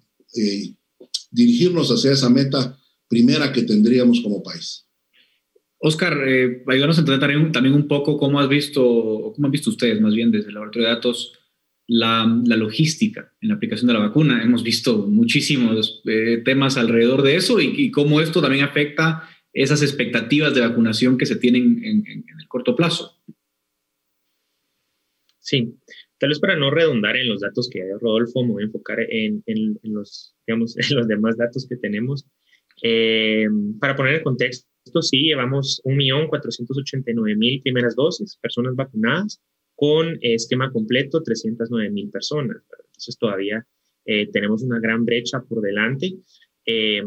dirigirnos 1.30 1.90
hacia 1.90 2.12
esa 2.12 2.30
meta 2.30 2.78
primera 3.08 3.52
que 3.52 3.64
tendríamos 3.64 4.22
como 4.22 4.42
país. 4.42 4.86
Oscar, 5.84 6.16
eh, 6.28 6.64
ayúdanos 6.68 6.98
a 6.98 7.02
entender 7.02 7.52
también, 7.52 7.74
un 7.74 7.88
poco 7.88 8.18
cómo 8.18 8.40
has 8.40 8.48
visto, 8.48 8.82
cómo 9.34 9.48
han 9.48 9.52
visto 9.52 9.72
ustedes 9.72 10.00
más 10.00 10.14
bien 10.14 10.32
desde 10.32 10.50
el 10.50 10.54
laboratorio 10.54 10.88
de 10.88 10.94
datos, 10.94 11.34
la, 11.94 12.26
logística 12.56 13.34
en 13.42 13.50
la 13.50 13.56
aplicación 13.56 13.88
de 13.88 13.94
la 13.94 14.00
vacuna. 14.00 14.42
Hemos 14.42 14.64
visto 14.64 15.08
muchísimos 15.08 16.02
eh, 16.06 16.42
temas 16.44 16.78
alrededor 16.78 17.22
de 17.22 17.36
eso 17.36 17.60
y, 17.60 17.92
cómo 17.92 18.22
esto 18.22 18.42
también 18.42 18.64
afecta 18.64 19.28
esas 19.52 19.82
expectativas 19.82 20.56
de 20.56 20.62
vacunación 20.62 21.18
que 21.18 21.26
se 21.26 21.36
tienen 21.36 21.84
en, 21.84 22.06
el 22.08 22.48
corto 22.48 22.76
plazo. 22.76 23.18
Sí, 25.40 25.76
Tal 26.18 26.30
vez 26.30 26.40
para 26.40 26.56
no 26.56 26.70
redundar 26.70 27.18
en 27.18 27.28
los 27.28 27.42
datos 27.42 27.68
que 27.70 27.82
hay 27.82 27.90
Rodolfo, 28.00 28.44
me 28.44 28.54
voy 28.54 28.64
a 28.64 28.68
enfocar 28.68 29.00
en, 29.02 29.44
los, 29.82 30.36
digamos, 30.46 30.76
los 30.92 31.08
demás 31.08 31.36
datos 31.36 31.68
que 31.68 31.76
tenemos. 31.76 32.26
Eh, 32.84 33.48
para 33.80 33.96
poner 33.96 34.16
en 34.16 34.24
contexto, 34.24 35.02
sí, 35.02 35.24
llevamos 35.24 35.82
1.489.000 35.84 37.64
primeras 37.64 37.96
dosis, 37.96 38.38
personas 38.38 38.76
vacunadas, 38.76 39.42
con 39.82 40.20
esquema 40.22 40.72
completo 40.72 41.24
309.000 41.24 42.12
personas. 42.12 42.58
Entonces 42.86 43.18
todavía 43.18 43.66
eh, 44.06 44.30
tenemos 44.32 44.62
una 44.62 44.80
gran 44.80 45.06
brecha 45.06 45.42
por 45.42 45.60
delante. 45.60 46.14
Eh, 46.68 47.02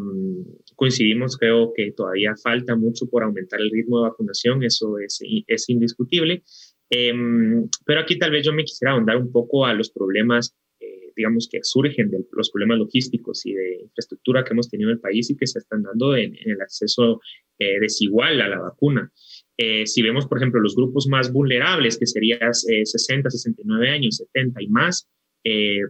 coincidimos, 0.75 1.37
creo 1.37 1.73
que 1.73 1.93
todavía 1.93 2.35
falta 2.43 2.75
mucho 2.75 3.07
por 3.09 3.23
aumentar 3.23 3.61
el 3.61 3.71
ritmo 3.71 3.99
de 3.99 4.09
vacunación, 4.11 4.65
eso 4.65 4.99
es, 4.99 5.21
es 5.47 5.69
indiscutible. 5.69 6.43
Em, 6.91 7.69
pero 7.87 8.01
aquí 8.01 8.19
tal 8.19 8.33
vez 8.33 8.45
yo 8.45 8.53
me 8.53 8.65
quisiera 8.65 8.95
ahondar 8.95 9.19
un 9.19 9.31
poco 9.31 9.65
a 9.67 9.73
los 9.73 9.93
problemas, 9.93 10.57
eh, 10.81 11.13
digamos, 11.15 11.49
que 11.49 11.61
surgen 11.63 12.11
de 12.11 12.25
los 12.33 12.51
problemas 12.51 12.79
logísticos 12.79 13.47
y 13.47 13.53
de 13.53 13.83
infraestructura 13.83 14.43
que 14.43 14.53
hemos 14.53 14.69
tenido 14.69 14.91
en 14.91 14.97
el 14.97 15.01
país 15.01 15.31
y 15.31 15.37
que 15.37 15.47
se 15.47 15.61
están 15.61 15.85
dando 15.85 16.17
en, 16.17 16.35
el 16.45 16.61
acceso 16.61 17.21
eh, 17.61 17.79
desigual 17.79 18.41
a 18.41 18.49
la 18.49 18.59
vacuna. 18.59 19.13
Eh, 19.57 19.87
si 19.87 20.03
vemos, 20.03 20.27
por 20.27 20.39
ejemplo, 20.39 20.61
los 20.61 20.75
grupos 20.75 21.07
más 21.09 21.33
vulnerables, 21.33 21.99
que 21.99 22.07
serían 22.07 22.53
60, 22.53 23.31
69 23.31 23.89
años, 23.89 24.17
70 24.17 24.63
y 24.63 24.69
más, 24.69 25.09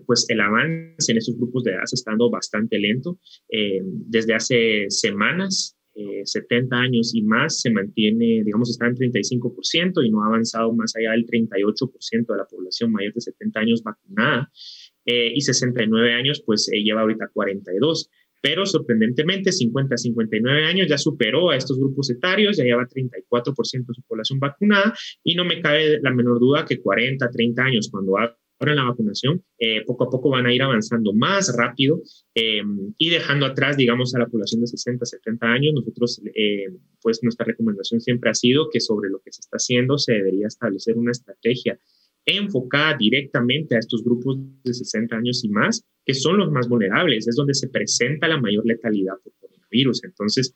pues 0.06 0.26
el 0.28 0.40
avance 0.40 1.12
en 1.12 1.18
esos 1.18 1.36
grupos 1.36 1.62
de 1.62 1.70
edad 1.70 1.84
está 1.84 1.94
estando 1.94 2.28
bastante 2.28 2.76
lento. 2.78 3.20
desde 4.08 4.34
hace 4.34 4.86
semanas 4.88 5.76
70 6.24 6.76
eh, 6.76 6.78
años 6.78 7.14
y 7.14 7.22
más 7.22 7.60
se 7.60 7.70
mantiene, 7.70 8.42
digamos, 8.44 8.70
está 8.70 8.86
en 8.86 8.96
35% 8.96 10.04
y 10.04 10.10
no 10.10 10.22
ha 10.22 10.26
avanzado 10.26 10.72
más 10.72 10.94
allá 10.96 11.12
del 11.12 11.26
38% 11.26 12.26
de 12.26 12.36
la 12.36 12.46
población 12.46 12.92
mayor 12.92 13.14
de 13.14 13.20
70 13.20 13.60
años 13.60 13.82
vacunada. 13.82 14.50
Eh, 15.06 15.32
y 15.34 15.40
69 15.42 16.14
años, 16.14 16.42
pues 16.44 16.68
eh, 16.72 16.82
lleva 16.82 17.02
ahorita 17.02 17.28
42. 17.32 18.10
Pero 18.44 18.66
sorprendentemente, 18.66 19.52
50 19.52 19.96
59 19.96 20.64
años 20.66 20.86
ya 20.86 20.98
superó 20.98 21.48
a 21.48 21.56
estos 21.56 21.78
grupos 21.78 22.10
etarios, 22.10 22.58
ya 22.58 22.64
lleva 22.64 22.86
34% 22.86 23.86
de 23.86 23.94
su 23.94 24.02
población 24.02 24.38
vacunada 24.38 24.92
y 25.22 25.34
no 25.34 25.46
me 25.46 25.62
cabe 25.62 25.98
la 26.02 26.10
menor 26.10 26.38
duda 26.38 26.66
que 26.66 26.78
40, 26.78 27.30
30 27.30 27.62
años, 27.62 27.88
cuando 27.90 28.18
Ahora 28.60 28.74
la 28.74 28.84
vacunación, 28.84 29.42
eh, 29.58 29.82
poco 29.84 30.04
a 30.04 30.10
poco 30.10 30.30
van 30.30 30.46
a 30.46 30.54
ir 30.54 30.62
avanzando 30.62 31.12
más 31.12 31.54
rápido 31.56 32.02
em, 32.34 32.94
y 32.98 33.10
dejando 33.10 33.46
atrás, 33.46 33.76
digamos, 33.76 34.14
a 34.14 34.20
la 34.20 34.26
población 34.26 34.60
de 34.60 34.68
60, 34.68 35.04
70 35.04 35.46
años. 35.46 35.72
Nosotros, 35.74 36.22
eh, 36.34 36.66
pues 37.00 37.20
nuestra 37.22 37.46
recomendación 37.46 38.00
siempre 38.00 38.30
ha 38.30 38.34
sido 38.34 38.68
que 38.70 38.80
sobre 38.80 39.10
lo 39.10 39.20
que 39.24 39.32
se 39.32 39.40
está 39.40 39.56
haciendo 39.56 39.98
se 39.98 40.12
debería 40.12 40.46
establecer 40.46 40.96
una 40.96 41.10
estrategia 41.10 41.78
enfocada 42.26 42.96
directamente 42.96 43.76
a 43.76 43.78
estos 43.78 44.02
grupos 44.02 44.38
de 44.62 44.74
60 44.74 45.16
años 45.16 45.44
y 45.44 45.48
más, 45.48 45.84
que 46.04 46.14
son 46.14 46.38
los 46.38 46.50
más 46.50 46.68
vulnerables, 46.68 47.28
es 47.28 47.36
donde 47.36 47.54
se 47.54 47.68
presenta 47.68 48.28
la 48.28 48.40
mayor 48.40 48.64
letalidad 48.66 49.14
por 49.22 49.32
coronavirus. 49.40 50.04
Entonces, 50.04 50.54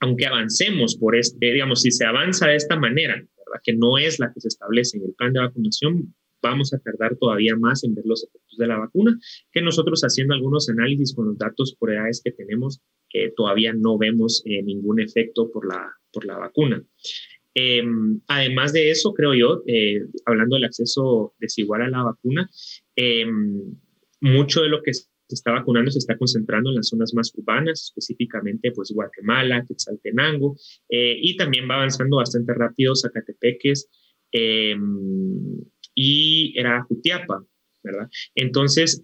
aunque 0.00 0.26
avancemos 0.26 0.96
por 0.96 1.16
este, 1.16 1.52
digamos, 1.52 1.82
si 1.82 1.90
se 1.90 2.04
avanza 2.04 2.48
de 2.48 2.56
esta 2.56 2.76
manera, 2.76 3.14
¿verdad? 3.14 3.60
que 3.62 3.74
no 3.74 3.98
es 3.98 4.18
la 4.18 4.32
que 4.32 4.40
se 4.40 4.48
establece 4.48 4.98
en 4.98 5.04
el 5.04 5.14
plan 5.14 5.32
de 5.32 5.40
vacunación, 5.40 6.14
vamos 6.42 6.74
a 6.74 6.78
tardar 6.78 7.16
todavía 7.16 7.54
más 7.56 7.84
en 7.84 7.94
ver 7.94 8.04
los 8.04 8.24
efectos 8.24 8.58
de 8.58 8.66
la 8.66 8.78
vacuna, 8.78 9.16
que 9.52 9.62
nosotros 9.62 10.02
haciendo 10.02 10.34
algunos 10.34 10.68
análisis 10.68 11.14
con 11.14 11.28
los 11.28 11.38
datos 11.38 11.76
por 11.78 11.92
edades 11.92 12.20
que 12.22 12.32
tenemos, 12.32 12.80
todavía 13.36 13.72
no 13.72 13.98
vemos 13.98 14.42
eh, 14.44 14.62
ningún 14.62 15.00
efecto 15.00 15.50
por 15.50 15.66
la, 15.68 15.86
por 16.12 16.24
la 16.24 16.38
vacuna. 16.38 16.82
Em, 17.54 18.20
además 18.28 18.72
de 18.72 18.90
eso, 18.90 19.12
creo 19.12 19.34
yo, 19.34 19.62
eh, 19.66 20.00
hablando 20.24 20.56
del 20.56 20.64
acceso 20.64 21.34
desigual 21.38 21.82
a 21.82 21.90
la 21.90 22.02
vacuna, 22.02 22.50
em, 22.96 23.74
mucho 24.20 24.62
de 24.62 24.68
lo 24.68 24.82
que 24.82 24.94
se 24.94 25.06
está 25.28 25.52
vacunando 25.52 25.90
se 25.90 25.98
está 25.98 26.16
concentrando 26.16 26.70
en 26.70 26.76
las 26.76 26.88
zonas 26.88 27.14
más 27.14 27.32
urbanas, 27.34 27.84
específicamente 27.84 28.70
pues 28.72 28.90
Guatemala, 28.92 29.64
Quetzaltenango, 29.66 30.56
eh, 30.88 31.16
y 31.20 31.36
también 31.36 31.68
va 31.68 31.76
avanzando 31.76 32.18
bastante 32.18 32.52
rápido 32.54 32.94
Zacatepeques 32.94 33.88
em, 34.30 35.58
y 35.94 36.54
era 36.58 36.82
Jutiapa, 36.84 37.44
¿verdad? 37.82 38.08
Entonces, 38.34 39.00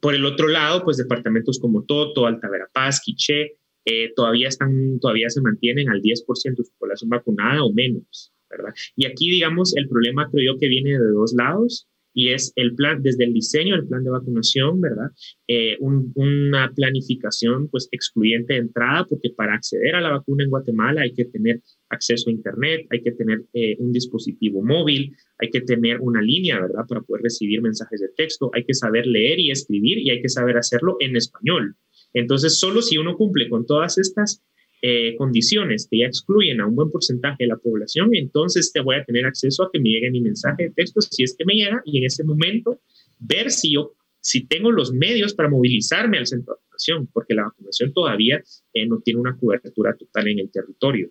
por 0.00 0.14
el 0.14 0.24
otro 0.24 0.48
lado, 0.48 0.84
pues 0.84 0.96
departamentos 0.96 1.58
como 1.58 1.84
Toto, 1.84 2.26
Alta 2.26 2.48
Verapaz, 2.50 3.00
Quiché, 3.00 3.56
eh, 3.86 4.12
todavía, 4.14 4.48
están, 4.48 4.98
todavía 5.00 5.30
se 5.30 5.40
mantienen 5.40 5.88
al 5.88 6.02
10% 6.02 6.56
de 6.56 6.64
su 6.64 6.72
población 6.78 7.08
vacunada 7.08 7.62
o 7.62 7.72
menos, 7.72 8.32
¿verdad? 8.50 8.74
Y 8.96 9.06
aquí, 9.06 9.30
digamos, 9.30 9.76
el 9.76 9.88
problema 9.88 10.28
creo 10.30 10.54
yo 10.54 10.58
que 10.58 10.68
viene 10.68 10.90
de 10.90 11.10
dos 11.12 11.34
lados 11.34 11.88
y 12.12 12.30
es 12.30 12.52
el 12.56 12.74
plan, 12.74 13.02
desde 13.02 13.24
el 13.24 13.34
diseño 13.34 13.76
del 13.76 13.86
plan 13.86 14.02
de 14.02 14.08
vacunación, 14.08 14.80
¿verdad? 14.80 15.10
Eh, 15.46 15.76
una 15.78 16.72
planificación 16.74 17.68
pues 17.68 17.88
excluyente 17.92 18.54
de 18.54 18.60
entrada, 18.60 19.04
porque 19.06 19.30
para 19.36 19.54
acceder 19.54 19.94
a 19.94 20.00
la 20.00 20.12
vacuna 20.12 20.42
en 20.42 20.48
Guatemala 20.48 21.02
hay 21.02 21.12
que 21.12 21.26
tener 21.26 21.60
acceso 21.90 22.30
a 22.30 22.32
Internet, 22.32 22.86
hay 22.90 23.02
que 23.02 23.12
tener 23.12 23.44
eh, 23.52 23.76
un 23.80 23.92
dispositivo 23.92 24.64
móvil, 24.64 25.14
hay 25.38 25.50
que 25.50 25.60
tener 25.60 26.00
una 26.00 26.22
línea, 26.22 26.58
¿verdad? 26.58 26.86
Para 26.88 27.02
poder 27.02 27.22
recibir 27.22 27.60
mensajes 27.60 28.00
de 28.00 28.08
texto, 28.16 28.50
hay 28.54 28.64
que 28.64 28.72
saber 28.72 29.06
leer 29.06 29.38
y 29.38 29.50
escribir 29.50 29.98
y 29.98 30.08
hay 30.08 30.22
que 30.22 30.30
saber 30.30 30.56
hacerlo 30.56 30.96
en 31.00 31.16
español, 31.16 31.76
entonces, 32.20 32.58
solo 32.58 32.82
si 32.82 32.98
uno 32.98 33.16
cumple 33.16 33.48
con 33.48 33.66
todas 33.66 33.98
estas 33.98 34.42
eh, 34.82 35.14
condiciones 35.16 35.86
que 35.90 35.98
ya 35.98 36.06
excluyen 36.06 36.60
a 36.60 36.66
un 36.66 36.74
buen 36.74 36.90
porcentaje 36.90 37.44
de 37.44 37.48
la 37.48 37.56
población, 37.56 38.10
entonces 38.14 38.72
te 38.72 38.80
voy 38.80 38.96
a 38.96 39.04
tener 39.04 39.26
acceso 39.26 39.64
a 39.64 39.70
que 39.72 39.80
me 39.80 39.90
llegue 39.90 40.10
mi 40.10 40.20
mensaje 40.20 40.64
de 40.64 40.70
texto 40.70 41.00
si 41.00 41.22
es 41.22 41.34
que 41.36 41.44
me 41.44 41.54
llega 41.54 41.82
y 41.84 41.98
en 41.98 42.04
ese 42.04 42.24
momento 42.24 42.80
ver 43.18 43.50
si 43.50 43.74
yo 43.74 43.92
si 44.20 44.44
tengo 44.44 44.72
los 44.72 44.92
medios 44.92 45.34
para 45.34 45.48
movilizarme 45.48 46.18
al 46.18 46.26
centro 46.26 46.54
de 46.54 46.60
vacunación, 46.60 47.06
porque 47.12 47.34
la 47.34 47.44
vacunación 47.44 47.92
todavía 47.92 48.42
eh, 48.72 48.86
no 48.86 49.00
tiene 49.00 49.20
una 49.20 49.36
cobertura 49.38 49.96
total 49.96 50.26
en 50.26 50.40
el 50.40 50.50
territorio. 50.50 51.10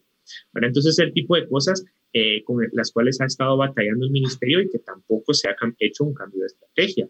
Bueno, 0.51 0.67
entonces, 0.67 0.99
el 0.99 1.13
tipo 1.13 1.35
de 1.35 1.47
cosas 1.47 1.85
eh, 2.11 2.43
con 2.43 2.57
las 2.73 2.91
cuales 2.91 3.21
ha 3.21 3.25
estado 3.25 3.55
batallando 3.55 4.05
el 4.05 4.11
ministerio 4.11 4.59
y 4.59 4.69
que 4.69 4.79
tampoco 4.79 5.33
se 5.33 5.47
ha 5.47 5.55
hecho 5.79 6.03
un 6.03 6.13
cambio 6.13 6.41
de 6.41 6.47
estrategia. 6.47 7.07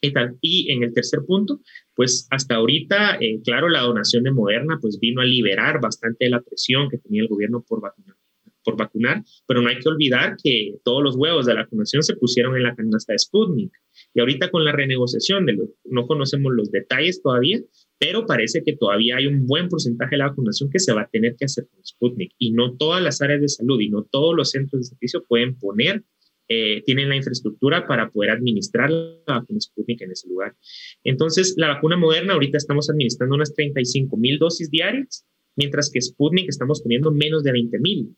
Y, 0.00 0.12
y 0.40 0.72
en 0.72 0.82
el 0.82 0.92
tercer 0.92 1.20
punto, 1.26 1.60
pues 1.94 2.28
hasta 2.30 2.56
ahorita, 2.56 3.16
eh, 3.20 3.40
claro, 3.42 3.68
la 3.68 3.80
donación 3.80 4.22
de 4.22 4.30
Moderna 4.30 4.78
pues 4.80 4.98
vino 5.00 5.20
a 5.20 5.24
liberar 5.24 5.80
bastante 5.80 6.26
de 6.26 6.30
la 6.30 6.40
presión 6.40 6.88
que 6.88 6.98
tenía 6.98 7.22
el 7.22 7.28
gobierno 7.28 7.64
por 7.66 7.80
vacunar, 7.80 8.16
por 8.62 8.76
vacunar, 8.76 9.24
pero 9.46 9.62
no 9.62 9.68
hay 9.68 9.78
que 9.78 9.88
olvidar 9.88 10.36
que 10.42 10.74
todos 10.84 11.02
los 11.02 11.16
huevos 11.16 11.46
de 11.46 11.54
la 11.54 11.62
vacunación 11.62 12.02
se 12.02 12.14
pusieron 12.14 12.56
en 12.56 12.62
la 12.62 12.76
canasta 12.76 13.12
de 13.12 13.18
Sputnik. 13.18 13.72
Y 14.14 14.20
ahorita 14.20 14.50
con 14.50 14.64
la 14.64 14.72
renegociación, 14.72 15.46
de 15.46 15.58
no 15.84 16.06
conocemos 16.06 16.52
los 16.54 16.70
detalles 16.70 17.20
todavía, 17.20 17.60
pero 17.98 18.26
parece 18.26 18.62
que 18.62 18.76
todavía 18.76 19.16
hay 19.16 19.26
un 19.26 19.46
buen 19.46 19.68
porcentaje 19.68 20.12
de 20.12 20.18
la 20.18 20.28
vacunación 20.28 20.70
que 20.70 20.78
se 20.78 20.92
va 20.92 21.02
a 21.02 21.08
tener 21.08 21.34
que 21.36 21.46
hacer 21.46 21.66
con 21.68 21.84
Sputnik. 21.84 22.32
Y 22.38 22.52
no 22.52 22.76
todas 22.76 23.02
las 23.02 23.20
áreas 23.20 23.40
de 23.40 23.48
salud 23.48 23.80
y 23.80 23.88
no 23.88 24.04
todos 24.04 24.36
los 24.36 24.50
centros 24.50 24.82
de 24.82 24.84
servicio 24.84 25.24
pueden 25.26 25.58
poner 25.58 26.04
eh, 26.48 26.82
tienen 26.84 27.08
la 27.08 27.16
infraestructura 27.16 27.86
para 27.86 28.10
poder 28.10 28.30
administrar 28.30 28.90
la 28.90 29.22
vacuna 29.26 29.60
Sputnik 29.60 30.00
en 30.02 30.12
ese 30.12 30.28
lugar. 30.28 30.56
Entonces, 31.04 31.54
la 31.56 31.68
vacuna 31.68 31.96
moderna, 31.96 32.32
ahorita 32.34 32.56
estamos 32.56 32.88
administrando 32.88 33.34
unas 33.34 33.54
35 33.54 34.16
mil 34.16 34.38
dosis 34.38 34.70
diarias, 34.70 35.26
mientras 35.56 35.90
que 35.90 36.00
Sputnik 36.00 36.48
estamos 36.48 36.82
poniendo 36.82 37.12
menos 37.12 37.42
de 37.42 37.52
20 37.52 37.78
mil. 37.80 38.16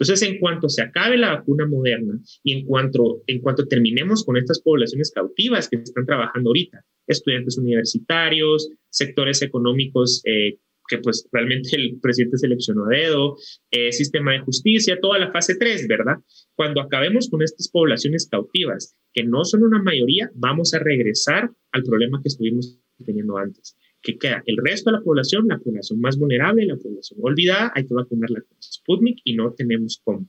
Entonces, 0.00 0.28
en 0.28 0.38
cuanto 0.38 0.68
se 0.68 0.82
acabe 0.82 1.18
la 1.18 1.34
vacuna 1.34 1.66
moderna 1.66 2.18
y 2.42 2.52
en 2.52 2.64
cuanto, 2.64 3.22
en 3.26 3.40
cuanto 3.40 3.66
terminemos 3.66 4.24
con 4.24 4.36
estas 4.36 4.60
poblaciones 4.62 5.10
cautivas 5.10 5.68
que 5.68 5.76
están 5.76 6.06
trabajando 6.06 6.48
ahorita, 6.50 6.84
estudiantes 7.06 7.58
universitarios, 7.58 8.70
sectores 8.88 9.42
económicos 9.42 10.22
eh, 10.24 10.56
que 10.90 10.98
pues 10.98 11.26
realmente 11.32 11.76
el 11.76 11.98
presidente 12.00 12.36
seleccionó 12.36 12.86
a 12.86 12.88
dedo, 12.88 13.36
eh, 13.70 13.92
sistema 13.92 14.32
de 14.32 14.40
justicia, 14.40 14.98
toda 15.00 15.18
la 15.18 15.30
fase 15.30 15.54
3, 15.54 15.86
¿verdad? 15.86 16.16
Cuando 16.56 16.80
acabemos 16.80 17.30
con 17.30 17.42
estas 17.42 17.68
poblaciones 17.68 18.28
cautivas, 18.28 18.96
que 19.14 19.22
no 19.22 19.44
son 19.44 19.62
una 19.62 19.80
mayoría, 19.80 20.30
vamos 20.34 20.74
a 20.74 20.80
regresar 20.80 21.50
al 21.70 21.82
problema 21.84 22.20
que 22.20 22.28
estuvimos 22.28 22.76
teniendo 23.06 23.38
antes, 23.38 23.76
que 24.02 24.18
queda 24.18 24.42
el 24.46 24.56
resto 24.56 24.90
de 24.90 24.98
la 24.98 25.02
población, 25.02 25.46
la 25.48 25.58
población 25.58 26.00
más 26.00 26.18
vulnerable, 26.18 26.66
la 26.66 26.76
población 26.76 27.20
olvidada, 27.22 27.72
hay 27.74 27.86
que 27.86 27.94
vacunarla 27.94 28.40
con 28.40 28.60
Sputnik 28.60 29.20
y 29.24 29.34
no 29.34 29.52
tenemos 29.52 30.00
cómo. 30.02 30.26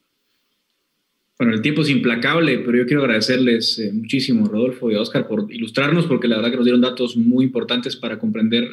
Bueno, 1.39 1.55
el 1.55 1.62
tiempo 1.64 1.82
es 1.82 1.89
implacable, 1.89 2.59
pero 2.59 2.78
yo 2.78 2.86
quiero 2.86 3.01
agradecerles 3.01 3.80
eh, 3.80 3.91
muchísimo, 3.91 4.45
Rodolfo 4.47 4.91
y 4.91 4.95
Oscar, 4.95 5.28
por 5.28 5.51
ilustrarnos, 5.51 6.05
porque 6.05 6.28
la 6.28 6.36
verdad 6.36 6.51
que 6.51 6.57
nos 6.57 6.66
dieron 6.66 6.82
datos 6.82 7.18
muy 7.18 7.45
importantes 7.45 7.95
para 7.95 8.20
comprender 8.20 8.68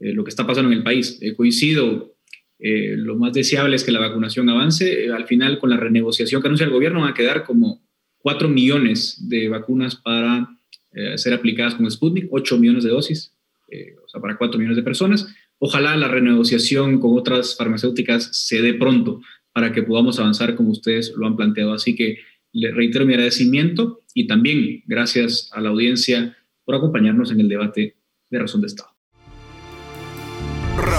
eh, 0.00 0.12
lo 0.12 0.24
que 0.24 0.30
está 0.30 0.46
pasando 0.46 0.72
en 0.72 0.78
el 0.78 0.82
país. 0.82 1.18
Eh, 1.20 1.34
coincido, 1.34 2.16
eh, 2.58 2.94
lo 2.96 3.16
más 3.16 3.32
deseable 3.32 3.76
es 3.76 3.84
que 3.84 3.92
la 3.92 4.00
vacunación 4.00 4.48
avance. 4.48 5.10
al 5.10 5.26
final, 5.26 5.58
con 5.58 5.70
la 5.70 5.76
renegociación 5.76 6.40
que 6.40 6.48
anuncia 6.48 6.64
el 6.64 6.72
gobierno, 6.72 7.00
van 7.00 7.10
a 7.10 7.14
quedar 7.14 7.44
como 7.44 7.82
4 8.18 8.48
millones 8.48 9.28
de 9.28 9.48
vacunas 9.48 9.96
para 9.96 10.56
ser 11.14 11.32
aplicadas 11.32 11.76
con 11.76 11.88
Sputnik, 11.88 12.26
8 12.32 12.58
millones 12.58 12.82
de 12.82 12.90
dosis, 12.90 13.32
o 14.04 14.08
sea, 14.08 14.20
para 14.20 14.36
4 14.36 14.58
millones 14.58 14.76
de 14.76 14.82
personas. 14.82 15.32
Ojalá 15.58 15.96
la 15.96 16.08
renegociación 16.08 16.98
con 16.98 17.16
otras 17.16 17.56
farmacéuticas 17.56 18.28
se 18.32 18.60
dé 18.60 18.74
pronto 18.74 19.20
para 19.52 19.72
que 19.72 19.84
podamos 19.84 20.18
avanzar 20.18 20.56
como 20.56 20.70
ustedes 20.70 21.12
lo 21.16 21.26
han 21.26 21.36
planteado. 21.36 21.72
Así 21.72 21.94
que 21.94 22.18
le 22.52 22.72
reitero 22.72 23.06
mi 23.06 23.14
agradecimiento 23.14 24.00
y 24.14 24.26
también 24.26 24.82
gracias 24.86 25.48
a 25.52 25.60
la 25.60 25.68
audiencia 25.68 26.36
por 26.64 26.74
acompañarnos 26.74 27.30
en 27.30 27.40
el 27.40 27.48
debate 27.48 27.96
de 28.28 28.38
razón 28.38 28.60
de 28.60 28.66
Estado. 28.66 28.99